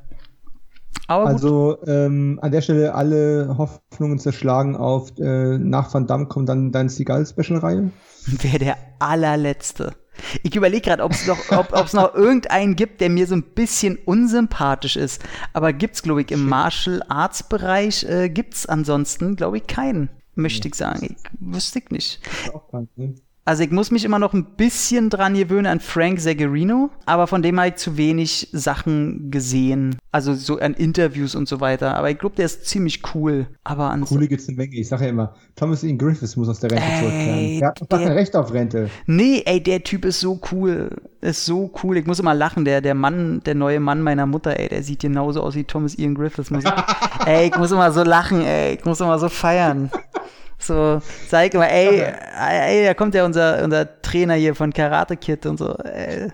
[1.07, 6.49] Aber also ähm, an der Stelle alle Hoffnungen zerschlagen auf äh, nach Van Damme kommt
[6.49, 7.91] dann dein Seagal-Special-Reihe?
[8.27, 9.95] Wäre der allerletzte.
[10.43, 13.99] Ich überlege gerade, ob es noch, ob, noch irgendeinen gibt, der mir so ein bisschen
[14.05, 15.23] unsympathisch ist.
[15.53, 20.09] Aber gibt es, glaube ich, im Martial Arts Bereich äh, es ansonsten, glaube ich, keinen.
[20.37, 21.17] Möchte ich sagen.
[21.17, 22.21] Ich wüsste ich nicht.
[22.53, 23.15] Auch keinen, ne?
[23.47, 27.43] Also ich muss mich immer noch ein bisschen dran gewöhnen an Frank Zagarino, aber von
[27.43, 29.97] dem habe ich zu wenig Sachen gesehen.
[30.13, 31.95] Also so an Interviews und so weiter.
[31.97, 33.47] Aber ich glaube, der ist ziemlich cool.
[33.63, 34.77] Aber an Coole gibt's eine Menge.
[34.77, 37.59] Ich sage ja immer, Thomas Ian Griffiths muss aus der Rente zurückkehren.
[37.59, 38.89] Der hat doch kein Recht auf Rente.
[39.07, 40.89] Nee, ey, der Typ ist so cool.
[41.21, 41.99] Ist so cool.
[41.99, 42.65] Ich muss immer lachen.
[42.65, 45.99] Der, der Mann, der neue Mann meiner Mutter, ey, der sieht genauso aus wie Thomas
[45.99, 46.51] Ian Griffiths.
[46.51, 46.65] Muss
[47.21, 48.75] ich, ey, ich muss immer so lachen, ey.
[48.75, 49.91] Ich muss immer so feiern.
[50.67, 55.45] So, zeig mal, ey, ey, da kommt ja unser, unser Trainer hier von Karate Kid
[55.47, 55.75] und so.
[55.77, 56.31] Ey.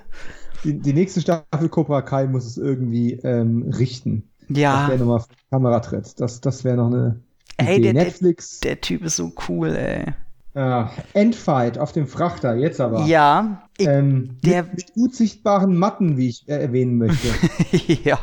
[0.63, 4.29] Die, die nächste Staffel Cobra Kai muss es irgendwie ähm, richten.
[4.49, 4.83] Ja.
[4.83, 6.21] Das wäre nochmal Kameratritt.
[6.21, 7.21] Das, das wäre noch eine.
[7.57, 8.61] Ey, der, Netflix.
[8.61, 10.05] Der, der Typ ist so cool, ey.
[10.55, 13.05] Ja, Endfight auf dem Frachter, jetzt aber.
[13.07, 17.29] Ja, ich, ähm, der, mit, mit, gut sichtbaren Matten, wie ich äh, erwähnen möchte.
[18.05, 18.19] ja,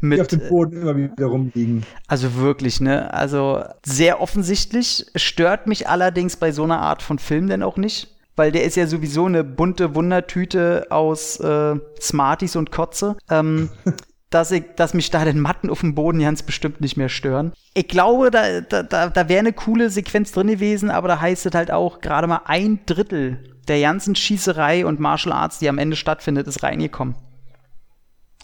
[0.00, 1.84] mit, die auf dem Boden immer wieder rumliegen.
[2.08, 3.12] Also wirklich, ne?
[3.12, 5.06] Also sehr offensichtlich.
[5.16, 8.12] Stört mich allerdings bei so einer Art von Film denn auch nicht.
[8.36, 13.16] Weil der ist ja sowieso eine bunte Wundertüte aus äh, Smarties und Kotze.
[13.30, 13.70] Ähm,
[14.30, 17.52] dass, ich, dass mich da den Matten auf dem Boden ganz bestimmt nicht mehr stören.
[17.74, 21.46] Ich glaube, da, da, da, da wäre eine coole Sequenz drin gewesen, aber da heißt
[21.46, 25.78] es halt auch, gerade mal ein Drittel der ganzen Schießerei und Martial Arts, die am
[25.78, 27.14] Ende stattfindet, ist reingekommen.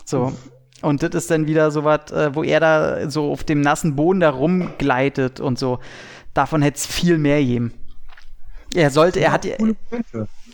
[0.05, 0.33] So.
[0.83, 3.95] Und das ist dann wieder so was, äh, wo er da so auf dem nassen
[3.95, 5.79] Boden da rumgleitet und so.
[6.35, 7.73] Davon hätte es viel mehr geben.
[8.75, 9.47] Er sollte, er hat.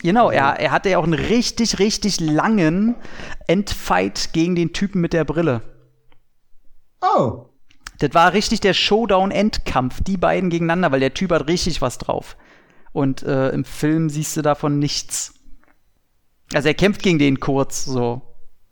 [0.01, 2.95] Genau, er, er hatte ja auch einen richtig, richtig langen
[3.47, 5.61] Endfight gegen den Typen mit der Brille.
[7.01, 7.45] Oh.
[7.99, 12.37] Das war richtig der Showdown-Endkampf, die beiden gegeneinander, weil der Typ hat richtig was drauf.
[12.93, 15.33] Und äh, im Film siehst du davon nichts.
[16.53, 18.21] Also er kämpft gegen den kurz, so.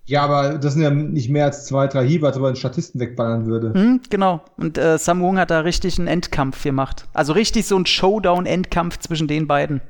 [0.05, 2.55] Ja, aber das sind ja nicht mehr als zwei, drei Hiebe, als ob er einen
[2.55, 3.73] Statisten wegballern würde.
[3.73, 4.41] Hm, genau.
[4.55, 7.09] Und äh, Sam Wong hat da richtig einen Endkampf gemacht.
[7.13, 9.81] Also richtig so ein Showdown-Endkampf zwischen den beiden.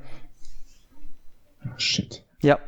[1.76, 2.24] Shit.
[2.40, 2.58] Ja.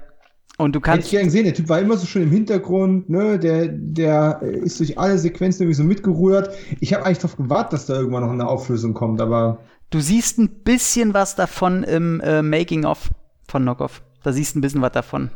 [0.59, 0.99] Und du kannst.
[0.99, 3.39] Hätte ich gern gesehen, der Typ war immer so schön im Hintergrund, ne?
[3.39, 6.55] Der, der ist durch alle Sequenzen irgendwie so mitgerührt.
[6.81, 9.61] Ich habe eigentlich darauf gewartet, dass da irgendwann noch eine Auflösung kommt, aber.
[9.89, 13.11] Du siehst ein bisschen was davon im äh, Making-of
[13.49, 14.03] von Knockoff.
[14.23, 15.31] Da siehst du ein bisschen was davon.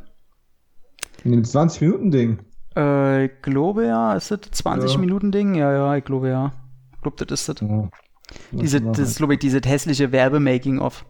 [1.25, 2.39] In dem 20-Minuten-Ding.
[2.77, 4.15] Äh, ich glaube ja.
[4.15, 5.55] Ist das 20-Minuten-Ding?
[5.55, 5.73] Ja.
[5.73, 6.53] ja, ja, ich glaube ja.
[6.93, 7.69] Ich glaube, das ist das.
[7.69, 7.89] Ja.
[8.53, 11.07] Diese, das ist, glaube ich, dieses hässliche Werbe-Making-of.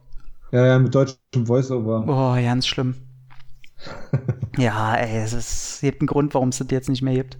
[0.54, 2.04] Ja, ja, mit deutschem Voice-Over.
[2.06, 2.94] Oh, ganz schlimm.
[4.56, 7.38] ja, ey, es ist, gibt einen Grund, warum es das jetzt nicht mehr gibt.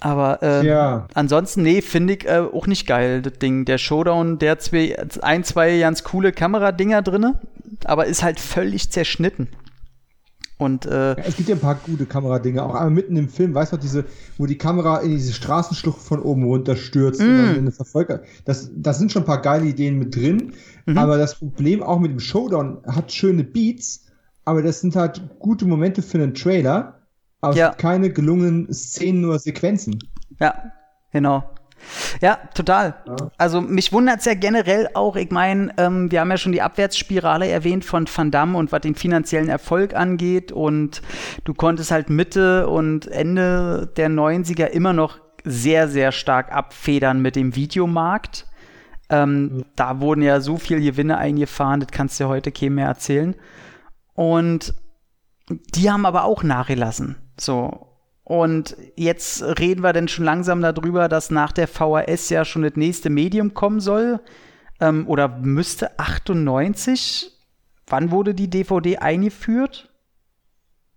[0.00, 1.06] Aber ähm, ja.
[1.12, 3.66] ansonsten, nee, finde ich äh, auch nicht geil, das Ding.
[3.66, 7.34] Der Showdown, der hat zwei, ein, zwei ganz coole Kameradinger drin,
[7.84, 9.48] aber ist halt völlig zerschnitten.
[10.60, 12.62] Und, äh, ja, es gibt ja ein paar gute Kameradinge.
[12.62, 14.04] Auch einmal mitten im Film, weißt du, diese,
[14.36, 17.22] wo die Kamera in diese Straßenschlucht von oben runter stürzt.
[17.22, 17.66] Mm.
[18.44, 20.52] Das, das sind schon ein paar geile Ideen mit drin.
[20.84, 20.98] Mhm.
[20.98, 24.06] Aber das Problem auch mit dem Showdown hat schöne Beats,
[24.44, 27.00] aber das sind halt gute Momente für einen Trailer.
[27.40, 27.66] Aber ja.
[27.66, 29.98] es gibt keine gelungenen Szenen oder Sequenzen.
[30.40, 30.72] Ja,
[31.10, 31.42] genau.
[32.20, 32.94] Ja, total.
[33.06, 33.16] Ja.
[33.38, 36.62] Also mich wundert es ja generell auch, ich meine, ähm, wir haben ja schon die
[36.62, 41.02] Abwärtsspirale erwähnt von Van Damme und was den finanziellen Erfolg angeht und
[41.44, 47.36] du konntest halt Mitte und Ende der 90er immer noch sehr, sehr stark abfedern mit
[47.36, 48.46] dem Videomarkt.
[49.08, 49.64] Ähm, mhm.
[49.76, 53.34] Da wurden ja so viele Gewinne eingefahren, das kannst du ja heute keinem mehr erzählen.
[54.14, 54.74] Und
[55.48, 57.16] die haben aber auch nachgelassen.
[57.38, 57.89] So.
[58.30, 62.76] Und jetzt reden wir denn schon langsam darüber, dass nach der VHS ja schon das
[62.76, 64.20] nächste Medium kommen soll.
[64.78, 67.32] Ähm, oder müsste 98?
[67.88, 69.92] Wann wurde die DVD eingeführt?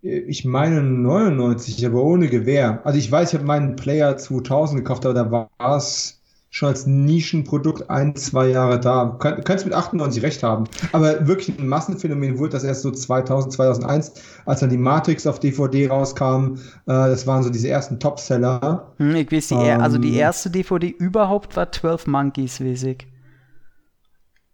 [0.01, 2.81] Ich meine 99, aber ohne Gewehr.
[2.83, 6.21] Also ich weiß, ich habe meinen Player 2000 gekauft, aber da war es
[6.53, 9.17] schon als Nischenprodukt ein, zwei Jahre da.
[9.19, 10.65] Kön könntest mit 98 recht haben.
[10.91, 14.13] Aber wirklich ein Massenphänomen wurde das erst so 2000, 2001,
[14.45, 16.57] als dann die Matrix auf DVD rauskam.
[16.85, 18.93] Äh, das waren so diese ersten Topseller.
[18.97, 23.07] Hm, ich weiß, die, ähm, also die erste DVD überhaupt war 12 Monkeys, mäßig.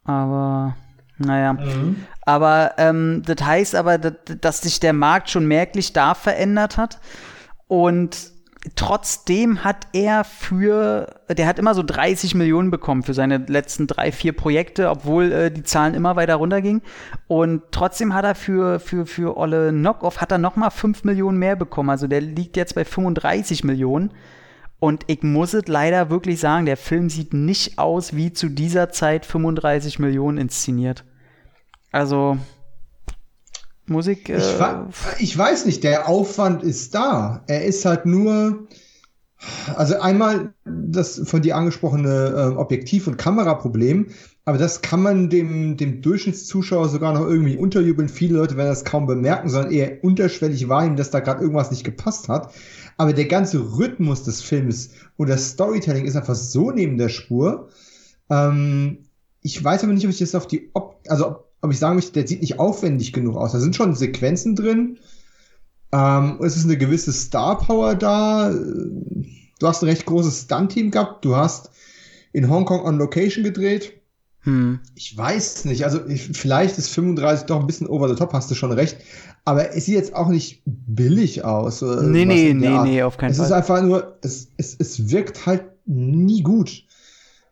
[0.05, 0.77] Aber,
[1.17, 1.51] naja.
[1.51, 1.97] Mhm.
[2.21, 7.01] Aber ähm, das heißt aber, dass, dass sich der Markt schon merklich da verändert hat.
[7.67, 8.38] Und
[8.75, 14.11] trotzdem hat er für, der hat immer so 30 Millionen bekommen für seine letzten drei,
[14.11, 16.81] vier Projekte, obwohl äh, die Zahlen immer weiter runtergingen.
[17.27, 21.55] Und trotzdem hat er für, für, für Olle Knockoff hat er nochmal 5 Millionen mehr
[21.55, 21.89] bekommen.
[21.89, 24.11] Also der liegt jetzt bei 35 Millionen.
[24.79, 28.89] Und ich muss es leider wirklich sagen, der Film sieht nicht aus wie zu dieser
[28.89, 31.03] Zeit 35 Millionen inszeniert.
[31.91, 32.37] Also,
[33.89, 34.29] Musik.
[34.29, 34.55] Äh ich,
[35.19, 37.43] ich, weiß nicht, der Aufwand ist da.
[37.47, 38.67] Er ist halt nur.
[39.75, 44.07] Also einmal das von dir angesprochene äh, Objektiv- und Kameraproblem,
[44.43, 48.09] aber das kann man dem, dem Durchschnittszuschauer sogar noch irgendwie unterjubeln.
[48.09, 51.85] Viele Leute werden das kaum bemerken, sondern eher unterschwellig wahrnehmen, dass da gerade irgendwas nicht
[51.85, 52.51] gepasst hat.
[52.97, 57.69] Aber der ganze Rhythmus des Films und das Storytelling ist einfach so neben der Spur.
[58.29, 59.05] Ähm,
[59.41, 62.13] ich weiß aber nicht, ob ich das auf die, Op also aber ich sagen möchte,
[62.13, 63.51] der sieht nicht aufwendig genug aus.
[63.51, 64.97] Da sind schon Sequenzen drin.
[65.91, 68.51] Ähm, es ist eine gewisse Star Power da.
[68.51, 71.25] Du hast ein recht großes Stunt-Team gehabt.
[71.25, 71.71] Du hast
[72.31, 73.93] in Hongkong on Location gedreht.
[74.41, 74.79] Hm.
[74.95, 75.83] Ich weiß nicht.
[75.83, 78.97] Also ich, vielleicht ist 35 doch ein bisschen over the top, hast du schon recht.
[79.43, 81.81] Aber es sieht jetzt auch nicht billig aus.
[81.81, 83.45] Nee, nee, nee, nee, auf keinen es Fall.
[83.45, 86.85] Es ist einfach nur, es, es, es wirkt halt nie gut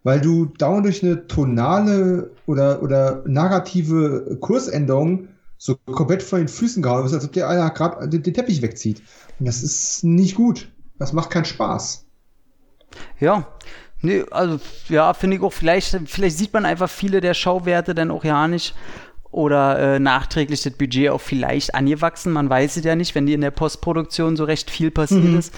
[0.04, 6.84] weil du dauernd durch eine tonale oder, oder narrative Kursänderung so komplett von den Füßen
[6.84, 9.02] gehauen wirst, als ob dir einer gerade den, den Teppich wegzieht.
[9.40, 10.72] Und das ist nicht gut.
[11.00, 12.06] Das macht keinen Spaß.
[13.20, 13.48] Ja,
[14.02, 14.60] Nee, also
[14.90, 18.48] ja, finde ich auch, vielleicht, vielleicht sieht man einfach viele der Schauwerte dann auch ja
[18.48, 18.76] nicht
[19.32, 22.32] oder äh, nachträglich das Budget auch vielleicht angewachsen.
[22.32, 25.40] Man weiß es ja nicht, wenn die in der Postproduktion so recht viel passiert mhm.
[25.40, 25.54] ist,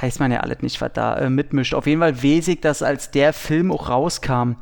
[0.00, 1.74] weiß man ja alles nicht, was da äh, mitmischt.
[1.74, 4.52] Auf jeden Fall wesig, dass als der Film auch rauskam,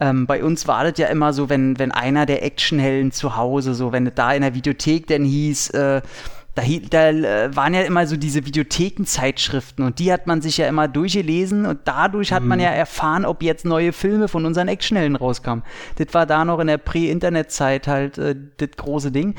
[0.00, 3.74] ähm, bei uns war das ja immer so, wenn, wenn einer der Actionhelden zu Hause,
[3.74, 6.02] so wenn es da in der Videothek denn hieß, äh,
[6.54, 10.68] da, da äh, waren ja immer so diese Videothekenzeitschriften und die hat man sich ja
[10.68, 12.48] immer durchgelesen und dadurch hat mhm.
[12.48, 15.64] man ja erfahren, ob jetzt neue Filme von unseren Actionhelden rauskamen.
[15.96, 19.34] Das war da noch in der Prä-Internet-Zeit halt äh, das große Ding.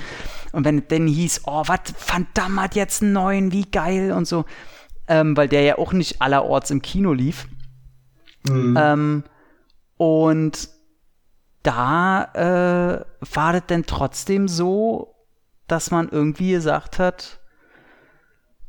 [0.52, 4.12] Und wenn es dann hieß, oh, was, Van Damme hat jetzt einen neuen, wie geil
[4.12, 4.44] und so,
[5.08, 7.48] ähm, weil der ja auch nicht allerorts im Kino lief.
[8.48, 8.78] Mhm.
[8.78, 9.24] Ähm,
[9.98, 10.70] und
[11.64, 15.15] da äh, war das dann trotzdem so,
[15.68, 17.40] dass man irgendwie gesagt hat,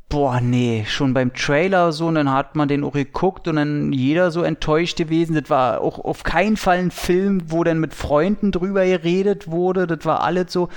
[0.09, 3.93] boah, nee, schon beim Trailer so, und dann hat man den auch geguckt und dann
[3.93, 5.35] jeder so enttäuscht gewesen.
[5.35, 9.87] Das war auch auf keinen Fall ein Film, wo dann mit Freunden drüber geredet wurde.
[9.87, 10.69] Das war alles so,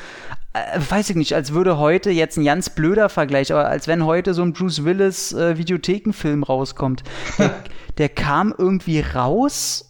[0.54, 4.06] äh, weiß ich nicht, als würde heute jetzt ein ganz blöder Vergleich, aber als wenn
[4.06, 7.04] heute so ein Bruce Willis äh, Videothekenfilm rauskommt.
[7.38, 7.52] Der,
[8.00, 9.89] der kam irgendwie raus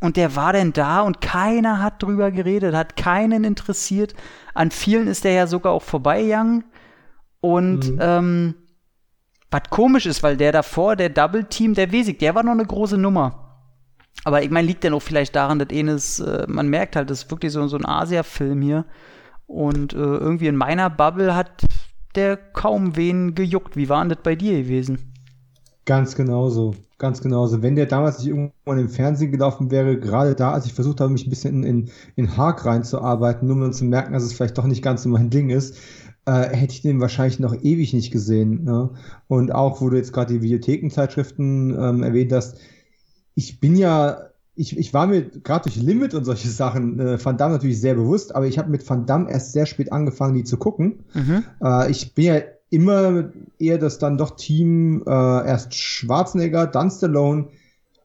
[0.00, 4.14] und der war denn da und keiner hat drüber geredet, hat keinen interessiert.
[4.52, 6.64] An vielen ist der ja sogar auch vorbeigegangen.
[7.40, 7.98] Und mhm.
[8.00, 8.54] ähm,
[9.50, 12.66] was komisch ist, weil der davor, der Double Team, der Wesig, der war noch eine
[12.66, 13.44] große Nummer.
[14.24, 17.24] Aber ich meine, liegt ja auch vielleicht daran, dass eines, äh, man merkt halt, das
[17.24, 18.84] ist wirklich so, so ein Asia-Film hier.
[19.46, 21.64] Und äh, irgendwie in meiner Bubble hat
[22.14, 23.76] der kaum wen gejuckt.
[23.76, 25.12] Wie war denn das bei dir gewesen?
[25.84, 26.74] Ganz genauso.
[27.04, 27.60] Ganz genauso.
[27.60, 31.12] Wenn der damals nicht irgendwann im Fernsehen gelaufen wäre, gerade da, als ich versucht habe,
[31.12, 34.32] mich ein bisschen in, in, in Haag reinzuarbeiten, nur um dann zu merken, dass es
[34.32, 35.76] vielleicht doch nicht ganz so mein Ding ist,
[36.24, 38.64] äh, hätte ich den wahrscheinlich noch ewig nicht gesehen.
[38.64, 38.88] Ne?
[39.28, 42.56] Und auch, wo du jetzt gerade die Videothekenzeitschriften ähm, erwähnt hast,
[43.34, 47.36] ich bin ja, ich, ich war mir gerade durch Limit und solche Sachen äh, Van
[47.36, 50.44] Damme natürlich sehr bewusst, aber ich habe mit Van Damme erst sehr spät angefangen, die
[50.44, 51.04] zu gucken.
[51.12, 51.44] Mhm.
[51.62, 52.40] Äh, ich bin ja
[52.74, 57.48] immer eher das dann doch Team äh, erst Schwarzenegger, dann Stallone,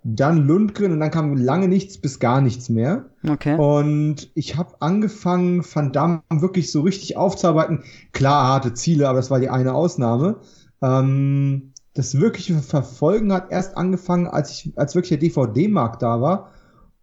[0.04, 3.06] dann Lundgren und dann kam lange nichts bis gar nichts mehr.
[3.28, 3.58] Okay.
[3.58, 7.84] Und ich habe angefangen, Van Damme wirklich so richtig aufzuarbeiten.
[8.14, 10.38] Klar, harte Ziele, aber das war die eine Ausnahme.
[10.82, 16.52] Ähm, das wirkliche Verfolgen hat erst angefangen, als ich, als wirklich der DVD-Markt da war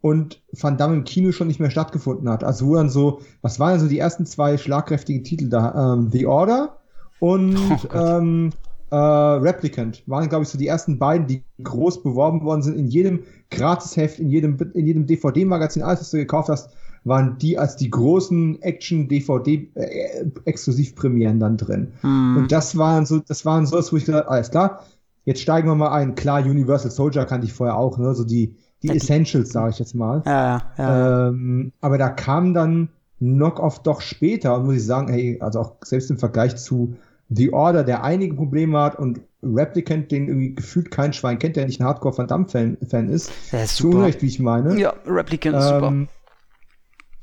[0.00, 2.44] und Van Damme im Kino schon nicht mehr stattgefunden hat.
[2.44, 5.94] Also wo dann so, was waren denn so die ersten zwei schlagkräftigen Titel da?
[5.94, 6.78] Ähm, The Order
[7.20, 7.56] und
[7.92, 8.50] oh ähm,
[8.90, 12.76] äh, Replicant waren, glaube ich, so die ersten beiden, die groß beworben worden sind.
[12.76, 13.20] In jedem
[13.50, 16.70] Gratisheft, in jedem, in jedem DVD-Magazin, alles, was du gekauft hast,
[17.04, 21.92] waren die als die großen Action-DVD-Exklusivpremieren äh, dann drin.
[22.00, 22.36] Hm.
[22.36, 24.82] Und das waren so, das waren so, wo ich gesagt alles klar,
[25.24, 26.16] jetzt steigen wir mal ein.
[26.16, 29.94] Klar, Universal Soldier kannte ich vorher auch, ne, so die, die Essentials, sage ich jetzt
[29.94, 30.24] mal.
[30.26, 31.28] Ja, ja.
[31.28, 32.88] Ähm, aber da kam dann
[33.18, 36.96] Knock-Off doch später und muss ich sagen, hey, also auch selbst im Vergleich zu
[37.28, 41.66] The Order, der einige Probleme hat und Replicant, den irgendwie gefühlt kein Schwein kennt, der
[41.66, 43.30] nicht ein Hardcore Van Damme Fan, Fan ist.
[43.52, 43.92] Der ist super.
[43.92, 44.78] Zu Unrecht, wie ich meine.
[44.78, 46.12] Ja, Replicant ist ähm, super.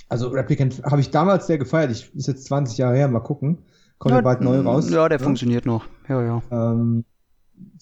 [0.10, 1.92] Also Replicant habe ich damals sehr gefeiert.
[1.92, 3.60] Ich ist jetzt 20 Jahre her, mal gucken.
[3.98, 4.90] Kommt ja, bald neu raus.
[4.90, 5.24] Ja, der ja.
[5.24, 5.86] funktioniert noch.
[6.10, 6.42] Ja, ja.
[6.52, 7.06] Ähm,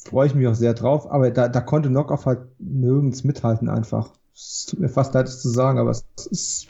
[0.03, 1.11] Freue ich mich auch sehr drauf.
[1.11, 4.13] Aber da, da konnte Knockoff halt nirgends mithalten einfach.
[4.33, 6.67] Es tut mir fast leid, das zu sagen, aber es ist.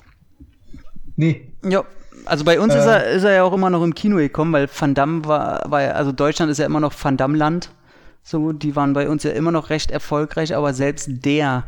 [1.16, 1.54] Nee.
[1.64, 1.84] Ja,
[2.26, 4.54] also bei uns äh, ist, er, ist er ja auch immer noch im Kino gekommen,
[4.54, 7.72] weil Van Damme war, war ja, also Deutschland ist ja immer noch Van Damme-Land.
[8.24, 11.64] So, die waren bei uns ja immer noch recht erfolgreich, aber selbst der,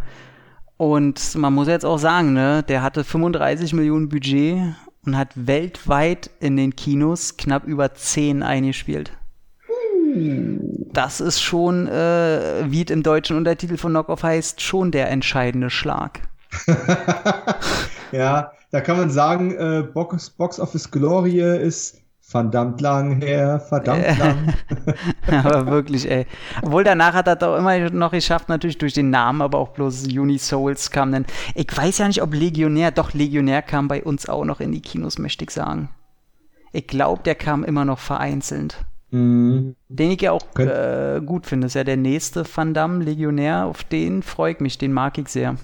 [0.77, 4.75] und man muss jetzt auch sagen, ne, der hatte 35 Millionen Budget
[5.05, 9.11] und hat weltweit in den Kinos knapp über 10 eingespielt.
[10.93, 15.71] Das ist schon, äh, wie es im deutschen Untertitel von Knockoff heißt, schon der entscheidende
[15.71, 16.19] Schlag.
[18.13, 24.17] ja, da kann man sagen, äh, Box, Box Office Glory ist verdammt lang her, verdammt
[24.17, 24.53] lang.
[25.43, 26.25] aber wirklich, ey.
[26.61, 30.07] Obwohl danach hat er doch immer noch geschafft, natürlich durch den Namen, aber auch bloß
[30.07, 31.25] Uni Souls kam dann.
[31.53, 34.81] Ich weiß ja nicht, ob Legionär, doch Legionär kam bei uns auch noch in die
[34.81, 35.89] Kinos, möchte ich sagen.
[36.71, 38.83] Ich glaube, der kam immer noch vereinzelt.
[39.11, 39.75] Mhm.
[39.89, 41.65] Den ich ja auch äh, gut finde.
[41.65, 43.65] Das ist ja der nächste Van Damme, Legionär.
[43.65, 45.55] Auf den freue ich mich, den mag ich sehr.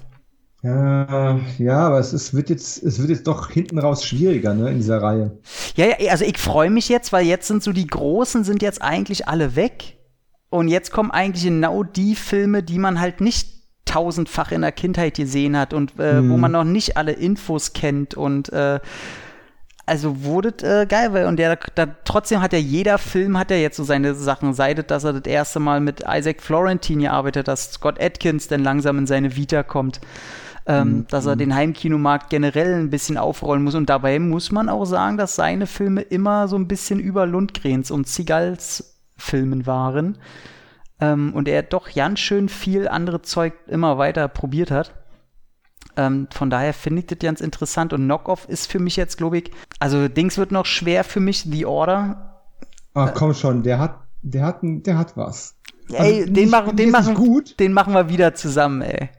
[0.62, 4.70] Ja, ja, aber es, ist, wird jetzt, es wird jetzt doch hinten raus schwieriger, ne,
[4.70, 5.38] in dieser Reihe.
[5.74, 8.82] Ja, ja also ich freue mich jetzt, weil jetzt sind so die Großen sind jetzt
[8.82, 9.96] eigentlich alle weg.
[10.50, 13.48] Und jetzt kommen eigentlich genau die Filme, die man halt nicht
[13.84, 16.30] tausendfach in der Kindheit gesehen hat und äh, hm.
[16.30, 16.40] wo mhm.
[16.40, 18.78] man noch nicht alle Infos kennt und äh,
[19.86, 23.56] also wurde äh, geil, weil und der, da, trotzdem hat ja jeder Film hat ja
[23.56, 27.48] jetzt so seine Sachen, sei das, dass er das erste Mal mit Isaac Florentine gearbeitet,
[27.48, 30.00] dass Scott Atkins dann langsam in seine Vita kommt
[30.66, 31.06] ähm, mhm.
[31.08, 33.74] dass er den Heimkinomarkt generell ein bisschen aufrollen muss.
[33.74, 37.90] Und dabei muss man auch sagen, dass seine Filme immer so ein bisschen über Lundgrens
[37.90, 40.18] und Zigals Filmen waren.
[41.00, 44.94] Ähm, und er doch ganz schön viel andere Zeug immer weiter probiert hat.
[45.96, 47.92] Ähm, von daher finde ich das ganz interessant.
[47.92, 51.42] Und Knockoff ist für mich jetzt, glaube ich, also Dings wird noch schwer für mich,
[51.42, 52.42] The Order.
[52.94, 55.56] Ach komm schon, der hat, der hat, der hat was.
[55.92, 57.58] Ey, also, den, machen, den, machen, gut.
[57.58, 59.10] den machen wir wieder zusammen, ey.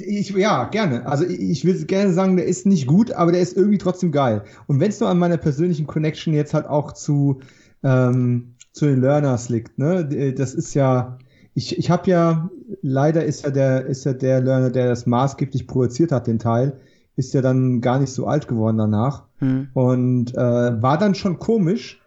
[0.00, 1.06] Ich, ja, gerne.
[1.06, 4.42] Also ich will gerne sagen, der ist nicht gut, aber der ist irgendwie trotzdem geil.
[4.66, 7.40] Und wenn es nur an meiner persönlichen Connection jetzt halt auch zu,
[7.82, 10.32] ähm, zu den Learners liegt, ne?
[10.36, 11.18] Das ist ja,
[11.54, 12.50] ich, ich habe ja,
[12.82, 16.78] leider ist ja der, ist ja der Learner, der das maßgeblich produziert hat, den Teil,
[17.16, 19.24] ist ja dann gar nicht so alt geworden danach.
[19.38, 19.68] Hm.
[19.72, 22.02] Und äh, war dann schon komisch.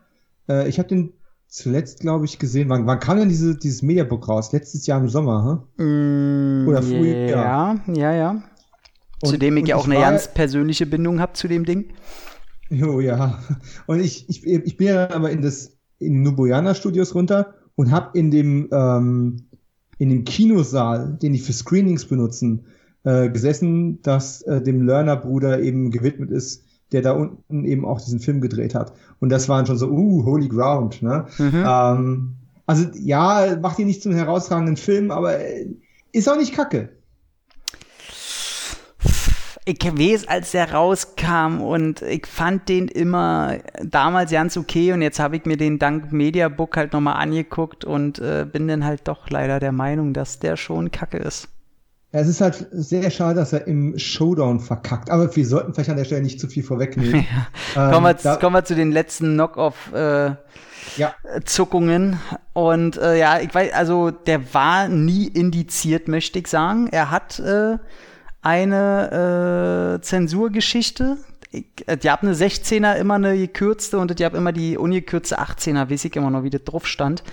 [0.49, 1.13] Äh, ich habe den
[1.47, 2.69] zuletzt, glaube ich, gesehen.
[2.69, 4.51] Wann, wann kam denn diese, dieses Mediabook raus?
[4.51, 5.83] Letztes Jahr im Sommer, huh?
[5.83, 7.29] mm, Oder früher?
[7.29, 8.43] Ja, ja, ja.
[9.21, 11.93] Und, zu dem ich ja auch eine ganz persönliche Bindung habe zu dem Ding.
[12.69, 13.39] Jo, ja.
[13.87, 17.91] Und ich, ich, ich bin ja aber in das in den Nuboyana Studios runter und
[17.91, 19.47] habe in dem ähm,
[19.97, 22.67] in dem Kinosaal, den die für Screenings benutzen,
[23.03, 28.01] äh, gesessen, das äh, dem Learner Bruder eben gewidmet ist der da unten eben auch
[28.01, 28.93] diesen Film gedreht hat.
[29.19, 31.01] Und das waren schon so, uh, Holy Ground.
[31.01, 31.25] Ne?
[31.37, 31.63] Mhm.
[31.65, 32.35] Ähm,
[32.65, 35.37] also ja, macht ihn nicht zum herausragenden Film, aber
[36.11, 36.89] ist auch nicht kacke.
[39.65, 45.19] Ich weiß, als der rauskam und ich fand den immer damals ganz okay und jetzt
[45.19, 49.29] habe ich mir den dank Mediabook halt nochmal angeguckt und äh, bin dann halt doch
[49.29, 51.49] leider der Meinung, dass der schon kacke ist.
[52.11, 55.09] Es ist halt sehr schade, dass er im Showdown verkackt.
[55.09, 57.25] Aber wir sollten vielleicht an der Stelle nicht zu viel vorwegnehmen.
[57.75, 57.87] Ja.
[57.87, 59.91] Ähm, kommen, wir, da, kommen, wir, zu den letzten Knock-off.
[59.93, 60.31] Äh,
[60.95, 61.13] ja.
[61.43, 62.17] Zuckungen.
[62.53, 66.87] Und äh, ja, ich weiß, also der war nie indiziert, möchte ich sagen.
[66.87, 67.77] Er hat äh,
[68.41, 71.17] eine äh, Zensurgeschichte.
[71.51, 75.89] Äh, die haben eine 16er immer eine gekürzte und die haben immer die ungekürzte 18er,
[75.89, 77.23] weiß ich immer noch, wie das drauf stand.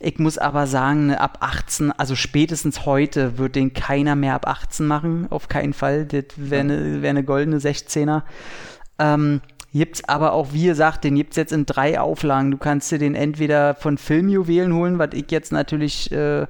[0.00, 4.86] Ich muss aber sagen, ab 18, also spätestens heute wird den keiner mehr ab 18
[4.86, 6.06] machen, auf keinen Fall.
[6.06, 8.22] Das wäre eine, wär eine goldene 16er.
[8.98, 9.40] Ähm,
[9.72, 12.50] Gibt's aber auch, wie ihr sagt, den gibt's jetzt in drei Auflagen.
[12.50, 16.46] Du kannst dir den entweder von Filmjuwelen holen, was ich jetzt natürlich äh,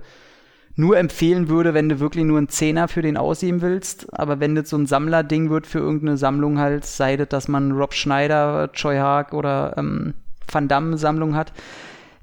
[0.79, 4.17] nur empfehlen würde, wenn du wirklich nur einen Zehner für den aussehen willst.
[4.17, 7.73] Aber wenn das so ein Sammlerding wird für irgendeine Sammlung halt, sei das, dass man
[7.73, 10.15] Rob Schneider, Choi Haag oder ähm,
[10.51, 11.53] Van Damme Sammlung hat,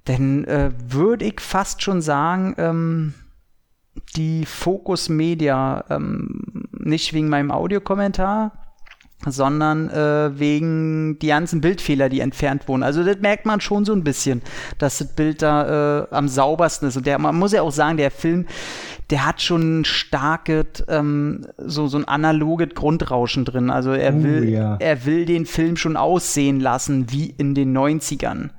[0.06, 3.14] dann äh, würde ich fast schon sagen, ähm,
[4.16, 8.54] die Focus Media, ähm, nicht wegen meinem Audiokommentar,
[9.26, 12.84] sondern äh, wegen die ganzen Bildfehler, die entfernt wurden.
[12.84, 14.42] Also das merkt man schon so ein bisschen,
[14.78, 16.98] dass das Bild da äh, am saubersten ist.
[16.98, 18.46] Und der, man muss ja auch sagen, der Film,
[19.10, 23.70] der hat schon ein starkes, ähm, so, so ein analoges Grundrauschen drin.
[23.70, 24.78] Also er uh, will, ja.
[24.80, 28.50] er will den Film schon aussehen lassen wie in den 90ern.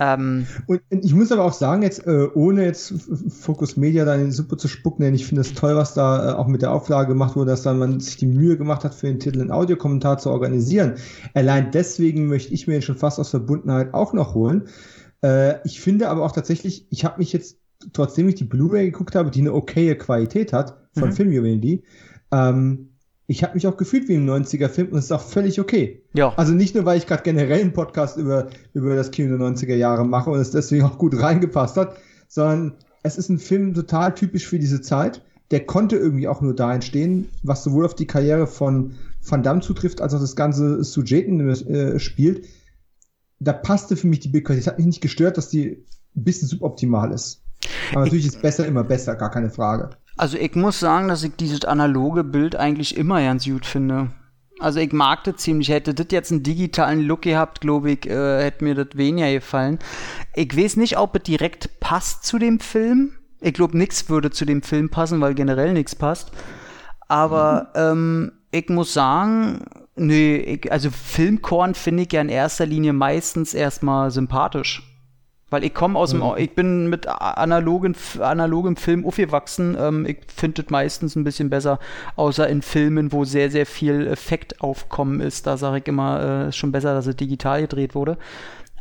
[0.00, 2.94] Ähm, und ich muss aber auch sagen, jetzt äh, ohne jetzt
[3.28, 6.30] Focus Media da in die Suppe zu spucken, denn ich finde es toll, was da
[6.30, 8.94] äh, auch mit der Auflage gemacht wurde, dass dann man sich die Mühe gemacht hat,
[8.94, 10.94] für den Titel einen Audiokommentar zu organisieren.
[11.34, 14.68] Allein deswegen möchte ich mir den schon fast aus Verbundenheit auch noch holen.
[15.22, 17.58] Äh, ich finde aber auch tatsächlich, ich habe mich jetzt,
[17.92, 21.14] trotzdem ich die Blu-ray geguckt habe, die eine okaye Qualität hat von mhm.
[21.14, 21.82] Filmjuwelen,
[22.30, 22.87] ähm,
[23.30, 26.02] ich habe mich auch gefühlt wie im 90er-Film und es ist auch völlig okay.
[26.14, 26.32] Ja.
[26.36, 29.74] Also nicht nur, weil ich gerade generell einen Podcast über, über das Kino der 90er
[29.74, 34.14] Jahre mache und es deswegen auch gut reingepasst hat, sondern es ist ein Film total
[34.14, 35.22] typisch für diese Zeit.
[35.50, 39.60] Der konnte irgendwie auch nur da entstehen, was sowohl auf die Karriere von Van Damme
[39.60, 42.46] zutrifft, als auch das ganze Sujeten äh, spielt.
[43.40, 44.62] Da passte für mich die Bildqualität.
[44.62, 45.84] Es hat mich nicht gestört, dass die
[46.16, 47.42] ein bisschen suboptimal ist.
[47.92, 49.90] Aber natürlich ist besser immer besser, gar keine Frage.
[50.16, 54.10] Also ich muss sagen, dass ich dieses analoge Bild eigentlich immer ganz gut finde.
[54.58, 55.68] Also ich mag das ziemlich.
[55.68, 59.78] Hätte das jetzt einen digitalen Look gehabt, glaube ich, äh, hätte mir das weniger gefallen.
[60.34, 63.12] Ich weiß nicht, ob es direkt passt zu dem Film.
[63.40, 66.32] Ich glaube, nichts würde zu dem Film passen, weil generell nichts passt.
[67.06, 67.80] Aber mhm.
[67.80, 69.64] ähm, ich muss sagen,
[69.94, 74.82] nee, ich, also Filmkorn finde ich ja in erster Linie meistens erstmal sympathisch.
[75.50, 76.34] Weil ich komme aus dem, mhm.
[76.36, 79.76] ich bin mit analogen, analogem Film aufgewachsen.
[79.80, 81.78] Ähm, ich finde es meistens ein bisschen besser,
[82.16, 85.46] außer in Filmen, wo sehr, sehr viel Effekt aufkommen ist.
[85.46, 88.18] Da sage ich immer, äh, ist schon besser, dass es digital gedreht wurde.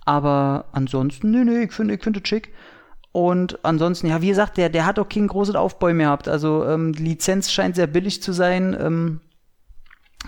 [0.03, 2.53] Aber ansonsten, nee, nee, ich finde ich finde es schick.
[3.13, 6.27] Und ansonsten, ja, wie gesagt, der, der hat auch kein großes Aufbäumen gehabt.
[6.27, 8.77] Also ähm, Lizenz scheint sehr billig zu sein.
[8.79, 9.21] Ähm,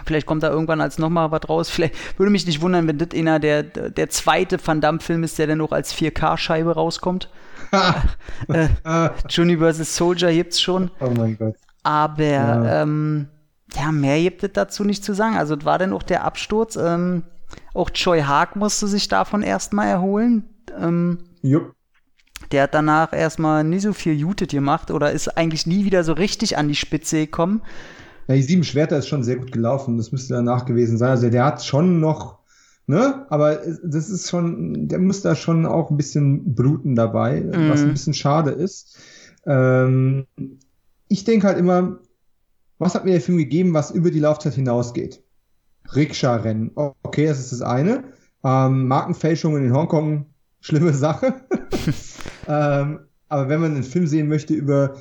[0.06, 1.70] Vielleicht kommt da irgendwann als nochmal was raus.
[1.70, 5.48] Vielleicht würde mich nicht wundern, wenn das einer der, der zweite Van Damme-Film ist, der
[5.48, 7.30] dann auch als 4K-Scheibe rauskommt.
[8.48, 9.95] äh, Juni vs.
[9.95, 10.91] Soldier gibt's schon.
[10.99, 11.56] Oh mein Gott.
[11.84, 12.82] Aber ja.
[12.82, 13.28] Ähm,
[13.76, 15.38] ja, mehr gibt es dazu nicht zu sagen.
[15.38, 16.76] Also war dann auch der Absturz.
[16.76, 17.24] Ähm,
[17.74, 20.44] auch Choi Haag musste sich davon erstmal erholen.
[20.80, 21.74] Ähm, Jupp.
[22.52, 26.14] Der hat danach erstmal nie so viel Jutet gemacht oder ist eigentlich nie wieder so
[26.14, 27.61] richtig an die Spitze gekommen.
[28.30, 29.97] Ja, die sieben Schwerter ist schon sehr gut gelaufen.
[29.97, 31.10] Das müsste danach gewesen sein.
[31.10, 32.38] Also der hat schon noch,
[32.85, 33.26] ne?
[33.31, 37.69] Aber das ist schon, der muss da schon auch ein bisschen bluten dabei, mhm.
[37.72, 38.99] was ein bisschen schade ist.
[39.47, 40.27] Ähm,
[41.07, 42.01] ich denke halt immer,
[42.77, 45.23] was hat mir der Film gegeben, was über die Laufzeit hinausgeht?
[45.95, 46.69] Rikscha-Rennen.
[46.76, 48.03] Okay, das ist das eine.
[48.43, 50.27] Ähm, Markenfälschungen in Hongkong,
[50.61, 51.34] schlimme Sache.
[52.47, 54.97] ähm, aber wenn man einen Film sehen möchte über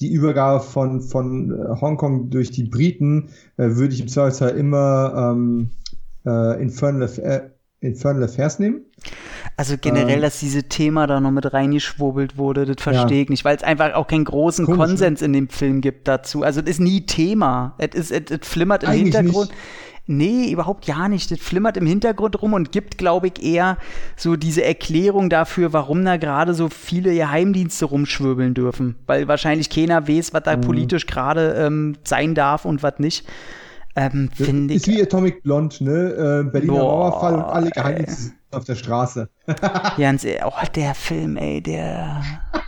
[0.00, 5.32] die Übergabe von, von äh, Hongkong durch die Briten äh, würde ich im Zweifelsfall immer
[5.34, 5.70] ähm,
[6.26, 8.82] äh, Infernal, Affair, Infernal Affairs nehmen.
[9.56, 13.22] Also generell, ähm, dass dieses Thema da noch mit reingeschwurbelt wurde, das verstehe ja.
[13.22, 14.86] ich nicht, weil es einfach auch keinen großen Komisch, ne?
[14.86, 16.42] Konsens in dem Film gibt dazu.
[16.42, 17.74] Also es ist nie Thema.
[17.78, 19.48] Es, ist, es, es flimmert im Eigentlich Hintergrund.
[19.48, 19.58] Nicht.
[20.08, 21.30] Nee, überhaupt ja nicht.
[21.30, 23.76] Das flimmert im Hintergrund rum und gibt, glaube ich, eher
[24.16, 28.94] so diese Erklärung dafür, warum da gerade so viele Geheimdienste rumschwirbeln dürfen.
[29.06, 30.60] Weil wahrscheinlich keiner weiß, was da mhm.
[30.60, 33.26] politisch gerade ähm, sein darf und was nicht.
[33.96, 34.82] Ähm, finde ich.
[34.82, 36.44] Ist wie Atomic Blonde, ne?
[36.46, 39.28] Äh, Berliner Mauerfall und alle Geheimdienste auf der Straße.
[39.96, 42.22] Jans, oh, der Film, ey, der.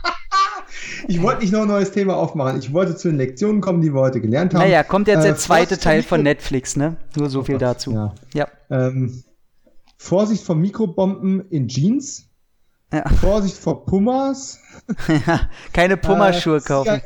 [1.07, 2.59] Ich wollte nicht noch ein neues Thema aufmachen.
[2.59, 4.61] Ich wollte zu den Lektionen kommen, die wir heute gelernt haben.
[4.61, 6.97] Naja, kommt jetzt der äh, zweite Teil von Netflix, ne?
[7.15, 7.91] Nur so viel dazu.
[7.91, 8.15] Ja.
[8.33, 8.47] ja.
[8.69, 9.23] Ähm,
[9.97, 12.29] Vorsicht vor Mikrobomben in Jeans.
[12.91, 13.07] Ja.
[13.09, 14.59] Vorsicht vor Pumas.
[15.73, 17.01] Keine Pummerschuhe äh, kaufen.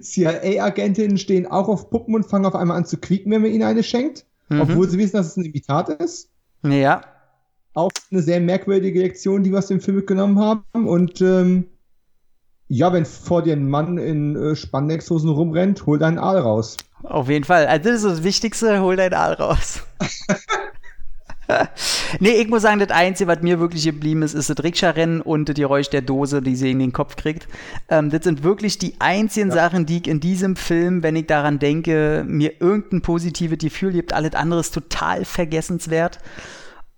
[0.00, 3.64] CIA-Agentinnen stehen auch auf Puppen und fangen auf einmal an zu quieken, wenn man ihnen
[3.64, 4.62] eine schenkt, mhm.
[4.62, 6.30] obwohl sie wissen, dass es ein Imitat ist.
[6.62, 7.02] Ja.
[7.74, 10.64] Auch eine sehr merkwürdige Lektion, die wir aus dem Film mitgenommen haben.
[10.72, 11.66] Und ähm,
[12.68, 16.76] ja, wenn vor dir ein Mann in äh, Spandexhosen rumrennt, hol deinen Aal raus.
[17.02, 17.66] Auf jeden Fall.
[17.66, 19.82] Also das ist das Wichtigste, hol deinen Aal raus.
[22.20, 25.48] nee, ich muss sagen, das Einzige, was mir wirklich geblieben ist, ist das Rikscha-Rennen und
[25.48, 27.48] das Geräusch der Dose, die sie in den Kopf kriegt.
[27.88, 29.54] Ähm, das sind wirklich die einzigen ja.
[29.54, 34.12] Sachen, die ich in diesem Film, wenn ich daran denke, mir irgendein positives Gefühl gibt.
[34.12, 36.18] Alles andere ist total vergessenswert.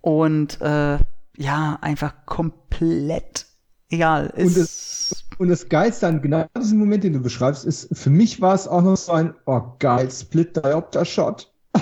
[0.00, 0.98] Und äh,
[1.36, 3.46] ja, einfach komplett
[3.90, 4.32] egal.
[4.36, 8.40] und, das, und das Geilste an genau diesem Moment, den du beschreibst, ist, für mich
[8.40, 11.52] war es auch noch so ein, oh geil, Split Diopter Shot.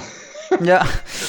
[0.63, 0.87] Ja.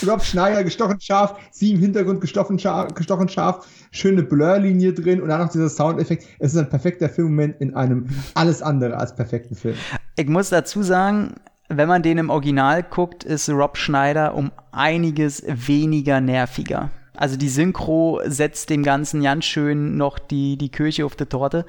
[0.08, 5.28] Rob Schneider, gestochen scharf, sie im Hintergrund gestochen scharf, gestochen scharf, schöne Blurlinie drin und
[5.28, 6.26] dann noch dieser Soundeffekt.
[6.40, 9.76] Es ist ein perfekter Filmmoment in einem alles andere als perfekten Film.
[10.16, 11.36] Ich muss dazu sagen,
[11.70, 16.90] wenn man den im Original guckt, ist Rob Schneider um einiges weniger nerviger.
[17.14, 21.66] Also die Synchro setzt dem Ganzen ganz schön noch die, die Kirche auf die Torte.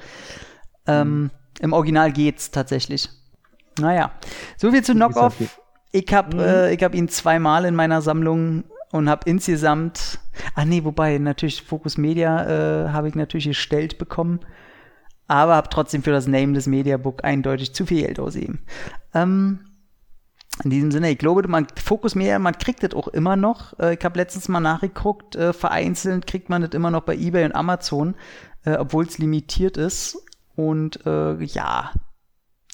[0.87, 1.31] Ähm, mhm.
[1.59, 3.09] Im Original geht's tatsächlich.
[3.79, 4.11] Naja,
[4.57, 5.35] so viel zu Knockoff.
[5.91, 6.41] Ich habe mhm.
[6.41, 10.19] äh, hab ihn zweimal in meiner Sammlung und habe insgesamt,
[10.55, 14.41] ah nee, wobei natürlich Focus Media äh, habe ich natürlich gestellt bekommen,
[15.27, 18.61] aber habe trotzdem für das Name des Mediabook eindeutig zu viel Geld ausgegeben.
[19.13, 19.59] Ähm,
[20.63, 23.77] in diesem Sinne, ich glaube, man Fokus mehr, man kriegt das auch immer noch.
[23.79, 27.45] Äh, ich habe letztens mal nachgeguckt, äh, vereinzelt kriegt man das immer noch bei eBay
[27.45, 28.15] und Amazon,
[28.65, 30.17] äh, obwohl es limitiert ist.
[30.55, 31.91] Und äh, ja,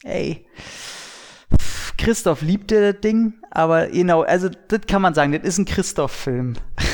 [0.04, 0.46] ey.
[1.98, 6.54] Christoph liebte das Ding, aber genau, also das kann man sagen, das ist ein Christoph-Film.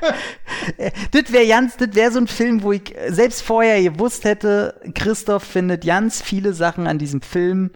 [1.12, 5.44] das wäre ganz, das wäre so ein Film, wo ich selbst vorher gewusst hätte, Christoph
[5.44, 7.70] findet ganz viele Sachen an diesem Film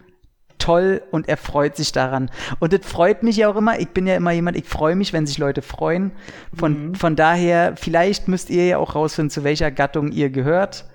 [0.65, 2.31] toll und er freut sich daran.
[2.59, 3.79] Und das freut mich ja auch immer.
[3.79, 6.11] Ich bin ja immer jemand, ich freue mich, wenn sich Leute freuen.
[6.53, 6.95] Von, mhm.
[6.95, 10.85] von daher, vielleicht müsst ihr ja auch rausfinden, zu welcher Gattung ihr gehört.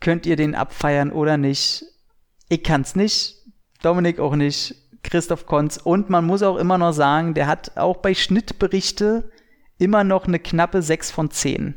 [0.00, 1.84] Könnt ihr den abfeiern oder nicht?
[2.50, 3.36] Ich kann's nicht.
[3.82, 4.74] Dominik auch nicht.
[5.02, 5.78] Christoph Konz.
[5.78, 9.30] Und man muss auch immer noch sagen, der hat auch bei Schnittberichte
[9.78, 11.74] immer noch eine knappe 6 von 10.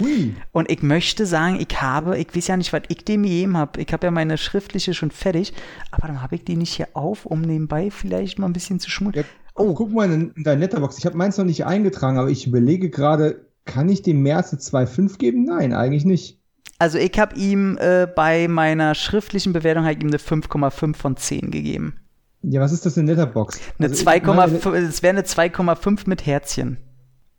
[0.00, 0.34] Ui.
[0.52, 3.80] Und ich möchte sagen, ich habe, ich weiß ja nicht, was ich dem gegeben habe.
[3.80, 5.52] Ich habe ja meine schriftliche schon fertig,
[5.90, 8.90] aber dann habe ich die nicht hier auf, um nebenbei vielleicht mal ein bisschen zu
[8.90, 9.24] schmutzeln.
[9.24, 10.98] Ja, oh, guck mal in, in deine Letterbox.
[10.98, 14.52] Ich habe meins noch nicht eingetragen, aber ich überlege gerade, kann ich dem mehr als
[14.52, 15.44] 2,5 geben?
[15.44, 16.38] Nein, eigentlich nicht.
[16.78, 21.50] Also ich habe ihm äh, bei meiner schriftlichen Bewertung halt ihm eine 5,5 von 10
[21.50, 21.94] gegeben.
[22.42, 23.58] Ja, was ist das in Letterbox?
[23.78, 26.76] Eine also 2,5, es wäre eine 2,5 mit Herzchen.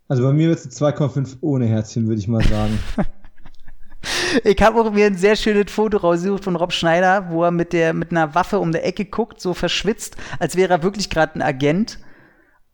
[0.08, 2.80] Also bei mir wird es 2,5 ohne Herzchen, würde ich mal sagen.
[4.44, 7.74] ich habe auch mir ein sehr schönes Foto rausgesucht von Rob Schneider, wo er mit,
[7.74, 11.36] der, mit einer Waffe um die Ecke guckt, so verschwitzt, als wäre er wirklich gerade
[11.36, 12.00] ein Agent.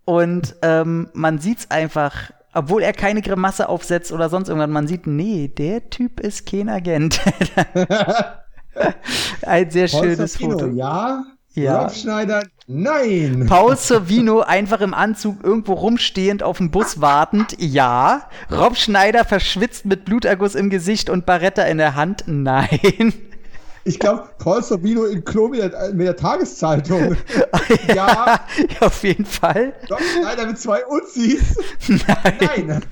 [0.05, 4.88] Und ähm, man sieht es einfach, obwohl er keine Grimasse aufsetzt oder sonst irgendwas, man
[4.88, 7.19] sieht, nee, der Typ ist kein Agent.
[9.43, 10.68] ein sehr schönes Foto.
[10.68, 11.23] Ja,
[11.53, 11.84] ja.
[11.84, 13.45] Rob Schneider, nein.
[13.47, 18.30] Paul Sorvino einfach im Anzug irgendwo rumstehend auf dem Bus wartend, ja.
[18.51, 23.13] Rob Schneider verschwitzt mit Bluterguss im Gesicht und Barretta in der Hand, nein.
[23.85, 27.18] Ich glaube, Paul Sabino im Klo mit der, mit der Tageszeitung.
[27.88, 28.39] ja, ja,
[28.80, 29.73] auf jeden Fall.
[29.89, 31.57] Rob Schneider mit zwei Uzis.
[31.89, 32.65] Nein.
[32.68, 32.84] Nein.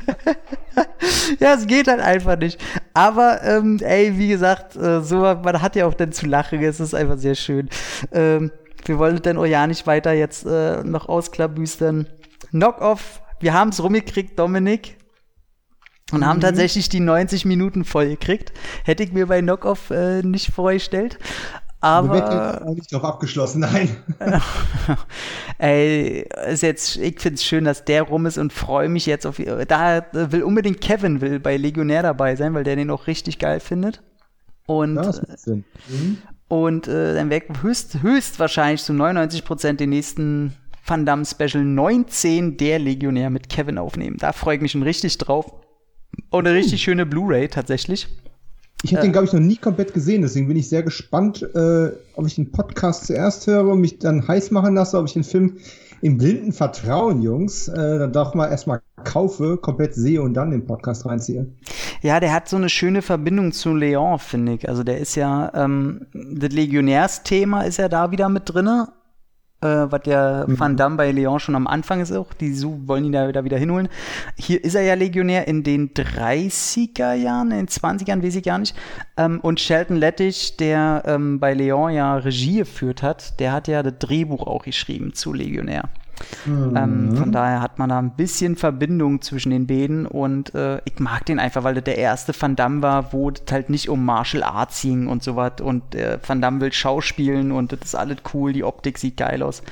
[1.39, 2.61] ja, es geht halt einfach nicht.
[2.93, 6.61] Aber, ähm, ey, wie gesagt, äh, so, man hat ja auch dann zu lachen.
[6.61, 7.69] Es ist einfach sehr schön.
[8.11, 8.51] Ähm,
[8.83, 12.07] wir wollen dann auch ja nicht weiter jetzt äh, noch ausklabüstern.
[12.49, 14.97] Knock-off, wir haben es rumgekriegt, Dominik.
[16.11, 16.25] Und mhm.
[16.25, 18.51] haben tatsächlich die 90 Minuten voll gekriegt.
[18.83, 21.17] Hätte ich mir bei Knockoff äh, nicht vorgestellt.
[21.81, 22.61] Aber.
[22.63, 23.97] Auch nicht noch abgeschlossen, nein.
[25.57, 29.25] Ey, ist jetzt, ich finde es schön, dass der rum ist und freue mich jetzt
[29.25, 29.41] auf.
[29.67, 33.59] Da will unbedingt Kevin will bei Legionär dabei sein, weil der den auch richtig geil
[33.59, 34.03] findet.
[34.67, 35.65] Und, ja, das macht Sinn.
[35.89, 36.17] Mhm.
[36.47, 40.53] Und äh, dann wäre höchst, höchst wahrscheinlich zu 99 Prozent den nächsten
[40.85, 44.17] Van Damme Special 19 der Legionär mit Kevin aufnehmen.
[44.19, 45.51] Da freue ich mich schon richtig drauf.
[46.29, 48.07] Und eine richtig schöne Blu-ray tatsächlich.
[48.83, 51.91] Ich habe den, glaube ich, noch nie komplett gesehen, deswegen bin ich sehr gespannt, äh,
[52.15, 55.23] ob ich den Podcast zuerst höre und mich dann heiß machen lasse, ob ich den
[55.23, 55.57] Film
[56.01, 60.65] im blinden Vertrauen, Jungs, äh, dann doch mal erstmal kaufe, komplett sehe und dann den
[60.65, 61.47] Podcast reinziehe.
[62.01, 64.67] Ja, der hat so eine schöne Verbindung zu Leon, finde ich.
[64.67, 68.89] Also der ist ja, ähm, das Legionärsthema ist ja da wieder mit drinne
[69.61, 70.59] äh, was ja mhm.
[70.59, 72.33] Van Damme bei Leon schon am Anfang ist auch.
[72.33, 73.89] Die so, wollen ihn da, da wieder hinholen.
[74.37, 78.57] Hier ist er ja Legionär in den 30er Jahren, in den 20ern, weiß ich gar
[78.57, 78.75] nicht.
[79.17, 83.83] Ähm, und Shelton Lettich, der ähm, bei Leon ja Regie geführt hat, der hat ja
[83.83, 85.89] das Drehbuch auch geschrieben zu Legionär.
[86.45, 86.75] Mhm.
[86.75, 90.99] Ähm, von daher hat man da ein bisschen Verbindung zwischen den beiden und äh, ich
[90.99, 94.05] mag den einfach, weil das der erste Van Damme war, wo das halt nicht um
[94.05, 98.17] Martial Arts ging und sowas und äh, Van Damme will Schauspielen und das ist alles
[98.33, 99.63] cool, die Optik sieht geil aus.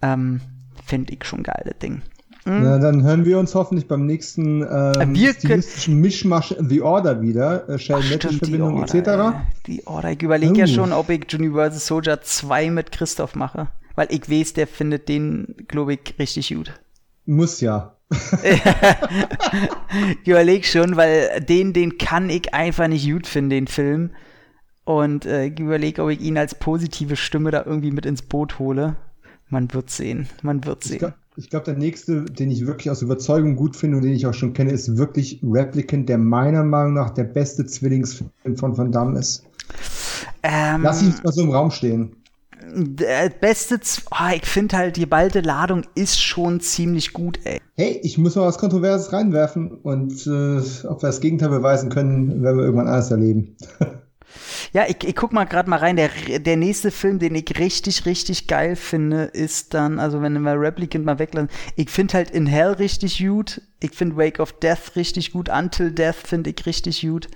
[0.00, 0.40] Ähm,
[0.84, 2.02] Finde ich schon geil, das Ding.
[2.44, 2.62] Mhm.
[2.62, 7.68] Na, dann hören wir uns hoffentlich beim nächsten ähm, wir stilistischen Mischmasch The Order wieder.
[7.68, 9.36] Äh, Shell-Verbindung etc.
[9.66, 10.10] Die Order.
[10.10, 10.56] Ich überlege uh.
[10.56, 13.68] ja schon, ob ich Universal Soldier 2 mit Christoph mache.
[13.94, 16.72] Weil ich weiß, der findet den, glaube ich, richtig gut.
[17.26, 17.96] Muss ja.
[20.22, 24.10] ich überleg schon, weil den, den kann ich einfach nicht gut finden, den Film.
[24.84, 28.58] Und äh, ich überlege, ob ich ihn als positive Stimme da irgendwie mit ins Boot
[28.58, 28.96] hole.
[29.48, 30.28] Man wird sehen.
[30.42, 31.14] Man wird sehen.
[31.36, 34.34] Ich glaube, der nächste, den ich wirklich aus Überzeugung gut finde und den ich auch
[34.34, 39.18] schon kenne, ist wirklich Replicant, der meiner Meinung nach der beste Zwillingsfilm von Van Damme
[39.18, 39.44] ist.
[40.42, 42.16] Ähm, Lass ihn mal so im Raum stehen
[42.64, 43.80] der beste,
[44.10, 47.60] oh, ich finde halt, die ballte Ladung ist schon ziemlich gut, ey.
[47.74, 52.42] Hey, ich muss mal was Kontroverses reinwerfen und äh, ob wir das Gegenteil beweisen können,
[52.42, 53.56] werden wir irgendwann alles erleben.
[54.72, 55.96] ja, ich, ich guck mal gerade mal rein.
[55.96, 60.60] Der, der nächste Film, den ich richtig, richtig geil finde, ist dann, also wenn wir
[60.60, 63.62] Replicant mal weglassen, ich finde halt In Hell richtig gut.
[63.80, 65.48] Ich finde Wake of Death richtig gut.
[65.48, 67.28] Until Death finde ich richtig gut.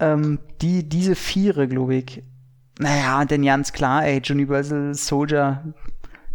[0.00, 2.22] Ähm, die, diese Viere, glaube ich.
[2.78, 5.74] Naja, und dann ganz klar, ey, Universal Soldier,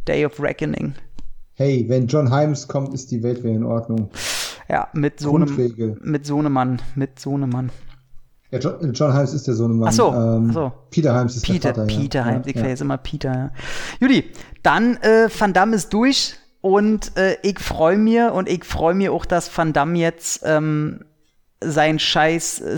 [0.07, 0.94] Day of Reckoning.
[1.53, 4.10] Hey, wenn John Himes kommt, ist die Welt wieder in Ordnung.
[4.70, 7.72] Ja, mit so einem mit so einem Mann, mit so einem Mann.
[8.52, 9.90] Ja, John, John Himes ist der Sohnemann.
[9.90, 10.72] Ach so, ähm, ach so.
[10.90, 11.99] Peter Himes ist Peter, der Vater.
[11.99, 12.26] Peter ja.
[12.26, 12.61] Himes, ich ja.
[12.61, 13.34] vergesse immer Peter.
[13.34, 13.52] Ja.
[13.99, 14.32] Judy,
[14.64, 19.14] dann äh, Van Damme ist durch und äh, ich freue mir und ich freue mir
[19.14, 21.02] auch, dass Van Damme jetzt ähm,
[21.61, 22.77] sein scheiß äh,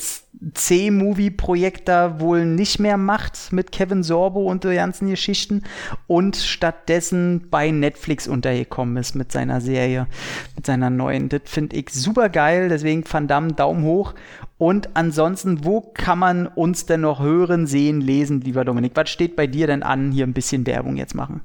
[0.54, 5.64] C-Movie-Projekt da wohl nicht mehr macht mit Kevin Sorbo und der ganzen Geschichten
[6.08, 10.08] und stattdessen bei Netflix untergekommen ist mit seiner Serie,
[10.56, 11.30] mit seiner neuen.
[11.30, 14.16] Das finde ich super geil, deswegen Van Damme Daumen hoch.
[14.58, 18.94] Und ansonsten, wo kann man uns denn noch hören, sehen, lesen, lieber Dominik?
[18.96, 21.42] Was steht bei dir denn an, hier ein bisschen Werbung jetzt machen?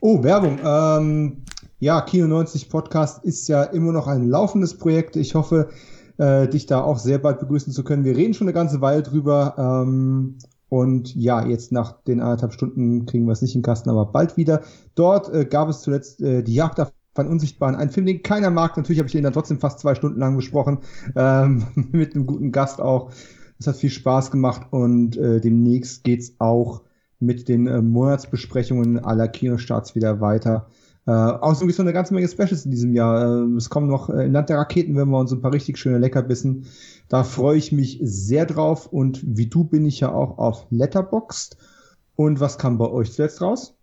[0.00, 0.58] Oh, Werbung.
[0.64, 1.42] Ähm,
[1.78, 5.16] ja, Kino 90 Podcast ist ja immer noch ein laufendes Projekt.
[5.16, 5.70] Ich hoffe,
[6.20, 8.04] äh, dich da auch sehr bald begrüßen zu können.
[8.04, 9.54] Wir reden schon eine ganze Weile drüber.
[9.56, 10.36] Ähm,
[10.68, 14.06] und ja, jetzt nach den anderthalb Stunden kriegen wir es nicht in den Kasten, aber
[14.06, 14.60] bald wieder.
[14.94, 18.50] Dort äh, gab es zuletzt äh, die Jagd auf einen Unsichtbaren, ein Film, den keiner
[18.50, 18.76] mag.
[18.76, 20.78] Natürlich habe ich den dann trotzdem fast zwei Stunden lang besprochen,
[21.16, 23.10] ähm, mit einem guten Gast auch.
[23.58, 26.82] Es hat viel Spaß gemacht und äh, demnächst geht's auch
[27.18, 30.68] mit den äh, Monatsbesprechungen aller Kinostarts wieder weiter.
[31.10, 33.42] Äh, außerdem gibt es noch eine ganze Menge Specials in diesem Jahr.
[33.42, 35.76] Äh, es kommen noch äh, im Land der Raketen, wenn wir uns ein paar richtig
[35.76, 36.66] schöne Leckerbissen.
[37.08, 38.86] Da freue ich mich sehr drauf.
[38.86, 41.56] Und wie du bin ich ja auch auf Letterboxd.
[42.14, 43.74] Und was kam bei euch zuletzt raus?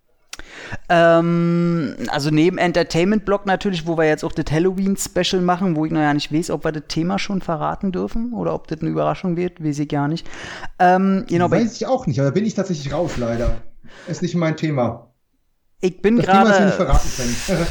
[0.88, 5.84] Ähm, also neben Entertainment Block natürlich, wo wir jetzt auch das Halloween Special machen, wo
[5.84, 8.80] ich noch ja nicht weiß, ob wir das Thema schon verraten dürfen oder ob das
[8.80, 10.26] eine Überraschung wird, weiß ich gar nicht.
[10.80, 13.58] Ähm, genau, weiß ich auch nicht, aber da bin ich tatsächlich raus leider.
[14.08, 15.07] Ist nicht mein Thema.
[15.80, 16.74] Ich bin gerade.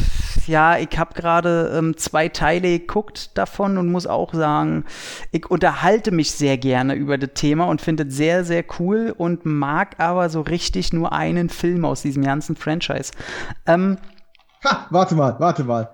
[0.46, 4.84] ja, ich habe gerade ähm, zwei Teile geguckt davon und muss auch sagen,
[5.32, 9.44] ich unterhalte mich sehr gerne über das Thema und finde es sehr, sehr cool und
[9.44, 13.10] mag aber so richtig nur einen Film aus diesem ganzen Franchise.
[13.66, 13.98] Ähm,
[14.64, 15.90] ha, warte mal, warte mal.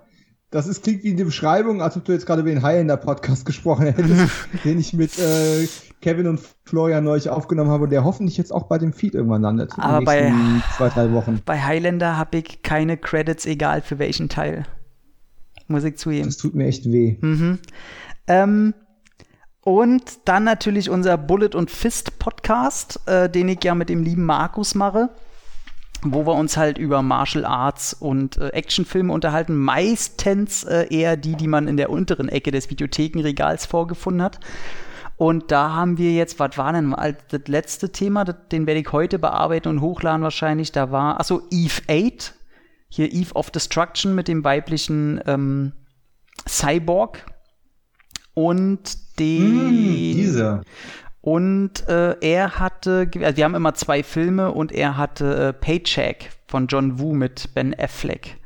[0.51, 3.43] Das ist, klingt wie eine Beschreibung, als ob du jetzt gerade über den Highlander Podcast
[3.47, 4.31] gesprochen hättest,
[4.63, 5.67] den ich mit äh,
[6.03, 9.41] Kevin und Florian neulich aufgenommen habe und der hoffentlich jetzt auch bei dem Feed irgendwann
[9.41, 9.71] landet.
[9.77, 10.33] Aber bei,
[10.75, 11.41] zwei, drei Wochen.
[11.45, 14.65] bei Highlander habe ich keine Credits, egal für welchen Teil.
[15.67, 16.25] Muss ich zugeben.
[16.25, 17.17] Das tut mir echt weh.
[17.21, 17.59] Mhm.
[18.27, 18.73] Ähm,
[19.61, 24.25] und dann natürlich unser Bullet und Fist Podcast, äh, den ich ja mit dem lieben
[24.25, 25.09] Markus mache
[26.05, 29.55] wo wir uns halt über Martial Arts und äh, Actionfilme unterhalten.
[29.55, 34.39] Meistens äh, eher die, die man in der unteren Ecke des Videothekenregals vorgefunden hat.
[35.23, 38.81] Und da haben wir jetzt, was war denn mal das letzte Thema, das, den werde
[38.81, 40.73] ich heute bearbeiten und hochladen wahrscheinlich.
[40.73, 42.35] Da war, achso, Eve 8,
[42.89, 45.71] hier Eve of Destruction mit dem weiblichen ähm,
[46.45, 47.25] Cyborg.
[48.33, 49.39] Und die.
[49.39, 50.61] Mm, diese.
[51.21, 56.31] Und äh, er hatte, also wir haben immer zwei Filme und er hatte äh, Paycheck
[56.47, 58.41] von John Woo mit Ben Affleck.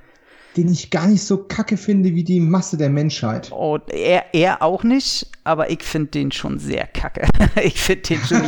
[0.57, 3.51] Den ich gar nicht so kacke finde wie die Masse der Menschheit.
[3.51, 7.27] Oh, er, er auch nicht, aber ich finde den schon sehr kacke.
[7.63, 8.41] ich finde den schon,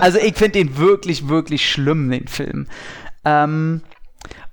[0.00, 2.66] also ich finde den wirklich, wirklich schlimm, den Film.
[3.24, 3.82] Ähm,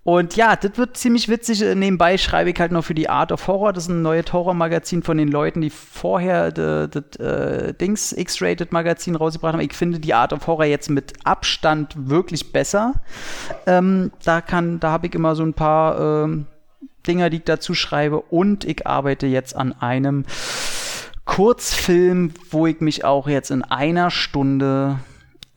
[0.05, 1.61] Und ja, das wird ziemlich witzig.
[1.61, 3.71] Nebenbei schreibe ich halt noch für die Art of Horror.
[3.71, 9.53] Das ist ein neues Horror-Magazin von den Leuten, die vorher das äh, Dings X-Rated-Magazin rausgebracht
[9.53, 9.61] haben.
[9.61, 12.95] Ich finde die Art of Horror jetzt mit Abstand wirklich besser.
[13.65, 16.47] Ähm, da kann, da habe ich immer so ein paar ähm,
[17.07, 18.21] Dinger, die ich dazu schreibe.
[18.21, 20.25] Und ich arbeite jetzt an einem
[21.25, 24.99] Kurzfilm, wo ich mich auch jetzt in einer Stunde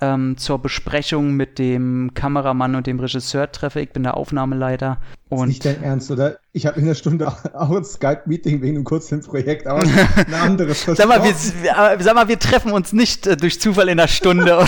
[0.00, 3.80] ähm, zur Besprechung mit dem Kameramann und dem Regisseur treffe.
[3.80, 4.98] Ich bin der Aufnahmeleiter.
[5.28, 6.38] Und ist nicht dein Ernst, oder?
[6.52, 9.80] Ich habe in der Stunde auch ein Skype-Meeting wegen einem Kurzfilmprojekt, aber
[10.16, 10.84] ein anderes.
[10.84, 14.66] sag, mal, wir, sag mal, wir treffen uns nicht äh, durch Zufall in der Stunde.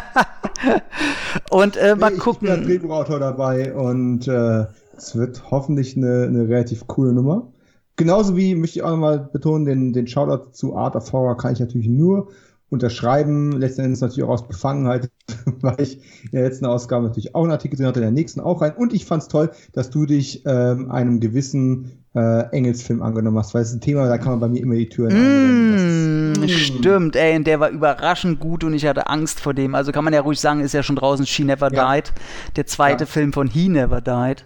[1.50, 2.48] und äh, mal nee, gucken.
[2.48, 4.66] Ich bin der Drehbuchautor dabei und äh,
[4.98, 7.52] es wird hoffentlich eine, eine relativ coole Nummer.
[7.96, 11.52] Genauso wie, möchte ich auch nochmal betonen, den, den Shoutout zu Art of Horror kann
[11.52, 12.28] ich natürlich nur
[12.70, 13.52] unterschreiben.
[13.52, 15.10] Letzten Endes natürlich auch aus Befangenheit,
[15.60, 18.40] weil ich in der letzten Ausgabe natürlich auch einen Artikel drin hatte, in der nächsten
[18.40, 18.74] auch rein.
[18.76, 23.54] Und ich fand es toll, dass du dich ähm, einem gewissen äh, Engelsfilm angenommen hast,
[23.54, 27.16] weil es ist ein Thema, da kann man bei mir immer die Türen mm, Stimmt,
[27.16, 29.74] ey, und der war überraschend gut und ich hatte Angst vor dem.
[29.74, 31.94] Also kann man ja ruhig sagen, ist ja schon draußen She Never ja.
[31.94, 32.12] Died,
[32.56, 33.06] der zweite ja.
[33.06, 34.44] Film von He Never Died.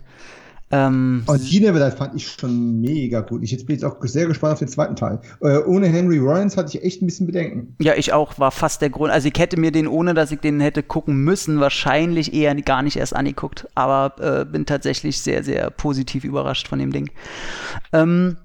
[0.72, 3.42] Ähm, und die Neverland fand ich schon mega gut.
[3.42, 5.20] Ich jetzt bin jetzt auch sehr gespannt auf den zweiten Teil.
[5.42, 7.76] Äh, ohne Henry Rollins hatte ich echt ein bisschen Bedenken.
[7.78, 9.12] Ja, ich auch, war fast der Grund.
[9.12, 12.82] Also ich hätte mir den, ohne dass ich den hätte gucken müssen, wahrscheinlich eher gar
[12.82, 13.68] nicht erst angeguckt.
[13.74, 17.10] Aber äh, bin tatsächlich sehr, sehr positiv überrascht von dem Ding.
[17.92, 18.38] Ähm,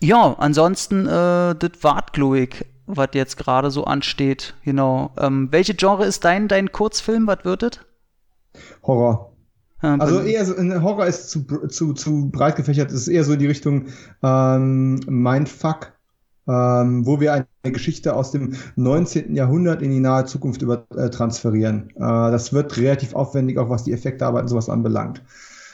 [0.00, 4.54] ja, ansonsten, äh, das wart, glaube ich, was jetzt gerade so ansteht.
[4.64, 5.12] Genau.
[5.18, 7.26] Ähm, welche Genre ist dein, dein Kurzfilm?
[7.26, 7.80] Was wird das?
[8.82, 9.32] Horror.
[9.80, 13.34] Also eher so, ein Horror ist zu, zu, zu breit gefächert, es ist eher so
[13.34, 13.86] in die Richtung
[14.24, 15.92] ähm, Mindfuck,
[16.48, 19.36] ähm, wo wir eine Geschichte aus dem 19.
[19.36, 21.90] Jahrhundert in die nahe Zukunft über, äh, transferieren.
[21.94, 25.22] Äh, das wird relativ aufwendig, auch was die Effektearbeit und sowas anbelangt.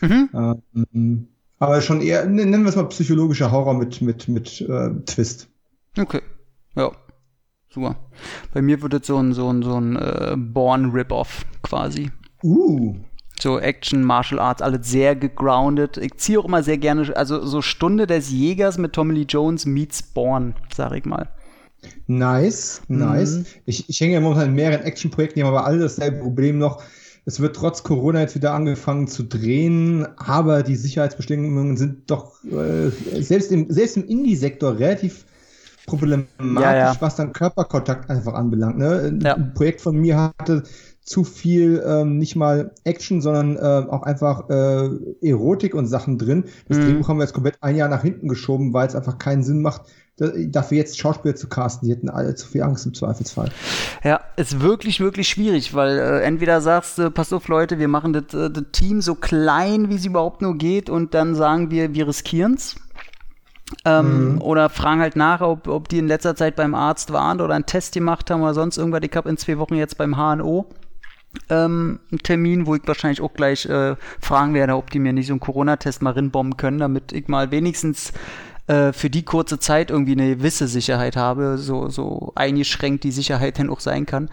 [0.02, 0.28] Mhm.
[0.34, 1.28] Ähm,
[1.58, 5.48] aber schon eher, nennen wir es mal psychologischer Horror mit, mit, mit äh, Twist.
[5.98, 6.20] Okay,
[6.76, 6.90] ja.
[7.70, 7.96] Super.
[8.52, 12.12] Bei mir wird es so ein, so ein, so ein äh, Born-Rip-Off quasi.
[12.42, 12.94] Uh
[13.40, 15.96] so Action, Martial Arts, alles sehr gegroundet.
[15.96, 19.66] Ich ziehe auch immer sehr gerne, also so Stunde des Jägers mit Tommy Lee Jones
[19.66, 21.28] meets Born, sag ich mal.
[22.06, 23.38] Nice, nice.
[23.38, 23.46] Mhm.
[23.66, 26.82] Ich, ich hänge ja momentan in mehreren Action-Projekten, die haben aber alle dasselbe Problem noch.
[27.26, 32.90] Es wird trotz Corona jetzt wieder angefangen zu drehen, aber die Sicherheitsbestimmungen sind doch äh,
[33.22, 35.24] selbst im, selbst im Indie-Sektor relativ
[35.86, 36.28] problematisch,
[36.60, 36.96] ja, ja.
[37.00, 38.78] was dann Körperkontakt einfach anbelangt.
[38.78, 39.18] Ne?
[39.22, 39.34] Ja.
[39.34, 40.64] Ein Projekt von mir hatte
[41.04, 44.88] zu viel ähm, nicht mal Action, sondern äh, auch einfach äh,
[45.20, 46.44] Erotik und Sachen drin.
[46.66, 46.82] Das mhm.
[46.82, 49.60] Drehbuch haben wir jetzt komplett ein Jahr nach hinten geschoben, weil es einfach keinen Sinn
[49.60, 49.82] macht,
[50.16, 51.88] dafür jetzt Schauspieler zu casten.
[51.88, 53.50] Die hätten alle zu viel Angst im Zweifelsfall.
[54.02, 58.12] Ja, ist wirklich, wirklich schwierig, weil äh, entweder sagst du, pass auf Leute, wir machen
[58.12, 61.94] das, äh, das Team so klein, wie es überhaupt nur geht und dann sagen wir,
[61.94, 62.76] wir riskieren's.
[63.84, 64.42] Ähm, mhm.
[64.42, 67.66] Oder fragen halt nach, ob, ob die in letzter Zeit beim Arzt waren oder einen
[67.66, 69.02] Test gemacht haben oder sonst irgendwas.
[69.02, 70.66] Ich habe in zwei Wochen jetzt beim HNO
[71.50, 75.32] ähm, Termin, wo ich wahrscheinlich auch gleich äh, fragen werde, ob die mir nicht so
[75.32, 78.12] einen Corona-Test mal rinbomben können, damit ich mal wenigstens
[78.66, 83.58] äh, für die kurze Zeit irgendwie eine gewisse Sicherheit habe, so, so eingeschränkt die Sicherheit
[83.58, 84.30] denn auch sein kann.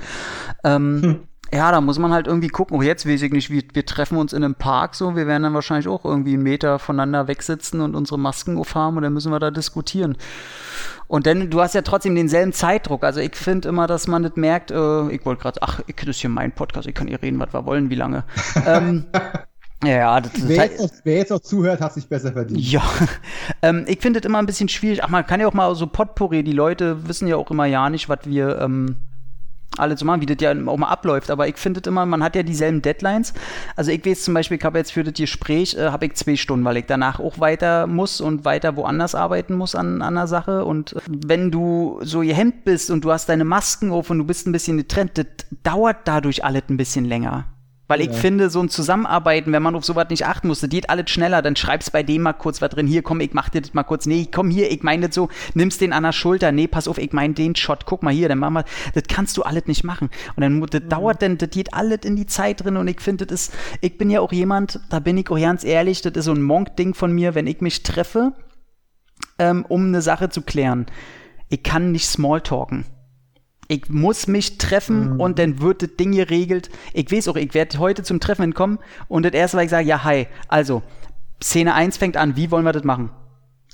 [0.63, 1.19] Ähm, hm.
[1.53, 2.77] Ja, da muss man halt irgendwie gucken.
[2.77, 5.43] Auch jetzt weiß ich nicht, wir, wir treffen uns in einem Park so, wir werden
[5.43, 9.31] dann wahrscheinlich auch irgendwie einen Meter voneinander wegsitzen und unsere Masken aufhaben und dann müssen
[9.31, 10.17] wir da diskutieren.
[11.07, 13.03] Und dann, du hast ja trotzdem denselben Zeitdruck.
[13.03, 16.07] Also ich finde immer, dass man das merkt, äh, ich wollte gerade, ach, ich, das
[16.07, 18.23] ist hier mein Podcast, ich kann hier reden, was wir wollen, wie lange.
[18.65, 19.07] ähm,
[19.83, 22.61] ja, das, wer, jetzt auch, wer jetzt auch zuhört, hat sich besser verdient.
[22.61, 22.83] Ja,
[23.61, 25.03] ähm, ich finde das immer ein bisschen schwierig.
[25.03, 27.89] Ach, man kann ja auch mal so Potpourri, die Leute wissen ja auch immer ja
[27.89, 28.95] nicht, was wir ähm,
[29.81, 31.29] alle zu machen, wie das ja auch mal abläuft.
[31.29, 33.33] Aber ich finde immer, man hat ja dieselben Deadlines.
[33.75, 36.35] Also ich weiß zum Beispiel, ich habe jetzt für das Gespräch, äh, habe ich zwei
[36.35, 40.27] Stunden, weil ich danach auch weiter muss und weiter woanders arbeiten muss an, an einer
[40.27, 40.65] Sache.
[40.65, 44.47] Und wenn du so gehemmt bist und du hast deine Masken auf und du bist
[44.47, 45.25] ein bisschen getrennt, das
[45.63, 47.45] dauert dadurch alles ein bisschen länger.
[47.91, 51.09] Weil ich finde, so ein Zusammenarbeiten, wenn man auf sowas nicht achten musste, geht alles
[51.09, 53.73] schneller, dann schreibst bei dem mal kurz was drin, hier, komm, ich mach dir das
[53.73, 56.67] mal kurz, nee, komm hier, ich meine das so, nimmst den an der Schulter, nee,
[56.67, 58.63] pass auf, ich meine den Shot, guck mal hier, dann mach mal,
[58.93, 60.09] das kannst du alles nicht machen.
[60.37, 60.87] Und dann, das mhm.
[60.87, 63.97] dauert dann, das geht alles in die Zeit drin und ich finde, das ist, ich
[63.97, 66.93] bin ja auch jemand, da bin ich auch ganz ehrlich, das ist so ein Monk-Ding
[66.93, 68.31] von mir, wenn ich mich treffe,
[69.37, 70.85] ähm, um eine Sache zu klären.
[71.49, 72.85] Ich kann nicht Smalltalken.
[73.71, 75.19] Ich muss mich treffen mhm.
[75.21, 76.69] und dann wird das Ding geregelt.
[76.91, 79.87] Ich weiß auch, ich werde heute zum Treffen kommen und das erste, was ich sage,
[79.87, 80.83] ja, hi, also,
[81.41, 83.11] Szene 1 fängt an, wie wollen wir das machen?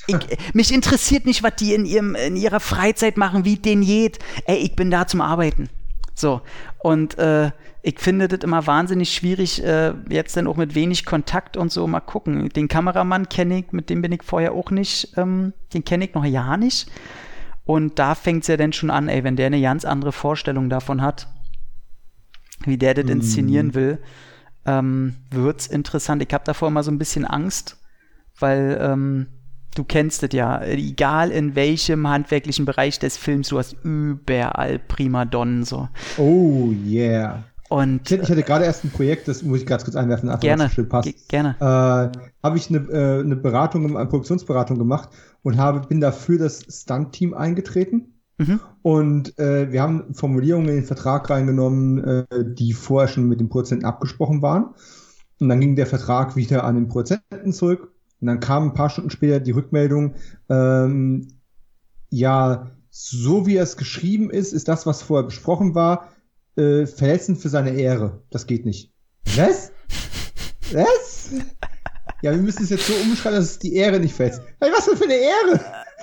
[0.06, 0.18] Ich,
[0.54, 4.20] mich interessiert nicht, was die in, ihrem, in ihrer Freizeit machen, wie den geht.
[4.46, 5.68] Ey, ich bin da zum Arbeiten.
[6.14, 6.42] So,
[6.78, 7.50] und äh,
[7.82, 11.88] ich finde das immer wahnsinnig schwierig, äh, jetzt dann auch mit wenig Kontakt und so
[11.88, 12.50] mal gucken.
[12.50, 16.14] Den Kameramann kenne ich, mit dem bin ich vorher auch nicht, ähm, den kenne ich
[16.14, 16.88] noch ja nicht.
[17.68, 20.70] Und da fängt es ja dann schon an, ey, wenn der eine ganz andere Vorstellung
[20.70, 21.28] davon hat,
[22.64, 23.10] wie der das mm.
[23.10, 24.00] inszenieren will,
[24.66, 26.24] ähm, wird's interessant.
[26.24, 27.76] Ich habe davor immer so ein bisschen Angst,
[28.40, 29.28] weil ähm,
[29.76, 35.66] du kennst es ja, egal in welchem handwerklichen Bereich des Films, du hast überall Primadonnen
[35.66, 35.90] so.
[36.18, 37.44] Oh yeah.
[37.70, 40.70] Und, ich hatte gerade erst ein Projekt, das muss ich ganz kurz einwerfen, einfach gerne,
[40.70, 41.10] schön passt.
[41.28, 41.56] Gerne.
[41.60, 45.10] Äh, habe ich eine, äh, eine Beratung, eine Produktionsberatung gemacht
[45.44, 48.14] und habe, bin dafür das Stunt-Team eingetreten.
[48.38, 48.60] Mhm.
[48.84, 53.50] Und äh, wir haben Formulierungen in den Vertrag reingenommen, äh, die vorher schon mit dem
[53.50, 54.76] Produzenten abgesprochen waren.
[55.40, 57.92] Und dann ging der Vertrag wieder an den Produzenten zurück.
[58.22, 60.16] Und dann kam ein paar Stunden später die Rückmeldung,
[60.50, 61.28] ähm,
[62.10, 66.10] ja, so wie es geschrieben ist, ist das, was vorher besprochen war,
[66.58, 68.22] äh, verletzend für seine Ehre.
[68.32, 68.92] Das geht nicht.
[69.36, 69.72] Was?
[70.72, 71.30] Was?
[72.22, 74.42] Ja, wir müssen es jetzt so umschreiben, dass es die Ehre nicht verletzt.
[74.60, 75.60] Hey, was denn für eine Ehre?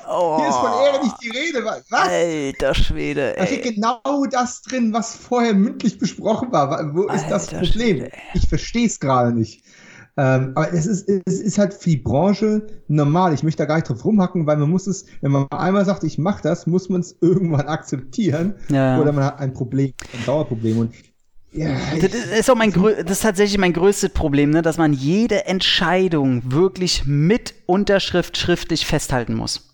[0.07, 1.65] Oh, Hier ist von Ehre nicht die Rede.
[1.65, 1.83] Was?
[1.91, 3.41] Alter Schwede, ey.
[3.41, 4.01] Da steht genau
[4.31, 6.95] das drin, was vorher mündlich besprochen war.
[6.95, 7.67] Wo ist Alter das Problem?
[7.73, 9.64] Schwede, ich verstehe es gerade nicht.
[10.17, 13.35] Ähm, aber es ist, es ist halt für die Branche normal.
[13.35, 16.05] Ich möchte da gar nicht drauf rumhacken, weil man muss es, wenn man einmal sagt,
[16.05, 18.55] ich mache das, muss man es irgendwann akzeptieren.
[18.69, 19.01] Ja.
[19.01, 20.79] Oder man hat ein Problem, ein Dauerproblem.
[20.79, 20.95] Und
[21.53, 25.47] ja, das ist auch mein das ist tatsächlich mein größtes Problem, ne, dass man jede
[25.47, 29.74] Entscheidung wirklich mit Unterschrift schriftlich festhalten muss.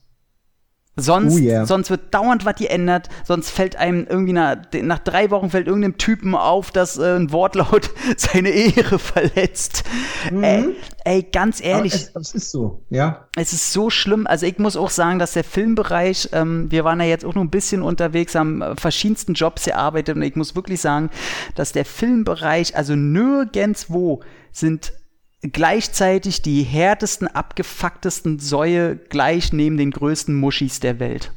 [1.01, 1.67] Sonst, oh yeah.
[1.67, 5.99] sonst wird dauernd was geändert, sonst fällt einem irgendwie nach, nach drei Wochen fällt irgendeinem
[5.99, 9.85] Typen auf, dass äh, ein Wortlaut seine Ehre verletzt.
[10.31, 10.45] Mhm.
[10.45, 11.95] Ey, ey, ganz ehrlich.
[11.95, 13.27] Es, es, ist so, ja.
[13.37, 14.27] Es ist so schlimm.
[14.27, 17.43] Also ich muss auch sagen, dass der Filmbereich, ähm, wir waren ja jetzt auch noch
[17.43, 21.11] ein bisschen unterwegs, haben äh, verschiedensten Jobs gearbeitet und ich muss wirklich sagen,
[21.55, 24.21] dass der Filmbereich, also nirgendwo
[24.53, 24.93] sind
[25.43, 31.33] gleichzeitig die härtesten, abgefucktesten Säue gleich neben den größten Muschis der Welt.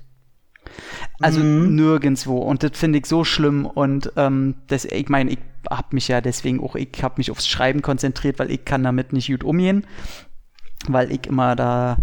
[1.20, 1.76] Also mhm.
[1.76, 2.38] nirgendwo.
[2.38, 3.66] Und das finde ich so schlimm.
[3.66, 5.40] Und ähm, das, ich meine, ich
[5.70, 9.14] habe mich ja deswegen auch, ich habe mich aufs Schreiben konzentriert, weil ich kann damit
[9.14, 9.86] nicht gut umgehen.
[10.88, 11.98] Weil ich immer da,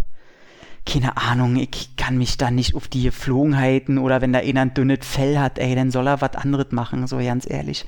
[0.86, 4.74] keine Ahnung, ich kann mich da nicht auf die Geflogenheiten oder wenn da einer ein
[4.74, 7.85] dünnes Fell hat, ey, dann soll er was anderes machen, so ganz ehrlich.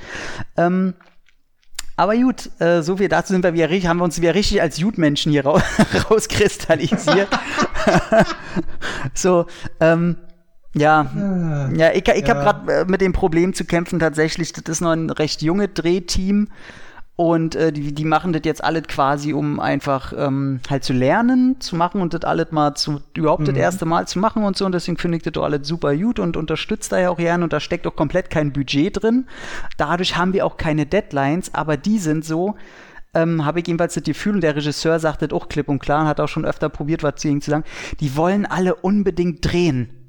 [0.59, 0.95] Ähm,
[1.97, 4.63] aber gut, äh, so viel dazu sind wir wieder richtig, haben wir uns wieder richtig
[4.63, 5.63] als Jutmenschen hier ra
[6.11, 7.29] rauskristallisiert.
[9.15, 9.47] so,
[9.81, 10.17] ähm,
[10.75, 12.35] ja, ah, ja, ich, ich ja.
[12.35, 14.53] habe gerade äh, mit dem Problem zu kämpfen tatsächlich.
[14.53, 16.49] Das ist noch ein recht junge Drehteam
[17.15, 21.61] und äh, die, die machen das jetzt alles quasi, um einfach ähm, halt zu lernen,
[21.61, 23.47] zu machen und das alles mal zu, überhaupt mhm.
[23.47, 24.65] das erste Mal zu machen und so.
[24.65, 27.53] Und deswegen finde ich das alles super gut und unterstützt da ja auch gerne und
[27.53, 29.27] da steckt auch komplett kein Budget drin.
[29.77, 32.57] Dadurch haben wir auch keine Deadlines, aber die sind so,
[33.13, 36.07] ähm, habe ich jedenfalls das Gefühl, und der Regisseur sagt das auch klipp und klar,
[36.07, 37.65] hat auch schon öfter probiert, was zu ihnen zu sagen,
[38.01, 40.02] die wollen alle unbedingt drehen.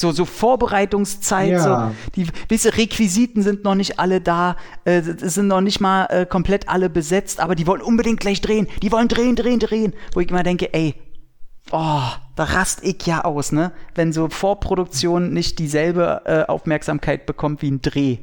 [0.00, 1.90] So, so Vorbereitungszeit, ja.
[1.90, 4.56] so, die, wisse Requisiten sind noch nicht alle da,
[4.86, 8.66] äh, sind noch nicht mal äh, komplett alle besetzt, aber die wollen unbedingt gleich drehen,
[8.82, 10.94] die wollen drehen, drehen, drehen, wo ich immer denke, ey,
[11.70, 12.00] oh,
[12.34, 17.70] da rast ich ja aus, ne, wenn so Vorproduktion nicht dieselbe äh, Aufmerksamkeit bekommt wie
[17.70, 18.20] ein Dreh.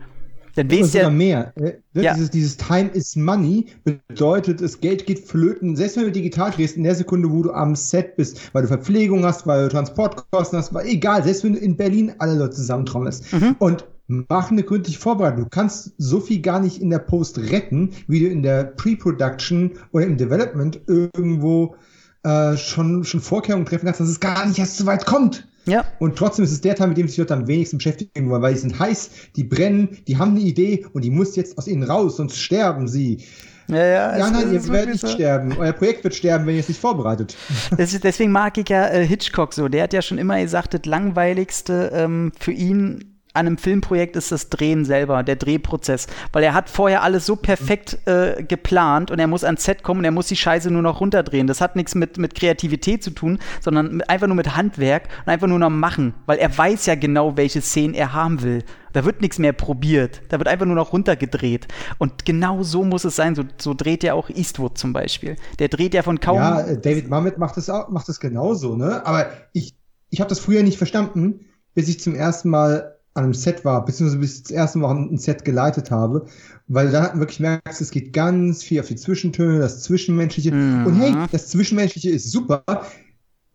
[0.57, 1.53] Dann weißt ja mehr.
[1.55, 2.13] Äh, ne, ja.
[2.15, 5.75] Dieses, dieses Time is Money bedeutet, das Geld geht flöten.
[5.75, 8.67] Selbst wenn du digital drehst, in der Sekunde, wo du am Set bist, weil du
[8.67, 12.55] Verpflegung hast, weil du Transportkosten hast, weil egal, selbst wenn du in Berlin alle Leute
[12.55, 13.31] zusammentrommelst.
[13.34, 13.55] Mhm.
[13.59, 15.43] Und mach eine gründliche Vorbereitung.
[15.43, 19.73] Du kannst so viel gar nicht in der Post retten, wie du in der Pre-Production
[19.91, 21.75] oder im Development irgendwo
[22.23, 25.47] äh, schon, schon Vorkehrungen treffen kannst, dass es gar nicht erst so weit kommt.
[25.68, 25.85] Ja.
[25.99, 28.53] Und trotzdem ist es der Teil, mit dem sich Leute am wenigsten beschäftigen wollen, weil
[28.53, 31.84] die sind heiß, die brennen, die haben eine Idee und die muss jetzt aus ihnen
[31.84, 33.23] raus, sonst sterben sie.
[33.68, 35.07] Ja, ja, ja nein, ihr werdet nicht so.
[35.07, 35.57] sterben.
[35.57, 37.35] Euer Projekt wird sterben, wenn ihr es nicht vorbereitet.
[37.77, 39.68] Ist, deswegen mag ich ja äh, Hitchcock so.
[39.68, 44.31] Der hat ja schon immer gesagt, das Langweiligste ähm, für ihn an einem Filmprojekt ist
[44.31, 46.07] das Drehen selber, der Drehprozess.
[46.34, 49.99] Weil er hat vorher alles so perfekt äh, geplant und er muss ans Set kommen
[49.99, 51.47] und er muss die Scheiße nur noch runterdrehen.
[51.47, 55.31] Das hat nichts mit, mit Kreativität zu tun, sondern mit, einfach nur mit Handwerk und
[55.31, 56.14] einfach nur noch machen.
[56.26, 58.64] Weil er weiß ja genau, welche Szenen er haben will.
[58.93, 60.22] Da wird nichts mehr probiert.
[60.30, 61.68] Da wird einfach nur noch runtergedreht.
[61.99, 63.35] Und genau so muss es sein.
[63.35, 65.35] So, so dreht ja auch Eastwood zum Beispiel.
[65.59, 66.38] Der dreht ja von kaum.
[66.38, 69.05] Ja, äh, David Mamet macht das auch, macht das genauso, ne?
[69.05, 69.76] Aber ich,
[70.09, 71.45] ich habe das früher nicht verstanden,
[71.76, 74.95] bis ich zum ersten Mal an einem Set war, beziehungsweise bis ich das erste Mal
[74.95, 76.26] ein Set geleitet habe,
[76.68, 80.53] weil da wirklich merkst, es geht ganz viel auf die Zwischentöne, das Zwischenmenschliche.
[80.53, 80.85] Mhm.
[80.85, 82.64] Und hey, das Zwischenmenschliche ist super.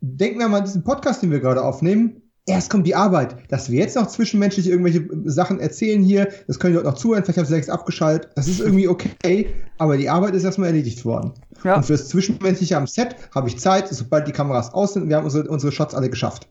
[0.01, 2.22] Denken wir mal an diesen Podcast, den wir gerade aufnehmen.
[2.45, 3.37] Erst kommt die Arbeit.
[3.49, 7.23] Dass wir jetzt noch zwischenmenschlich irgendwelche Sachen erzählen hier, das können die dort noch zuhören,
[7.23, 9.47] vielleicht haben sie längst abgeschaltet, das ist irgendwie okay,
[9.77, 11.31] aber die Arbeit ist erstmal erledigt worden.
[11.63, 11.75] Ja.
[11.75, 15.25] Und fürs Zwischenmenschliche am Set habe ich Zeit, sobald die Kameras aus sind, wir haben
[15.25, 16.47] unsere, unsere Shots alle geschafft.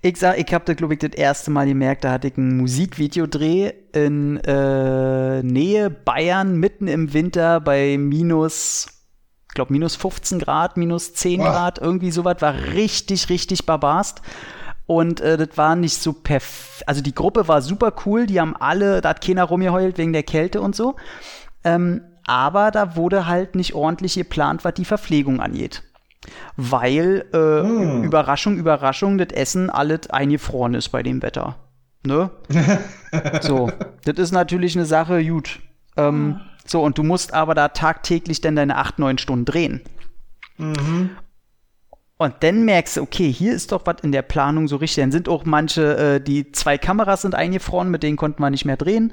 [0.00, 2.56] Ich sag, ich habe da, glaube ich, das erste Mal gemerkt, da hatte ich ein
[2.56, 8.86] Musikvideodreh in äh, Nähe Bayern, mitten im Winter bei minus,
[9.48, 11.44] ich glaube, minus 15 Grad, minus 10 oh.
[11.44, 14.22] Grad, irgendwie sowas, war richtig, richtig barbarst.
[14.86, 16.88] Und äh, das war nicht so perfekt.
[16.88, 20.24] Also die Gruppe war super cool, die haben alle, da hat keiner rumgeheult wegen der
[20.24, 20.96] Kälte und so.
[21.64, 25.82] Ähm, aber da wurde halt nicht ordentlich geplant, was die Verpflegung angeht
[26.56, 28.04] weil äh, mm.
[28.04, 31.56] Überraschung, Überraschung, das Essen alles eingefroren ist bei dem Wetter.
[32.04, 32.30] Ne?
[33.40, 33.70] so,
[34.04, 35.60] das ist natürlich eine Sache, gut.
[35.96, 39.80] Ähm, so, und du musst aber da tagtäglich dann deine 8, 9 Stunden drehen.
[40.58, 41.10] Mhm.
[42.22, 45.02] Und dann merkst du, okay, hier ist doch was in der Planung so richtig.
[45.02, 48.64] Dann sind auch manche, äh, die zwei Kameras sind eingefroren, mit denen konnten wir nicht
[48.64, 49.12] mehr drehen.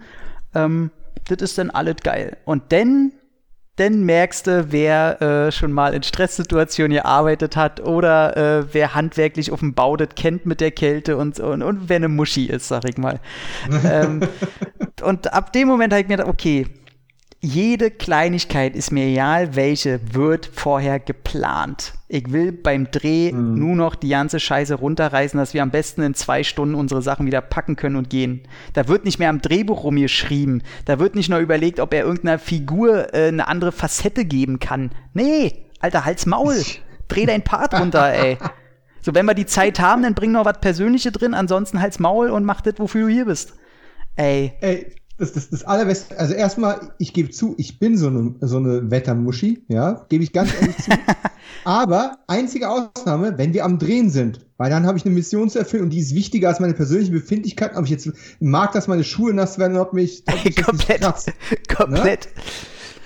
[0.53, 0.91] Ähm,
[1.27, 2.38] das ist dann alles geil.
[2.45, 3.14] Und dann
[3.80, 9.52] dann merkst du, wer äh, schon mal in Stresssituationen gearbeitet hat oder äh, wer handwerklich
[9.52, 12.68] auf dem Bau das kennt mit der Kälte und, und, und wer eine Muschi ist,
[12.68, 13.22] sag ich mal.
[13.86, 14.22] ähm,
[15.02, 16.68] und ab dem Moment habe ich mir gedacht, okay,
[17.41, 21.94] jede Kleinigkeit ist mir egal, welche wird vorher geplant.
[22.10, 23.57] Ich will beim Dreh mhm.
[23.57, 27.26] nur noch die ganze Scheiße runterreißen, dass wir am besten in zwei Stunden unsere Sachen
[27.26, 28.41] wieder packen können und gehen.
[28.74, 30.64] Da wird nicht mehr am Drehbuch rumgeschrieben.
[30.84, 34.91] Da wird nicht nur überlegt, ob er irgendeiner Figur äh, eine andere Facette geben kann.
[35.14, 36.61] Nee, alter, halt's Maul.
[37.07, 38.38] Dreh dein Part runter, ey.
[39.02, 42.32] So, wenn wir die Zeit haben, dann bring noch was Persönliches drin, ansonsten halt's Maul
[42.32, 43.53] und mach das, wofür du hier bist.
[44.18, 44.52] Ey.
[44.60, 48.58] Ey, das, das, das allerbeste, also erstmal, ich gebe zu, ich bin so eine, so
[48.58, 50.91] eine Wettermuschi, ja, gebe ich ganz ehrlich zu.
[51.66, 55.60] Aber einzige Ausnahme, wenn wir am Drehen sind, weil dann habe ich eine Mission zu
[55.60, 58.10] erfüllen und die ist wichtiger als meine persönliche Befindlichkeit, ob ich jetzt
[58.40, 61.26] mag, dass meine Schuhe nass werden, ob mich, ob mich komplett, krass,
[61.68, 62.26] komplett.
[62.26, 62.41] Ne?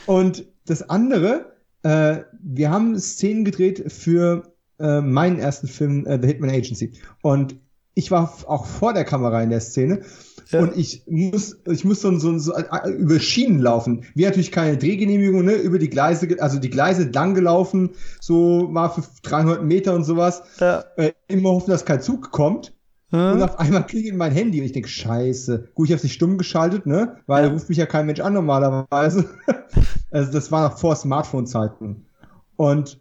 [0.05, 6.27] Und das andere, äh, wir haben Szenen gedreht für äh, meinen ersten Film, äh, The
[6.27, 6.93] Hitman Agency.
[7.23, 7.55] Und
[7.95, 10.01] ich war auch vor der Kamera in der Szene
[10.49, 10.59] ja.
[10.59, 14.05] Und ich muss, ich muss so, so, so äh, über Schienen laufen.
[14.15, 15.53] Wir natürlich keine Drehgenehmigung, ne?
[15.53, 20.43] Über die Gleise, also die Gleise lang gelaufen, so mal für 300 Meter und sowas.
[20.59, 20.83] Ja.
[20.97, 22.73] Äh, immer hoffen, dass kein Zug kommt.
[23.11, 23.33] Hm.
[23.33, 25.69] Und auf einmal klingelt mein Handy und ich denke, scheiße.
[25.75, 27.17] Gut, ich habe nicht stumm geschaltet, ne?
[27.27, 27.51] Weil ja.
[27.51, 29.29] ruft mich ja kein Mensch an normalerweise.
[30.11, 32.07] also das war noch vor Smartphone-Zeiten.
[32.55, 32.99] Und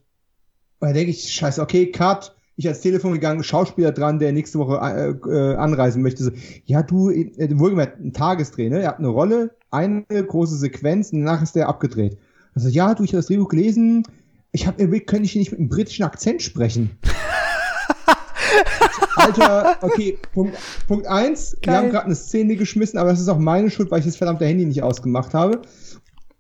[0.80, 4.76] da denke ich, scheiße, okay, Cut ich als Telefon gegangen, Schauspieler dran, der nächste Woche
[4.76, 6.24] äh, äh, anreisen möchte.
[6.24, 6.30] So,
[6.64, 8.82] ja, du, äh, wohlgemerkt, ein Tagesdreh, ne?
[8.82, 12.18] Er hat eine Rolle, eine große Sequenz, und danach ist der abgedreht.
[12.54, 14.04] Also, ja, du, ich habe das Drehbuch gelesen,
[14.52, 16.98] ich habe mir könnte ich hier nicht mit einem britischen Akzent sprechen.
[19.16, 21.72] Alter, okay, Punkt, Punkt eins, Geil.
[21.74, 24.16] wir haben gerade eine Szene geschmissen, aber das ist auch meine Schuld, weil ich das
[24.16, 25.62] verdammte Handy nicht ausgemacht habe.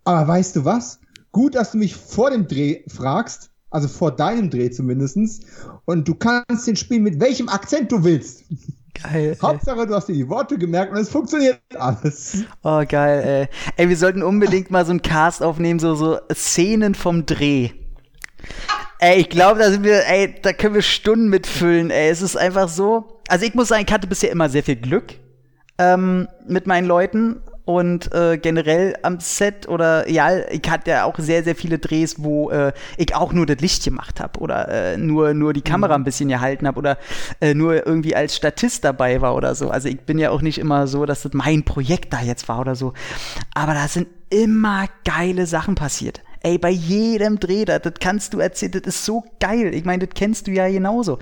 [0.04, 1.00] Aber weißt du was?
[1.30, 5.40] Gut, dass du mich vor dem Dreh fragst, also vor deinem Dreh zumindestens.
[5.84, 8.44] Und du kannst den spielen mit welchem Akzent du willst.
[9.02, 9.36] Geil.
[9.40, 12.44] Hauptsache, du hast dir die Worte gemerkt und es funktioniert alles.
[12.62, 13.48] Oh, geil, ey.
[13.76, 17.70] Ey, wir sollten unbedingt mal so einen Cast aufnehmen, so, so Szenen vom Dreh.
[18.98, 22.10] Ey, ich glaube, da sind wir, ey, da können wir Stunden mitfüllen, ey.
[22.10, 23.20] Es ist einfach so.
[23.28, 25.14] Also ich muss sagen, ich hatte bisher immer sehr viel Glück
[25.78, 31.18] ähm, mit meinen Leuten und äh, generell am Set oder ja, ich hatte ja auch
[31.18, 34.96] sehr, sehr viele Drehs, wo äh, ich auch nur das Licht gemacht habe oder äh,
[34.96, 36.02] nur, nur die Kamera mhm.
[36.02, 36.98] ein bisschen gehalten habe oder
[37.40, 39.70] äh, nur irgendwie als Statist dabei war oder so.
[39.70, 42.60] Also ich bin ja auch nicht immer so, dass das mein Projekt da jetzt war
[42.60, 42.94] oder so.
[43.54, 46.22] Aber da sind immer geile Sachen passiert.
[46.44, 49.72] Ey, bei jedem Dreh, das, das kannst du erzählen, das ist so geil.
[49.74, 51.20] Ich meine, das kennst du ja genauso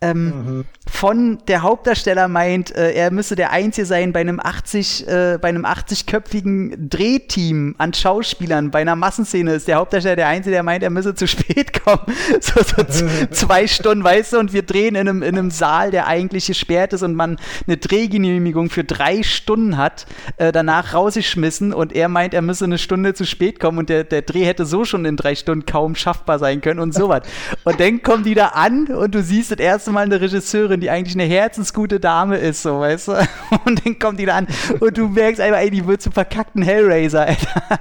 [0.00, 0.64] ähm, mhm.
[0.88, 5.48] von der Hauptdarsteller meint, äh, er müsse der Einzige sein bei einem 80, äh, bei
[5.48, 8.70] einem 80-köpfigen Drehteam an Schauspielern.
[8.70, 12.02] Bei einer Massenszene ist der Hauptdarsteller der Einzige, der meint, er müsse zu spät kommen.
[12.40, 12.82] so, so
[13.30, 16.92] zwei Stunden, weißt du, und wir drehen in einem, in einem Saal, der eigentlich gesperrt
[16.92, 20.06] ist und man eine Drehgenehmigung für drei Stunden hat,
[20.36, 24.04] äh, danach rausgeschmissen und er meint, er müsse eine Stunde zu spät kommen und der,
[24.04, 27.22] der Dreh hätte so schon in drei Stunden kaum schaffbar sein können und sowas.
[27.64, 30.80] Und dann kommen die da an und du siehst das erste erste Mal eine Regisseurin,
[30.80, 33.12] die eigentlich eine herzensgute Dame ist, so, weißt du?
[33.64, 34.46] Und dann kommt die da an
[34.80, 37.80] und du merkst einfach, ey, die wird zum verkackten Hellraiser, Alter.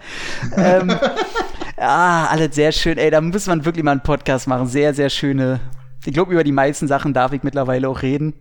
[0.56, 0.96] ähm,
[1.78, 4.68] ah, alles sehr schön, ey, da muss man wirklich mal einen Podcast machen.
[4.68, 5.60] Sehr, sehr schöne.
[6.06, 8.34] Ich glaube, über die meisten Sachen darf ich mittlerweile auch reden.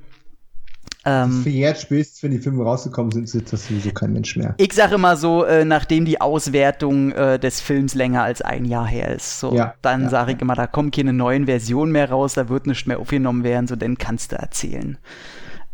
[1.06, 4.54] Ähm, für jetzt spätestens, wenn die Filme rausgekommen sind, ist das sowieso kein Mensch mehr.
[4.58, 8.86] Ich sage immer so, äh, nachdem die Auswertung äh, des Films länger als ein Jahr
[8.86, 12.10] her ist, so, ja, dann ja, sage ich immer, da kommen keine neuen Versionen mehr
[12.10, 14.98] raus, da wird nichts mehr aufgenommen werden, so, dann kannst du erzählen.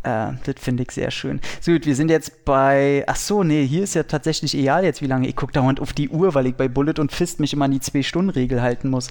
[0.02, 1.40] Äh, das finde ich sehr schön.
[1.60, 3.04] So gut, wir sind jetzt bei.
[3.06, 5.28] Ach so, nee, hier ist ja tatsächlich egal jetzt, wie lange.
[5.28, 7.70] Ich gucke dauernd auf die Uhr, weil ich bei Bullet und Fist mich immer an
[7.70, 9.08] die Zwei-Stunden-Regel halten muss.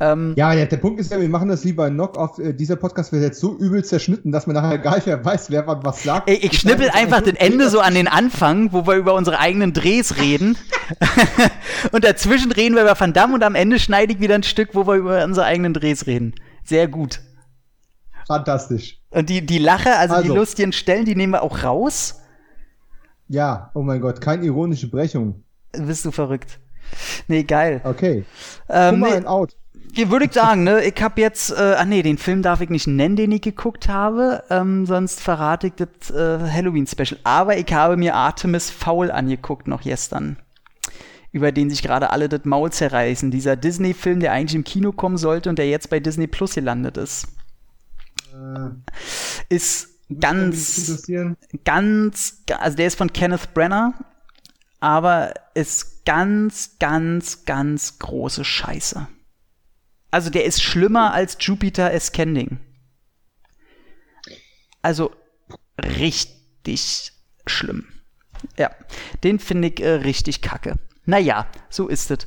[0.00, 2.38] Ähm, ja, ja, der Punkt ist ja, wir machen das wie bei Knock-Off.
[2.38, 5.50] Äh, dieser Podcast wird jetzt so übel zerschnitten, dass man nachher gar nicht mehr weiß,
[5.50, 6.28] wer was sagt.
[6.28, 9.38] Ey, ich, ich schnippel einfach den Ende so an den Anfang, wo wir über unsere
[9.38, 10.56] eigenen Drehs reden.
[11.92, 14.70] und dazwischen reden wir über Van Damme und am Ende schneide ich wieder ein Stück,
[14.74, 16.34] wo wir über unsere eigenen Drehs reden.
[16.64, 17.20] Sehr gut.
[18.26, 18.97] Fantastisch.
[19.10, 22.20] Und die, die Lache, also, also, die lustigen Stellen, die nehmen wir auch raus.
[23.28, 25.42] Ja, oh mein Gott, keine ironische Brechung.
[25.72, 26.58] Bist du verrückt.
[27.26, 27.80] Nee, geil.
[27.84, 28.24] Okay.
[28.68, 29.56] Ähm, nee, out.
[29.94, 30.84] Würde ich sagen, ne?
[30.84, 33.88] Ich habe jetzt, äh, ah nee, den Film darf ich nicht nennen, den ich geguckt
[33.88, 37.18] habe, ähm, sonst verrate ich das äh, Halloween-Special.
[37.24, 40.36] Aber ich habe mir Artemis Fowl angeguckt noch gestern
[41.30, 43.30] über den sich gerade alle das Maul zerreißen.
[43.30, 46.96] Dieser Disney-Film, der eigentlich im Kino kommen sollte und der jetzt bei Disney Plus gelandet
[46.96, 47.28] ist.
[48.38, 49.88] Äh, ist
[50.20, 51.06] ganz,
[51.64, 53.94] ganz, also der ist von Kenneth Brenner,
[54.80, 59.06] aber ist ganz, ganz, ganz große Scheiße.
[60.10, 62.58] Also der ist schlimmer als Jupiter Ascending.
[64.80, 65.12] Also
[65.78, 67.12] richtig
[67.46, 67.86] schlimm.
[68.56, 68.70] Ja,
[69.24, 70.76] den finde ich äh, richtig kacke.
[71.04, 72.18] Naja, so ist es.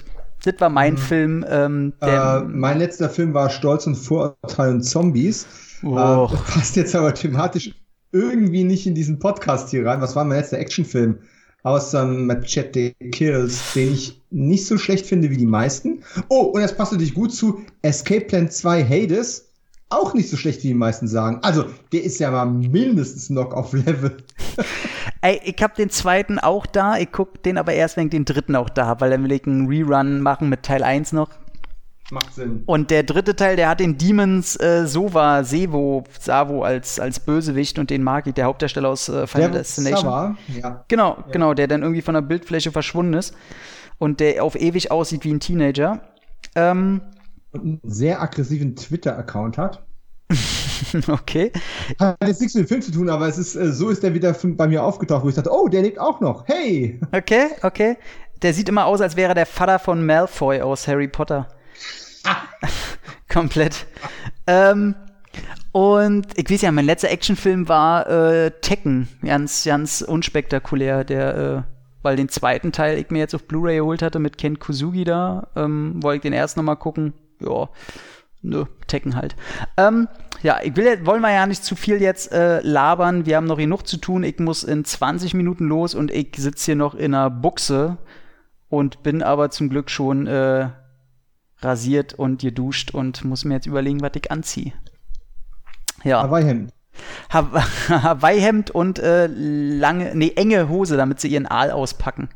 [0.43, 0.97] Das war mein mhm.
[0.97, 1.45] Film.
[1.47, 5.47] Ähm, äh, mein letzter Film war Stolz und Vorurteil und Zombies.
[5.83, 6.29] Oh.
[6.31, 7.71] Äh, passt jetzt aber thematisch
[8.11, 10.01] irgendwie nicht in diesen Podcast hier rein.
[10.01, 11.19] Was war mein letzter Actionfilm?
[11.63, 16.03] Außer Machete Kills, den ich nicht so schlecht finde wie die meisten.
[16.29, 19.47] Oh, und das passt natürlich gut zu Escape Plan 2 Hades.
[19.89, 21.39] Auch nicht so schlecht, wie die meisten sagen.
[21.43, 24.17] Also, der ist ja mal mindestens Knock-off-Level.
[25.21, 26.97] Ey, ich hab den zweiten auch da.
[26.97, 29.33] Ich guck den aber erst, wenn ich den dritten auch da habe, weil dann will
[29.33, 31.29] ich einen Rerun machen mit Teil 1 noch.
[32.11, 32.63] Macht Sinn.
[32.65, 37.79] Und der dritte Teil, der hat den Demons äh, Sova, Sevo, Savo als, als Bösewicht
[37.79, 40.03] und den mag ich, der Hauptdarsteller aus äh, Final der Destination.
[40.03, 40.85] Sava, ja.
[40.89, 41.31] Genau, ja.
[41.31, 43.33] genau, der dann irgendwie von der Bildfläche verschwunden ist
[43.97, 46.01] und der auf ewig aussieht wie ein Teenager.
[46.55, 47.01] Ähm,
[47.53, 49.83] und einen sehr aggressiven Twitter-Account hat.
[51.07, 51.51] okay.
[51.99, 54.13] Hat jetzt nichts mit dem Film zu tun, aber es ist, äh, so ist der
[54.13, 56.45] wieder bei mir aufgetaucht, wo ich dachte, oh, der lebt auch noch.
[56.47, 56.99] Hey!
[57.13, 57.97] Okay, okay.
[58.41, 61.47] Der sieht immer aus, als wäre der Vater von Malfoy aus Harry Potter.
[63.29, 63.85] Komplett.
[64.47, 64.95] ähm,
[65.71, 69.07] und ich weiß ja, mein letzter Actionfilm war äh, Tekken.
[69.23, 71.03] Ganz, ganz unspektakulär.
[71.03, 71.61] Der, äh,
[72.01, 75.47] weil den zweiten Teil ich mir jetzt auf Blu-ray geholt hatte mit Ken Kuzugi da.
[75.55, 77.13] Ähm, wollte ich den erst nochmal gucken.
[77.39, 77.69] Ja,
[78.41, 79.35] nö, Tekken halt.
[79.77, 80.09] Ähm,
[80.43, 83.25] ja, ich will, wollen wir ja nicht zu viel jetzt äh, labern.
[83.25, 84.23] Wir haben noch genug zu tun.
[84.23, 87.97] Ich muss in 20 Minuten los und ich sitze hier noch in einer Buchse
[88.67, 90.69] und bin aber zum Glück schon äh,
[91.61, 94.73] rasiert und geduscht und muss mir jetzt überlegen, was ich anziehe.
[96.03, 96.23] Ja.
[96.23, 96.73] Hawaii-Hemd.
[97.31, 102.29] Hawaii-Hemd und äh, lange, nee, enge Hose, damit sie ihren Aal auspacken.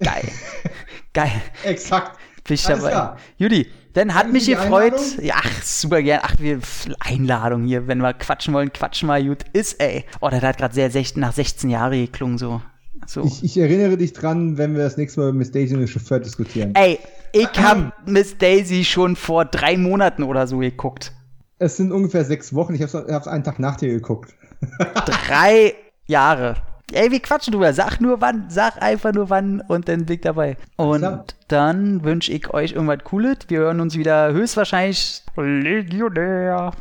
[0.00, 0.28] Geil.
[1.12, 1.42] Geil.
[1.62, 2.18] Exakt.
[2.44, 3.16] Bin ich dabei.
[3.38, 5.00] Judy, dann hat mich gefreut.
[5.22, 6.20] Ja, ach, super gern.
[6.22, 6.58] Ach, wir
[7.00, 9.44] Einladung hier, wenn wir quatschen wollen, quatschen wir gut.
[9.52, 10.04] Ist, ey.
[10.20, 12.60] Oh, das hat gerade sehr nach 16 Jahren geklungen so.
[13.06, 13.24] So.
[13.24, 15.88] Ich, ich, erinnere dich dran, wenn wir das nächste Mal mit Miss Daisy und den
[15.88, 16.72] Chauffeur diskutieren.
[16.74, 16.98] Ey,
[17.32, 21.12] ich habe Miss Daisy schon vor drei Monaten oder so geguckt.
[21.58, 22.74] Es sind ungefähr sechs Wochen.
[22.74, 24.34] Ich habe es einen Tag nach dir geguckt.
[25.06, 25.74] drei
[26.06, 26.56] Jahre.
[26.92, 27.72] Ey, wie quatschen drüber.
[27.72, 30.56] Sag nur wann, sag einfach nur wann und dann blick dabei.
[30.76, 31.24] Und Klar.
[31.48, 33.38] dann wünsche ich euch irgendwas Cooles.
[33.48, 36.72] Wir hören uns wieder höchstwahrscheinlich Legionär.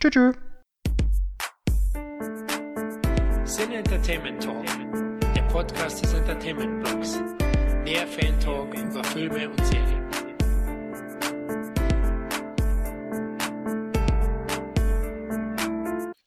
[0.00, 0.12] Tschüss.
[0.12, 0.34] tschüss.
[3.44, 4.81] Sin Entertainment Talk
[5.52, 7.20] Podcast des Entertainment Blogs.
[7.84, 10.01] Mehr Fan Talk über Filme und Serien.